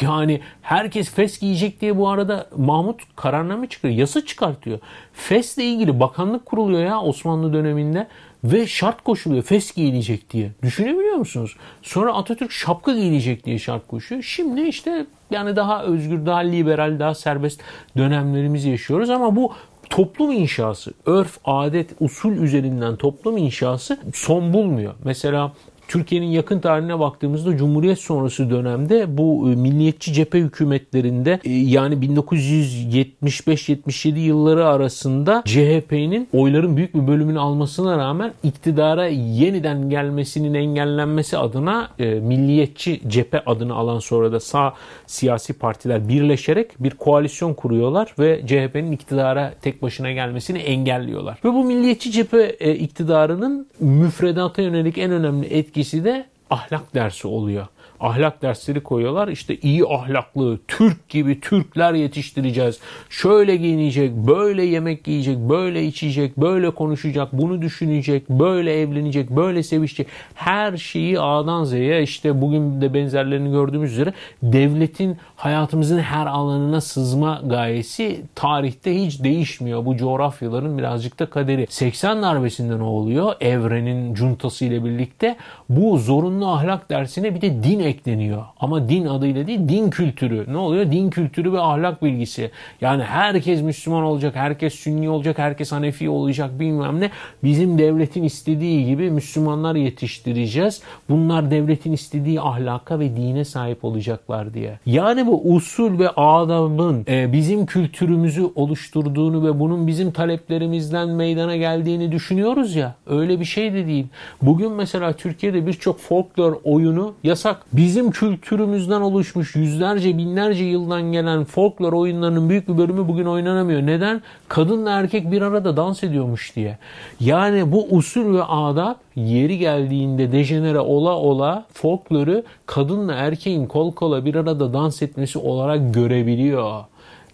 Yani 0.00 0.40
herkes 0.62 1.10
fes 1.10 1.38
giyecek 1.38 1.80
diye 1.80 1.98
bu 1.98 2.08
arada 2.08 2.46
Mahmut 2.56 3.00
kararname 3.16 3.66
çıkarıyor. 3.66 3.98
Yasa 3.98 4.26
çıkartıyor. 4.26 4.78
Fesle 5.12 5.64
ilgili 5.64 6.00
bakanlık 6.00 6.46
kuruluyor 6.46 6.84
ya 6.84 7.00
Osmanlı 7.00 7.52
döneminde 7.52 8.06
ve 8.44 8.66
şart 8.66 9.04
koşuluyor 9.04 9.42
fes 9.42 9.74
giyilecek 9.74 10.30
diye. 10.30 10.50
Düşünebiliyor 10.62 11.16
musunuz? 11.16 11.56
Sonra 11.82 12.14
Atatürk 12.14 12.50
şapka 12.50 12.92
giyilecek 12.92 13.44
diye 13.44 13.58
şart 13.58 13.86
koşuyor. 13.86 14.22
Şimdi 14.22 14.60
işte 14.60 15.06
yani 15.30 15.56
daha 15.56 15.84
özgür, 15.84 16.26
daha 16.26 16.38
liberal, 16.38 16.98
daha 16.98 17.14
serbest 17.14 17.60
dönemlerimizi 17.96 18.70
yaşıyoruz 18.70 19.10
ama 19.10 19.36
bu 19.36 19.52
toplum 19.90 20.32
inşası, 20.32 20.92
örf, 21.06 21.38
adet, 21.44 21.90
usul 22.00 22.32
üzerinden 22.32 22.96
toplum 22.96 23.36
inşası 23.36 23.98
son 24.14 24.52
bulmuyor. 24.52 24.94
Mesela 25.04 25.52
Türkiye'nin 25.88 26.26
yakın 26.26 26.60
tarihine 26.60 26.98
baktığımızda 26.98 27.56
Cumhuriyet 27.56 27.98
sonrası 27.98 28.50
dönemde 28.50 29.18
bu 29.18 29.50
e, 29.50 29.54
milliyetçi 29.54 30.12
cephe 30.12 30.38
hükümetlerinde 30.38 31.40
e, 31.44 31.52
yani 31.52 31.94
1975-77 31.94 34.18
yılları 34.18 34.68
arasında 34.68 35.42
CHP'nin 35.46 36.28
oyların 36.32 36.76
büyük 36.76 36.94
bir 36.94 37.06
bölümünü 37.06 37.38
almasına 37.38 37.98
rağmen 37.98 38.32
iktidara 38.42 39.06
yeniden 39.06 39.90
gelmesinin 39.90 40.54
engellenmesi 40.54 41.38
adına 41.38 41.90
e, 41.98 42.14
milliyetçi 42.14 43.00
cephe 43.08 43.42
adını 43.46 43.74
alan 43.74 43.98
sonra 43.98 44.32
da 44.32 44.40
sağ 44.40 44.74
siyasi 45.06 45.52
partiler 45.52 46.08
birleşerek 46.08 46.70
bir 46.80 46.90
koalisyon 46.90 47.54
kuruyorlar 47.54 48.14
ve 48.18 48.46
CHP'nin 48.46 48.92
iktidara 48.92 49.54
tek 49.62 49.82
başına 49.82 50.12
gelmesini 50.12 50.58
engelliyorlar. 50.58 51.38
Ve 51.44 51.48
bu 51.48 51.64
milliyetçi 51.64 52.12
cephe 52.12 52.74
iktidarının 52.74 53.66
müfredata 53.80 54.62
yönelik 54.62 54.98
en 54.98 55.10
önemli 55.10 55.46
etki 55.46 55.75
etkisi 55.76 56.04
de 56.04 56.26
ahlak 56.50 56.94
dersi 56.94 57.28
oluyor 57.28 57.66
ahlak 58.00 58.42
dersleri 58.42 58.80
koyuyorlar. 58.80 59.28
İşte 59.28 59.56
iyi 59.56 59.86
ahlaklı, 59.86 60.58
Türk 60.68 61.08
gibi 61.08 61.40
Türkler 61.40 61.94
yetiştireceğiz. 61.94 62.78
Şöyle 63.10 63.56
giyinecek, 63.56 64.12
böyle 64.12 64.64
yemek 64.64 65.08
yiyecek, 65.08 65.38
böyle 65.38 65.84
içecek, 65.84 66.36
böyle 66.36 66.70
konuşacak, 66.70 67.32
bunu 67.32 67.62
düşünecek, 67.62 68.30
böyle 68.30 68.80
evlenecek, 68.80 69.30
böyle 69.30 69.62
sevişecek. 69.62 70.06
Her 70.34 70.76
şeyi 70.76 71.20
A'dan 71.20 71.64
Z'ye 71.64 72.02
işte 72.02 72.40
bugün 72.40 72.80
de 72.80 72.94
benzerlerini 72.94 73.50
gördüğümüz 73.50 73.92
üzere 73.92 74.12
devletin 74.42 75.16
hayatımızın 75.36 75.98
her 75.98 76.26
alanına 76.26 76.80
sızma 76.80 77.42
gayesi 77.44 78.20
tarihte 78.34 79.04
hiç 79.04 79.24
değişmiyor. 79.24 79.84
Bu 79.84 79.96
coğrafyaların 79.96 80.78
birazcık 80.78 81.18
da 81.18 81.26
kaderi. 81.26 81.66
80 81.70 82.22
darbesinden 82.22 82.80
o 82.80 82.86
oluyor. 82.86 83.34
Evrenin 83.40 84.14
cuntası 84.14 84.64
ile 84.64 84.84
birlikte 84.84 85.36
bu 85.68 85.98
zorunlu 85.98 86.48
ahlak 86.48 86.90
dersine 86.90 87.34
bir 87.34 87.40
de 87.40 87.62
din 87.62 87.80
ekleniyor. 87.86 88.44
Ama 88.60 88.88
din 88.88 89.06
adıyla 89.06 89.46
değil 89.46 89.68
din 89.68 89.90
kültürü. 89.90 90.44
Ne 90.48 90.56
oluyor? 90.56 90.90
Din 90.90 91.10
kültürü 91.10 91.52
ve 91.52 91.60
ahlak 91.60 92.02
bilgisi. 92.02 92.50
Yani 92.80 93.02
herkes 93.02 93.62
Müslüman 93.62 94.02
olacak, 94.02 94.36
herkes 94.36 94.74
Sünni 94.74 95.10
olacak, 95.10 95.38
herkes 95.38 95.72
Hanefi 95.72 96.08
olacak 96.08 96.60
bilmem 96.60 97.00
ne. 97.00 97.10
Bizim 97.44 97.78
devletin 97.78 98.22
istediği 98.22 98.86
gibi 98.86 99.10
Müslümanlar 99.10 99.74
yetiştireceğiz. 99.74 100.82
Bunlar 101.08 101.50
devletin 101.50 101.92
istediği 101.92 102.40
ahlaka 102.40 103.00
ve 103.00 103.16
dine 103.16 103.44
sahip 103.44 103.84
olacaklar 103.84 104.54
diye. 104.54 104.78
Yani 104.86 105.26
bu 105.26 105.54
usul 105.54 105.98
ve 105.98 106.08
adabın 106.10 107.04
e, 107.08 107.32
bizim 107.32 107.66
kültürümüzü 107.66 108.50
oluşturduğunu 108.54 109.46
ve 109.46 109.60
bunun 109.60 109.86
bizim 109.86 110.12
taleplerimizden 110.12 111.08
meydana 111.08 111.56
geldiğini 111.56 112.12
düşünüyoruz 112.12 112.76
ya. 112.76 112.94
Öyle 113.06 113.40
bir 113.40 113.44
şey 113.44 113.72
de 113.72 113.86
değil. 113.86 114.06
Bugün 114.42 114.72
mesela 114.72 115.12
Türkiye'de 115.12 115.66
birçok 115.66 116.00
folklor 116.00 116.56
oyunu 116.64 117.14
yasak 117.22 117.66
Bizim 117.76 118.10
kültürümüzden 118.10 119.00
oluşmuş 119.00 119.56
yüzlerce 119.56 120.18
binlerce 120.18 120.64
yıldan 120.64 121.02
gelen 121.02 121.44
folklor 121.44 121.92
oyunlarının 121.92 122.48
büyük 122.48 122.68
bir 122.68 122.78
bölümü 122.78 123.08
bugün 123.08 123.26
oynanamıyor. 123.26 123.82
Neden? 123.82 124.22
Kadınla 124.48 124.90
erkek 124.90 125.30
bir 125.30 125.42
arada 125.42 125.76
dans 125.76 126.04
ediyormuş 126.04 126.56
diye. 126.56 126.78
Yani 127.20 127.72
bu 127.72 127.86
usul 127.90 128.34
ve 128.34 128.42
adab 128.42 128.94
yeri 129.16 129.58
geldiğinde 129.58 130.32
dejenere 130.32 130.80
ola 130.80 131.16
ola 131.16 131.64
folkloru 131.72 132.42
kadınla 132.66 133.12
erkeğin 133.12 133.66
kol 133.66 133.92
kola 133.92 134.24
bir 134.24 134.34
arada 134.34 134.72
dans 134.72 135.02
etmesi 135.02 135.38
olarak 135.38 135.94
görebiliyor. 135.94 136.84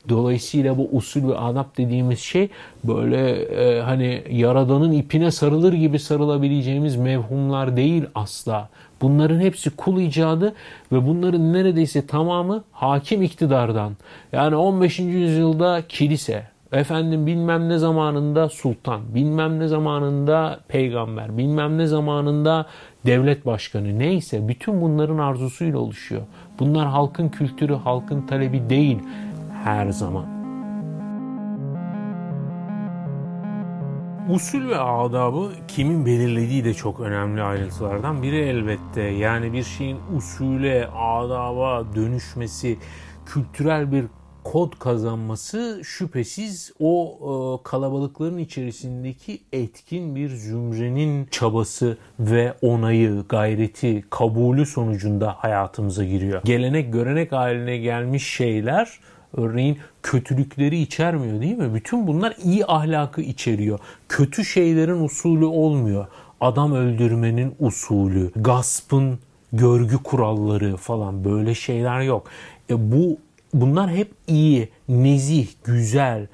Dolayısıyla 0.08 0.78
bu 0.78 0.88
usul 0.92 1.28
ve 1.28 1.38
adap 1.38 1.76
dediğimiz 1.78 2.18
şey 2.18 2.48
böyle 2.84 3.30
e, 3.30 3.80
hani 3.80 4.22
yaradanın 4.30 4.92
ipine 4.92 5.30
sarılır 5.30 5.72
gibi 5.72 5.98
sarılabileceğimiz 5.98 6.96
mevhumlar 6.96 7.76
değil 7.76 8.04
asla. 8.14 8.68
Bunların 9.02 9.40
hepsi 9.40 9.70
kul 9.70 10.00
icadı 10.00 10.54
ve 10.92 11.06
bunların 11.06 11.52
neredeyse 11.52 12.06
tamamı 12.06 12.64
hakim 12.72 13.22
iktidardan. 13.22 13.96
Yani 14.32 14.56
15. 14.56 14.98
yüzyılda 14.98 15.82
kilise, 15.88 16.42
efendim 16.72 17.26
bilmem 17.26 17.68
ne 17.68 17.78
zamanında 17.78 18.48
sultan, 18.48 19.14
bilmem 19.14 19.58
ne 19.58 19.68
zamanında 19.68 20.60
peygamber, 20.68 21.38
bilmem 21.38 21.78
ne 21.78 21.86
zamanında 21.86 22.66
devlet 23.06 23.46
başkanı 23.46 23.98
neyse 23.98 24.48
bütün 24.48 24.80
bunların 24.80 25.18
arzusuyla 25.18 25.78
oluşuyor. 25.78 26.22
Bunlar 26.58 26.86
halkın 26.86 27.28
kültürü, 27.28 27.74
halkın 27.74 28.26
talebi 28.26 28.70
değil 28.70 28.98
her 29.64 29.88
zaman. 29.88 30.31
Usul 34.30 34.68
ve 34.68 34.78
adabı 34.78 35.52
kimin 35.68 36.06
belirlediği 36.06 36.64
de 36.64 36.74
çok 36.74 37.00
önemli 37.00 37.42
ayrıntılardan 37.42 38.22
biri 38.22 38.36
elbette. 38.36 39.02
Yani 39.02 39.52
bir 39.52 39.62
şeyin 39.62 39.98
usule, 40.16 40.86
adaba 40.86 41.94
dönüşmesi, 41.94 42.78
kültürel 43.26 43.92
bir 43.92 44.04
kod 44.44 44.78
kazanması 44.78 45.80
şüphesiz 45.84 46.72
o 46.80 47.18
e, 47.20 47.62
kalabalıkların 47.62 48.38
içerisindeki 48.38 49.40
etkin 49.52 50.16
bir 50.16 50.28
zümrenin 50.28 51.26
çabası 51.30 51.96
ve 52.20 52.54
onayı, 52.62 53.24
gayreti, 53.28 54.04
kabulü 54.10 54.66
sonucunda 54.66 55.34
hayatımıza 55.38 56.04
giriyor. 56.04 56.42
Gelenek 56.44 56.92
görenek 56.92 57.32
haline 57.32 57.76
gelmiş 57.76 58.26
şeyler 58.26 58.98
örneğin 59.36 59.78
kötülükleri 60.02 60.78
içermiyor 60.78 61.40
değil 61.40 61.56
mi? 61.56 61.74
Bütün 61.74 62.06
bunlar 62.06 62.36
iyi 62.44 62.66
ahlakı 62.66 63.20
içeriyor. 63.20 63.78
Kötü 64.08 64.44
şeylerin 64.44 65.04
usulü 65.04 65.44
olmuyor. 65.44 66.06
Adam 66.40 66.72
öldürmenin 66.72 67.54
usulü, 67.60 68.30
gaspın 68.36 69.18
görgü 69.52 69.96
kuralları 69.96 70.76
falan 70.76 71.24
böyle 71.24 71.54
şeyler 71.54 72.00
yok. 72.00 72.26
E 72.70 72.92
bu 72.92 73.18
bunlar 73.54 73.90
hep 73.90 74.12
iyi, 74.28 74.68
nezih, 74.88 75.48
güzel, 75.64 76.26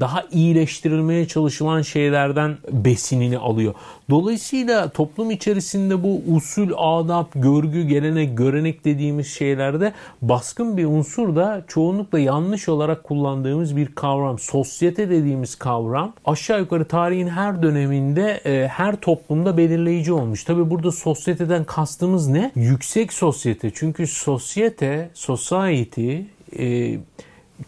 daha 0.00 0.24
iyileştirilmeye 0.32 1.28
çalışılan 1.28 1.82
şeylerden 1.82 2.56
besinini 2.72 3.38
alıyor. 3.38 3.74
Dolayısıyla 4.10 4.88
toplum 4.88 5.30
içerisinde 5.30 6.02
bu 6.02 6.22
usul, 6.34 6.70
adap, 6.76 7.30
görgü, 7.34 7.82
gelenek, 7.82 8.38
görenek 8.38 8.84
dediğimiz 8.84 9.26
şeylerde 9.26 9.92
baskın 10.22 10.76
bir 10.76 10.84
unsur 10.84 11.36
da 11.36 11.64
çoğunlukla 11.68 12.18
yanlış 12.18 12.68
olarak 12.68 13.04
kullandığımız 13.04 13.76
bir 13.76 13.94
kavram. 13.94 14.38
Sosyete 14.38 15.10
dediğimiz 15.10 15.54
kavram 15.54 16.12
aşağı 16.24 16.60
yukarı 16.60 16.84
tarihin 16.84 17.28
her 17.28 17.62
döneminde 17.62 18.40
e, 18.44 18.68
her 18.68 18.96
toplumda 18.96 19.56
belirleyici 19.56 20.12
olmuş. 20.12 20.44
Tabi 20.44 20.70
burada 20.70 20.92
sosyeteden 20.92 21.64
kastımız 21.64 22.28
ne? 22.28 22.52
Yüksek 22.54 23.12
sosyete. 23.12 23.70
Çünkü 23.74 24.06
sosyete, 24.06 25.10
society 25.14 26.16
e, 26.58 26.98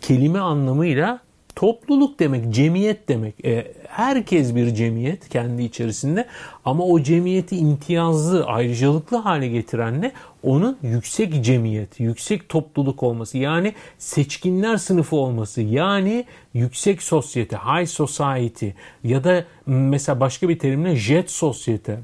kelime 0.01 0.39
anlamıyla 0.39 1.20
Topluluk 1.57 2.18
demek, 2.18 2.55
cemiyet 2.55 3.09
demek. 3.09 3.44
E, 3.44 3.72
herkes 3.88 4.55
bir 4.55 4.74
cemiyet 4.74 5.28
kendi 5.28 5.62
içerisinde 5.62 6.26
ama 6.64 6.84
o 6.84 7.03
cemiyeti 7.03 7.57
imtiyazlı, 7.57 8.46
ayrıcalıklı 8.46 9.16
hale 9.16 9.48
getiren 9.48 10.03
ne? 10.03 10.12
Onun 10.42 10.78
yüksek 10.82 11.44
cemiyet, 11.44 12.00
yüksek 12.00 12.48
topluluk 12.48 13.03
olması 13.03 13.38
yani 13.38 13.74
seçkinler 13.98 14.76
sınıfı 14.76 15.16
olması 15.16 15.62
yani 15.62 16.24
yüksek 16.55 17.03
sosyete, 17.03 17.57
high 17.57 17.86
society 17.86 18.68
ya 19.05 19.24
da 19.24 19.44
mesela 19.66 20.20
başka 20.20 20.48
bir 20.48 20.59
terimle 20.59 20.96
jet 20.96 21.30
sosyete. 21.30 22.00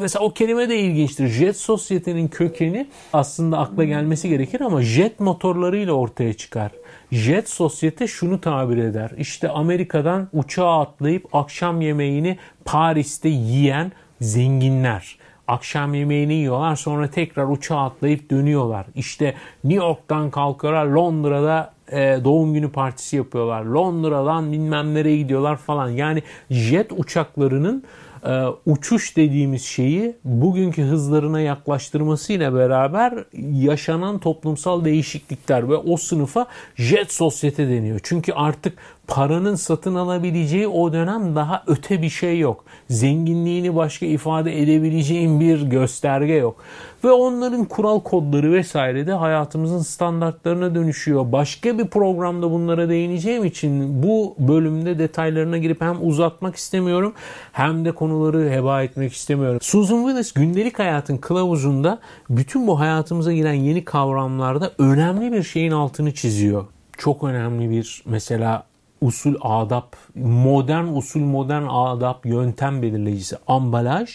Mesela 0.00 0.24
o 0.24 0.32
kelime 0.32 0.68
de 0.68 0.78
ilginçtir. 0.78 1.26
Jet 1.26 1.56
sosyetenin 1.56 2.28
kökeni 2.28 2.86
aslında 3.12 3.58
akla 3.58 3.84
gelmesi 3.84 4.28
gerekir 4.28 4.60
ama 4.60 4.82
jet 4.82 5.20
motorlarıyla 5.20 5.92
ortaya 5.92 6.32
çıkar. 6.32 6.72
Jet 7.12 7.48
sosyete 7.48 8.06
şunu 8.06 8.40
tabir 8.40 8.76
eder. 8.76 9.10
İşte 9.18 9.48
Amerika'dan 9.48 10.28
uçağa 10.32 10.80
atlayıp 10.80 11.34
akşam 11.34 11.80
yemeğini 11.80 12.38
Paris'te 12.64 13.28
yiyen 13.28 13.92
zenginler. 14.20 15.18
Akşam 15.48 15.94
yemeğini 15.94 16.34
yiyorlar 16.34 16.76
sonra 16.76 17.10
tekrar 17.10 17.44
uçağa 17.44 17.78
atlayıp 17.78 18.30
dönüyorlar. 18.30 18.86
İşte 18.94 19.34
New 19.64 19.84
York'tan 19.84 20.30
kalkıyorlar 20.30 20.86
Londra'da 20.86 21.72
e, 21.92 22.24
doğum 22.24 22.54
günü 22.54 22.72
partisi 22.72 23.16
yapıyorlar. 23.16 23.64
Londra'dan 23.64 24.52
bilmem 24.52 24.94
nereye 24.94 25.16
gidiyorlar 25.16 25.56
falan. 25.56 25.88
Yani 25.88 26.22
jet 26.50 26.92
uçaklarının 26.92 27.84
e, 28.24 28.44
uçuş 28.66 29.16
dediğimiz 29.16 29.64
şeyi 29.64 30.16
bugünkü 30.24 30.82
hızlarına 30.82 31.40
yaklaştırmasıyla 31.40 32.54
beraber 32.54 33.24
yaşanan 33.52 34.18
toplumsal 34.18 34.84
değişiklikler 34.84 35.68
ve 35.68 35.76
o 35.76 35.96
sınıfa 35.96 36.46
jet 36.76 37.12
sosyete 37.12 37.68
deniyor. 37.68 38.00
Çünkü 38.02 38.32
artık 38.32 38.78
paranın 39.10 39.54
satın 39.54 39.94
alabileceği 39.94 40.68
o 40.68 40.92
dönem 40.92 41.36
daha 41.36 41.62
öte 41.66 42.02
bir 42.02 42.08
şey 42.08 42.38
yok. 42.38 42.64
Zenginliğini 42.90 43.76
başka 43.76 44.06
ifade 44.06 44.62
edebileceğin 44.62 45.40
bir 45.40 45.62
gösterge 45.62 46.32
yok. 46.32 46.56
Ve 47.04 47.10
onların 47.10 47.64
kural 47.64 48.00
kodları 48.00 48.52
vesaire 48.52 49.06
de 49.06 49.12
hayatımızın 49.12 49.78
standartlarına 49.78 50.74
dönüşüyor. 50.74 51.32
Başka 51.32 51.78
bir 51.78 51.86
programda 51.86 52.50
bunlara 52.50 52.88
değineceğim 52.88 53.44
için 53.44 54.02
bu 54.02 54.34
bölümde 54.38 54.98
detaylarına 54.98 55.58
girip 55.58 55.80
hem 55.80 55.96
uzatmak 56.08 56.56
istemiyorum 56.56 57.12
hem 57.52 57.84
de 57.84 57.92
konuları 57.92 58.50
heba 58.50 58.82
etmek 58.82 59.12
istemiyorum. 59.12 59.58
Susan 59.62 60.04
Willis 60.04 60.32
gündelik 60.32 60.78
hayatın 60.78 61.16
kılavuzunda 61.16 61.98
bütün 62.30 62.66
bu 62.66 62.80
hayatımıza 62.80 63.32
giren 63.32 63.52
yeni 63.52 63.84
kavramlarda 63.84 64.72
önemli 64.78 65.32
bir 65.32 65.42
şeyin 65.42 65.72
altını 65.72 66.14
çiziyor. 66.14 66.64
Çok 66.98 67.24
önemli 67.24 67.70
bir 67.70 68.02
mesela 68.06 68.69
usul 69.00 69.34
adap, 69.40 69.96
modern 70.14 70.96
usul 70.96 71.20
modern 71.20 71.66
adap 71.68 72.26
yöntem 72.26 72.82
belirleyicisi 72.82 73.36
ambalaj 73.46 74.10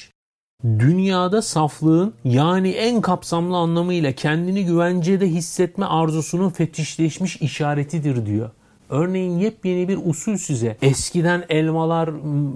dünyada 0.64 1.42
saflığın 1.42 2.14
yani 2.24 2.70
en 2.70 3.02
kapsamlı 3.02 3.58
anlamıyla 3.58 4.12
kendini 4.12 4.66
güvencede 4.66 5.28
hissetme 5.28 5.86
arzusunun 5.86 6.50
fetişleşmiş 6.50 7.36
işaretidir 7.42 8.26
diyor. 8.26 8.50
Örneğin 8.90 9.40
yepyeni 9.40 9.88
bir 9.88 10.00
usul 10.06 10.38
size. 10.38 10.78
Eskiden 10.82 11.44
elmalar 11.50 12.10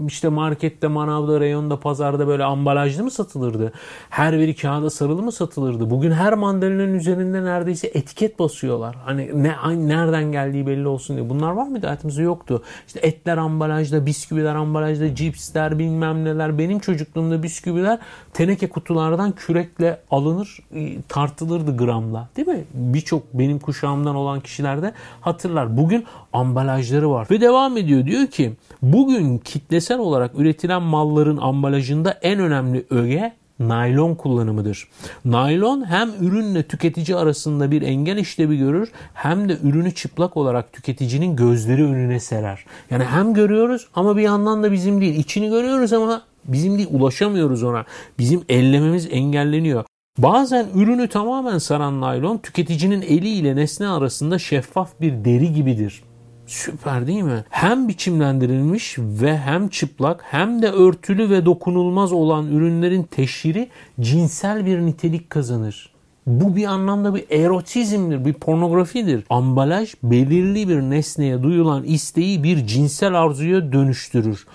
işte 0.08 0.30
markette, 0.30 0.88
manavda, 0.88 1.40
reyonda, 1.40 1.80
pazarda 1.80 2.28
böyle 2.28 2.44
ambalajlı 2.44 3.04
mı 3.04 3.12
satılırdı? 3.12 3.74
Her 4.10 4.40
biri 4.40 4.56
kağıda 4.56 4.90
sarılı 4.90 5.22
mı 5.22 5.32
satılırdı? 5.32 5.90
Bugün 5.90 6.12
her 6.12 6.34
mandalinanın 6.34 6.94
üzerinde 6.94 7.44
neredeyse 7.44 7.88
etiket 7.88 8.40
basıyorlar. 8.40 8.96
Hani 9.06 9.44
ne 9.44 9.56
nereden 9.76 10.32
geldiği 10.32 10.68
belli 10.68 10.88
olsun 10.88 11.16
diye. 11.18 11.30
Bunlar 11.30 11.52
var 11.52 11.68
mıydı? 11.68 11.86
Hayatımızda 11.86 12.22
yoktu. 12.22 12.64
İşte 12.88 13.00
etler 13.00 13.38
ambalajda, 13.38 14.06
bisküviler 14.06 14.56
ambalajda, 14.56 15.16
cipsler 15.16 15.80
bilmem 15.80 16.26
neler. 16.26 16.58
Benim 16.58 16.80
çocukluğumda 16.80 17.44
bisküviler 17.44 18.00
teneke 18.34 18.70
kutulardan 18.70 19.32
kürekle 19.32 20.00
alınır, 20.12 20.60
e, 20.76 21.02
tartılırdı 21.02 21.78
gramla. 21.78 22.30
Değil 22.36 22.48
mi? 22.48 22.64
Birçok 22.74 23.34
benim 23.34 23.60
kuşağımdan 23.60 24.16
olan 24.16 24.40
kişiler 24.40 24.82
de 24.82 24.94
hatırlar. 25.22 25.78
Bugün 25.78 26.06
ambalajları 26.34 27.12
var. 27.12 27.28
Ve 27.32 27.42
devam 27.42 27.78
ediyor 27.78 28.06
diyor 28.06 28.28
ki 28.28 28.52
bugün 28.82 29.38
kitlesel 29.38 30.00
olarak 30.00 30.32
üretilen 30.38 30.82
malların 30.82 31.38
ambalajında 31.38 32.12
en 32.12 32.40
önemli 32.40 32.86
öge 32.90 33.34
naylon 33.60 34.16
kullanımıdır. 34.16 34.88
Naylon 35.26 35.86
hem 35.90 36.12
ürünle 36.22 36.64
tüketici 36.64 37.18
arasında 37.18 37.72
bir 37.72 37.82
engel 37.82 38.18
işlevi 38.18 38.58
görür 38.58 38.92
hem 39.14 39.50
de 39.50 39.58
ürünü 39.64 39.94
çıplak 39.96 40.38
olarak 40.38 40.74
tüketicinin 40.74 41.36
gözleri 41.36 41.84
önüne 41.84 42.20
serer. 42.20 42.66
Yani 42.92 43.04
hem 43.04 43.34
görüyoruz 43.34 43.88
ama 43.96 44.18
bir 44.18 44.22
yandan 44.22 44.64
da 44.64 44.72
bizim 44.72 45.02
değil. 45.02 45.16
İçini 45.16 45.50
görüyoruz 45.50 45.94
ama 45.94 46.22
bizim 46.46 46.78
değil 46.78 46.90
ulaşamıyoruz 46.92 47.64
ona. 47.64 47.86
Bizim 48.20 48.44
ellememiz 48.50 49.08
engelleniyor. 49.12 49.84
Bazen 50.18 50.68
ürünü 50.76 51.08
tamamen 51.08 51.58
saran 51.58 52.02
naylon 52.02 52.38
tüketicinin 52.38 53.02
eli 53.02 53.30
ile 53.30 53.56
nesne 53.56 53.88
arasında 53.88 54.40
şeffaf 54.40 55.02
bir 55.02 55.26
deri 55.26 55.54
gibidir. 55.54 56.04
Süper 56.50 57.08
değil 57.08 57.22
mi? 57.22 57.43
Hem 57.50 57.88
biçimlendirilmiş 57.88 58.95
ve 59.00 59.38
hem 59.38 59.68
çıplak 59.68 60.24
hem 60.24 60.62
de 60.62 60.72
örtülü 60.72 61.30
ve 61.30 61.45
dokunulmaz 61.45 62.12
olan 62.12 62.47
ürünlerin 62.47 63.04
teşhiri 63.04 63.70
cinsel 64.00 64.66
bir 64.66 64.80
nitelik 64.80 65.30
kazanır. 65.30 65.93
Bu 66.28 66.56
bir 66.56 66.66
anlamda 66.66 67.16
bir 67.16 67.26
erotizmdir, 67.32 68.26
bir 68.26 68.34
pornografidir. 68.34 69.24
Ambalaj 69.30 69.93
belirli 70.04 70.70
bir 70.70 70.82
nesneye 70.82 71.43
duyulan 71.43 71.84
isteği 71.84 72.43
bir 72.43 72.68
cinsel 72.68 73.14
arzuya 73.14 73.72
dönüştürür. 73.72 74.45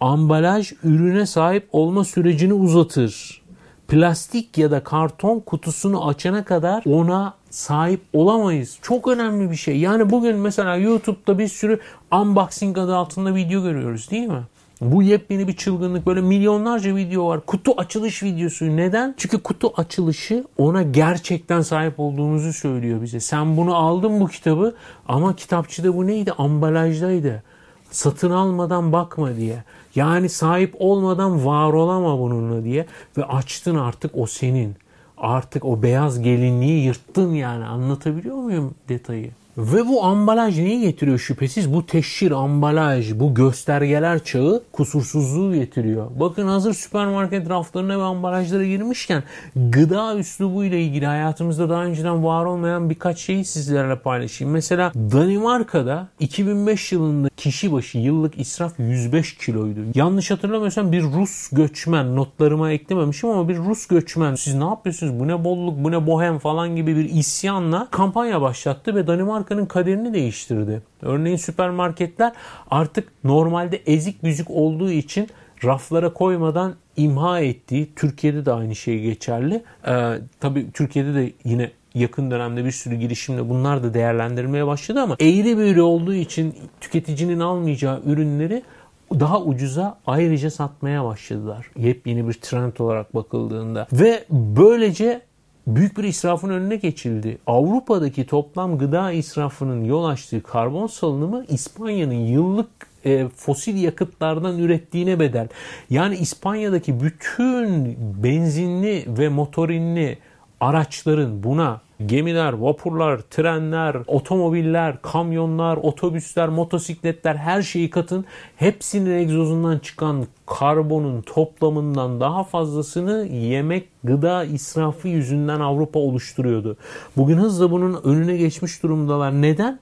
Ambalaj 0.00 0.72
ürüne 0.84 1.26
sahip 1.26 1.68
olma 1.72 2.04
sürecini 2.04 2.52
uzatır. 2.52 3.42
Plastik 3.88 4.58
ya 4.58 4.70
da 4.70 4.84
karton 4.84 5.40
kutusunu 5.40 6.08
açana 6.08 6.44
kadar 6.44 6.82
ona 6.86 7.34
sahip 7.54 8.00
olamayız. 8.12 8.78
Çok 8.82 9.08
önemli 9.08 9.50
bir 9.50 9.56
şey. 9.56 9.78
Yani 9.78 10.10
bugün 10.10 10.36
mesela 10.36 10.76
YouTube'da 10.76 11.38
bir 11.38 11.48
sürü 11.48 11.80
unboxing 12.12 12.78
adı 12.78 12.96
altında 12.96 13.34
video 13.34 13.62
görüyoruz 13.62 14.10
değil 14.10 14.28
mi? 14.28 14.42
Bu 14.80 15.02
yepyeni 15.02 15.48
bir 15.48 15.56
çılgınlık. 15.56 16.06
Böyle 16.06 16.20
milyonlarca 16.20 16.96
video 16.96 17.26
var. 17.26 17.40
Kutu 17.46 17.72
açılış 17.76 18.22
videosu. 18.22 18.76
Neden? 18.76 19.14
Çünkü 19.16 19.42
kutu 19.42 19.72
açılışı 19.76 20.44
ona 20.58 20.82
gerçekten 20.82 21.60
sahip 21.60 22.00
olduğumuzu 22.00 22.52
söylüyor 22.52 23.02
bize. 23.02 23.20
Sen 23.20 23.56
bunu 23.56 23.76
aldın 23.76 24.20
bu 24.20 24.28
kitabı 24.28 24.74
ama 25.08 25.36
kitapçıda 25.36 25.96
bu 25.96 26.06
neydi? 26.06 26.32
Ambalajdaydı. 26.32 27.42
Satın 27.90 28.30
almadan 28.30 28.92
bakma 28.92 29.36
diye. 29.36 29.64
Yani 29.94 30.28
sahip 30.28 30.74
olmadan 30.78 31.46
var 31.46 31.72
olama 31.72 32.18
bununla 32.18 32.64
diye. 32.64 32.86
Ve 33.16 33.24
açtın 33.24 33.74
artık 33.74 34.10
o 34.14 34.26
senin. 34.26 34.76
Artık 35.24 35.64
o 35.64 35.82
beyaz 35.82 36.22
gelinliği 36.22 36.84
yırttın 36.84 37.34
yani. 37.34 37.64
Anlatabiliyor 37.64 38.36
muyum 38.36 38.74
detayı? 38.88 39.30
Ve 39.58 39.88
bu 39.88 40.04
ambalaj 40.04 40.58
neyi 40.58 40.80
getiriyor 40.80 41.18
şüphesiz? 41.18 41.74
Bu 41.74 41.86
teşhir, 41.86 42.30
ambalaj, 42.30 43.12
bu 43.14 43.34
göstergeler 43.34 44.24
çağı 44.24 44.62
kusursuzluğu 44.72 45.54
getiriyor. 45.54 46.06
Bakın 46.20 46.48
hazır 46.48 46.74
süpermarket 46.74 47.50
raflarına 47.50 47.98
ve 47.98 48.02
ambalajlara 48.02 48.64
girmişken 48.64 49.22
gıda 49.56 50.16
üslubu 50.16 50.64
ile 50.64 50.82
ilgili 50.82 51.06
hayatımızda 51.06 51.70
daha 51.70 51.84
önceden 51.84 52.24
var 52.24 52.44
olmayan 52.44 52.90
birkaç 52.90 53.18
şeyi 53.18 53.44
sizlerle 53.44 53.98
paylaşayım. 53.98 54.52
Mesela 54.52 54.92
Danimarka'da 54.94 56.08
2005 56.20 56.92
yılında 56.92 57.28
kişi 57.36 57.72
başı 57.72 57.98
yıllık 57.98 58.38
israf 58.38 58.72
105 58.78 59.36
kiloydu. 59.36 59.80
Yanlış 59.94 60.30
hatırlamıyorsam 60.30 60.92
bir 60.92 61.02
Rus 61.02 61.48
göçmen 61.52 62.16
notlarıma 62.16 62.70
eklememişim 62.70 63.30
ama 63.30 63.48
bir 63.48 63.56
Rus 63.56 63.86
göçmen 63.86 64.34
siz 64.34 64.54
ne 64.54 64.64
yapıyorsunuz 64.64 65.20
bu 65.20 65.28
ne 65.28 65.44
bolluk 65.44 65.84
bu 65.84 65.92
ne 65.92 66.06
bohem 66.06 66.38
falan 66.38 66.76
gibi 66.76 66.96
bir 66.96 67.10
isyanla 67.10 67.88
kampanya 67.90 68.40
başlattı 68.40 68.94
ve 68.94 69.06
Danimarka 69.06 69.43
markanın 69.44 69.66
kaderini 69.66 70.14
değiştirdi. 70.14 70.82
Örneğin 71.02 71.36
süpermarketler 71.36 72.32
artık 72.70 73.08
normalde 73.24 73.80
ezik 73.86 74.24
büzük 74.24 74.50
olduğu 74.50 74.90
için 74.90 75.28
raflara 75.64 76.12
koymadan 76.12 76.74
imha 76.96 77.40
ettiği, 77.40 77.94
Türkiye'de 77.96 78.46
de 78.46 78.52
aynı 78.52 78.74
şey 78.74 79.00
geçerli. 79.00 79.62
Ee, 79.86 80.18
tabii 80.40 80.72
Türkiye'de 80.72 81.14
de 81.14 81.32
yine 81.44 81.70
yakın 81.94 82.30
dönemde 82.30 82.64
bir 82.64 82.70
sürü 82.70 82.94
girişimle 82.94 83.48
bunlar 83.48 83.82
da 83.82 83.94
değerlendirmeye 83.94 84.66
başladı 84.66 85.00
ama 85.00 85.16
eğri 85.20 85.58
büğrü 85.58 85.82
olduğu 85.82 86.14
için 86.14 86.54
tüketicinin 86.80 87.40
almayacağı 87.40 88.02
ürünleri 88.06 88.62
daha 89.10 89.42
ucuza 89.42 89.98
ayrıca 90.06 90.50
satmaya 90.50 91.04
başladılar. 91.04 91.70
Yepyeni 91.76 92.28
bir 92.28 92.32
trend 92.32 92.72
olarak 92.78 93.14
bakıldığında. 93.14 93.86
Ve 93.92 94.24
böylece 94.30 95.20
büyük 95.66 95.98
bir 95.98 96.04
israfın 96.04 96.50
önüne 96.50 96.76
geçildi. 96.76 97.38
Avrupa'daki 97.46 98.26
toplam 98.26 98.78
gıda 98.78 99.12
israfının 99.12 99.84
yol 99.84 100.04
açtığı 100.04 100.42
karbon 100.42 100.86
salınımı 100.86 101.44
İspanya'nın 101.48 102.14
yıllık 102.14 102.68
e, 103.04 103.28
fosil 103.28 103.82
yakıtlardan 103.82 104.58
ürettiğine 104.58 105.20
bedel. 105.20 105.48
Yani 105.90 106.16
İspanya'daki 106.16 107.00
bütün 107.00 107.96
benzinli 108.22 109.04
ve 109.08 109.28
motorinli 109.28 110.18
araçların 110.60 111.42
buna 111.42 111.80
gemiler, 112.06 112.52
vapurlar, 112.52 113.20
trenler, 113.20 113.96
otomobiller, 114.06 115.02
kamyonlar, 115.02 115.76
otobüsler, 115.76 116.48
motosikletler 116.48 117.34
her 117.34 117.62
şeyi 117.62 117.90
katın. 117.90 118.24
Hepsinin 118.56 119.10
egzozundan 119.10 119.78
çıkan 119.78 120.26
karbonun 120.46 121.22
toplamından 121.22 122.20
daha 122.20 122.44
fazlasını 122.44 123.26
yemek, 123.26 123.88
gıda 124.04 124.44
israfı 124.44 125.08
yüzünden 125.08 125.60
Avrupa 125.60 125.98
oluşturuyordu. 125.98 126.76
Bugün 127.16 127.38
hızla 127.38 127.70
bunun 127.70 128.00
önüne 128.04 128.36
geçmiş 128.36 128.82
durumdalar. 128.82 129.32
Neden? 129.32 129.78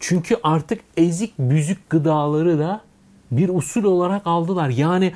Çünkü 0.00 0.36
artık 0.42 0.80
ezik 0.96 1.34
büzük 1.38 1.90
gıdaları 1.90 2.58
da 2.58 2.80
bir 3.30 3.48
usul 3.48 3.84
olarak 3.84 4.22
aldılar. 4.24 4.68
Yani 4.68 5.12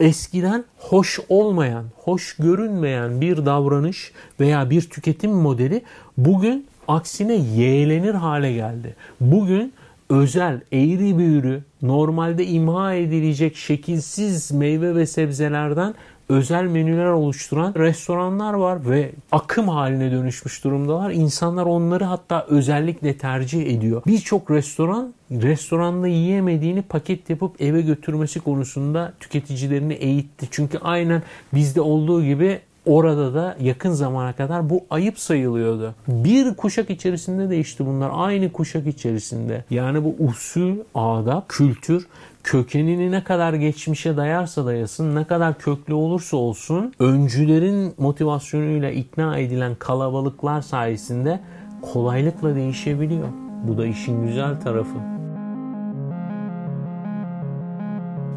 eskiden 0.00 0.64
hoş 0.78 1.20
olmayan, 1.28 1.84
hoş 1.96 2.36
görünmeyen 2.36 3.20
bir 3.20 3.46
davranış 3.46 4.12
veya 4.40 4.70
bir 4.70 4.82
tüketim 4.82 5.30
modeli 5.30 5.82
bugün 6.18 6.66
aksine 6.88 7.34
yeğlenir 7.34 8.14
hale 8.14 8.52
geldi. 8.52 8.96
Bugün 9.20 9.72
özel, 10.10 10.60
eğri 10.72 11.18
büğrü, 11.18 11.62
normalde 11.82 12.46
imha 12.46 12.94
edilecek 12.94 13.56
şekilsiz 13.56 14.52
meyve 14.52 14.94
ve 14.94 15.06
sebzelerden 15.06 15.94
özel 16.28 16.64
menüler 16.64 17.06
oluşturan 17.06 17.74
restoranlar 17.74 18.54
var 18.54 18.90
ve 18.90 19.10
akım 19.32 19.68
haline 19.68 20.10
dönüşmüş 20.10 20.64
durumdalar. 20.64 21.10
İnsanlar 21.10 21.66
onları 21.66 22.04
hatta 22.04 22.46
özellikle 22.48 23.18
tercih 23.18 23.76
ediyor. 23.76 24.02
Birçok 24.06 24.50
restoran 24.50 25.14
restoranda 25.30 26.08
yiyemediğini 26.08 26.82
paket 26.82 27.30
yapıp 27.30 27.60
eve 27.60 27.82
götürmesi 27.82 28.40
konusunda 28.40 29.12
tüketicilerini 29.20 29.94
eğitti. 29.94 30.48
Çünkü 30.50 30.78
aynen 30.78 31.22
bizde 31.54 31.80
olduğu 31.80 32.24
gibi 32.24 32.60
Orada 32.86 33.34
da 33.34 33.56
yakın 33.60 33.92
zamana 33.92 34.32
kadar 34.32 34.70
bu 34.70 34.84
ayıp 34.90 35.18
sayılıyordu. 35.18 35.94
Bir 36.08 36.54
kuşak 36.54 36.90
içerisinde 36.90 37.50
değişti 37.50 37.86
bunlar. 37.86 38.10
Aynı 38.14 38.52
kuşak 38.52 38.86
içerisinde. 38.86 39.64
Yani 39.70 40.04
bu 40.04 40.16
usul, 40.18 40.76
adab, 40.94 41.42
kültür 41.48 42.06
kökenini 42.44 43.10
ne 43.10 43.24
kadar 43.24 43.54
geçmişe 43.54 44.16
dayarsa 44.16 44.66
dayasın, 44.66 45.14
ne 45.14 45.24
kadar 45.24 45.58
köklü 45.58 45.94
olursa 45.94 46.36
olsun 46.36 46.92
öncülerin 46.98 47.94
motivasyonuyla 47.98 48.90
ikna 48.90 49.38
edilen 49.38 49.74
kalabalıklar 49.74 50.62
sayesinde 50.62 51.40
kolaylıkla 51.82 52.54
değişebiliyor. 52.54 53.28
Bu 53.68 53.78
da 53.78 53.86
işin 53.86 54.26
güzel 54.26 54.60
tarafı. 54.60 55.13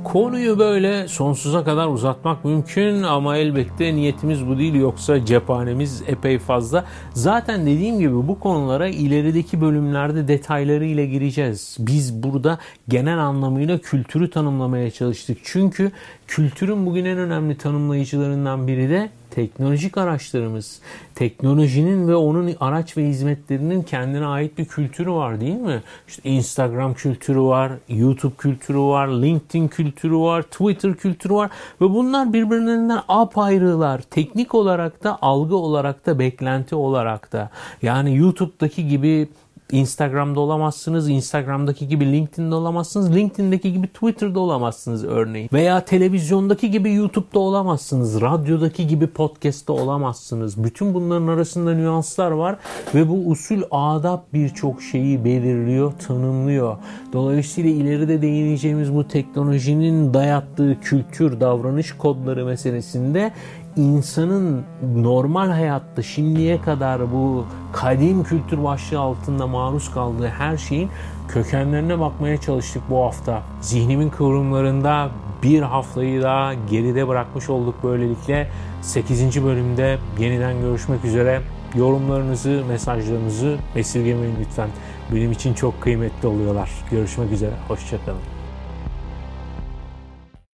Konuyu 0.07 0.59
böyle 0.59 1.07
sonsuza 1.07 1.63
kadar 1.63 1.87
uzatmak 1.87 2.45
mümkün 2.45 3.03
ama 3.03 3.37
elbette 3.37 3.95
niyetimiz 3.95 4.47
bu 4.47 4.57
değil 4.57 4.73
yoksa 4.73 5.25
cephanemiz 5.25 6.03
epey 6.07 6.39
fazla. 6.39 6.85
Zaten 7.13 7.65
dediğim 7.65 7.99
gibi 7.99 8.13
bu 8.13 8.39
konulara 8.39 8.87
ilerideki 8.87 9.61
bölümlerde 9.61 10.27
detaylarıyla 10.27 11.05
gireceğiz. 11.05 11.77
Biz 11.79 12.23
burada 12.23 12.59
genel 12.87 13.19
anlamıyla 13.19 13.77
kültürü 13.77 14.29
tanımlamaya 14.29 14.91
çalıştık. 14.91 15.37
Çünkü 15.43 15.91
kültürün 16.27 16.85
bugün 16.85 17.05
en 17.05 17.17
önemli 17.17 17.57
tanımlayıcılarından 17.57 18.67
biri 18.67 18.89
de 18.89 19.09
teknolojik 19.31 19.97
araçlarımız, 19.97 20.81
teknolojinin 21.15 22.07
ve 22.07 22.15
onun 22.15 22.55
araç 22.59 22.97
ve 22.97 23.07
hizmetlerinin 23.07 23.83
kendine 23.83 24.25
ait 24.25 24.57
bir 24.57 24.65
kültürü 24.65 25.11
var 25.11 25.41
değil 25.41 25.55
mi? 25.55 25.83
İşte 26.07 26.29
Instagram 26.29 26.93
kültürü 26.93 27.41
var, 27.41 27.71
YouTube 27.89 28.35
kültürü 28.37 28.79
var, 28.79 29.07
LinkedIn 29.07 29.67
kültürü 29.67 30.17
var, 30.17 30.41
Twitter 30.41 30.95
kültürü 30.95 31.33
var 31.33 31.51
ve 31.81 31.89
bunlar 31.89 32.33
birbirlerinden 32.33 32.99
apayrılar. 33.07 34.01
Teknik 34.01 34.55
olarak 34.55 35.03
da, 35.03 35.17
algı 35.21 35.55
olarak 35.55 36.05
da, 36.05 36.19
beklenti 36.19 36.75
olarak 36.75 37.31
da. 37.31 37.49
Yani 37.81 38.17
YouTube'daki 38.17 38.87
gibi 38.87 39.27
Instagram'da 39.71 40.39
olamazsınız. 40.39 41.09
Instagram'daki 41.09 41.87
gibi 41.87 42.11
LinkedIn'de 42.11 42.55
olamazsınız. 42.55 43.15
LinkedIn'deki 43.15 43.73
gibi 43.73 43.87
Twitter'da 43.87 44.39
olamazsınız 44.39 45.03
örneğin. 45.03 45.49
Veya 45.53 45.85
televizyondaki 45.85 46.71
gibi 46.71 46.93
YouTube'da 46.93 47.39
olamazsınız. 47.39 48.21
Radyodaki 48.21 48.87
gibi 48.87 49.07
podcast'ta 49.07 49.73
olamazsınız. 49.73 50.63
Bütün 50.63 50.93
bunların 50.93 51.27
arasında 51.27 51.73
nüanslar 51.73 52.31
var 52.31 52.55
ve 52.95 53.09
bu 53.09 53.29
usul 53.29 53.61
adap 53.71 54.33
birçok 54.33 54.81
şeyi 54.81 55.25
belirliyor, 55.25 55.93
tanımlıyor. 56.07 56.77
Dolayısıyla 57.13 57.69
ileride 57.69 58.21
değineceğimiz 58.21 58.95
bu 58.95 59.07
teknolojinin 59.07 60.13
dayattığı 60.13 60.77
kültür, 60.81 61.39
davranış 61.39 61.91
kodları 61.91 62.45
meselesinde 62.45 63.33
insanın 63.77 64.63
normal 64.95 65.49
hayatta 65.49 66.03
şimdiye 66.03 66.61
kadar 66.61 67.11
bu 67.11 67.45
kadim 67.73 68.23
kültür 68.23 68.63
başlığı 68.63 68.99
altında 68.99 69.47
maruz 69.47 69.91
kaldığı 69.91 70.27
her 70.27 70.57
şeyin 70.57 70.89
kökenlerine 71.27 71.99
bakmaya 71.99 72.37
çalıştık 72.37 72.81
bu 72.89 73.03
hafta. 73.03 73.41
Zihnimin 73.61 74.09
kıvrımlarında 74.09 75.09
bir 75.43 75.61
haftayı 75.61 76.21
daha 76.21 76.53
geride 76.53 77.07
bırakmış 77.07 77.49
olduk 77.49 77.75
böylelikle. 77.83 78.47
8. 78.81 79.43
bölümde 79.43 79.97
yeniden 80.19 80.61
görüşmek 80.61 81.05
üzere. 81.05 81.41
Yorumlarınızı, 81.75 82.63
mesajlarınızı 82.69 83.57
esirgemeyin 83.75 84.35
lütfen. 84.39 84.69
Benim 85.15 85.31
için 85.31 85.53
çok 85.53 85.81
kıymetli 85.81 86.27
oluyorlar. 86.27 86.71
Görüşmek 86.91 87.31
üzere. 87.31 87.53
Hoşçakalın. 87.67 88.36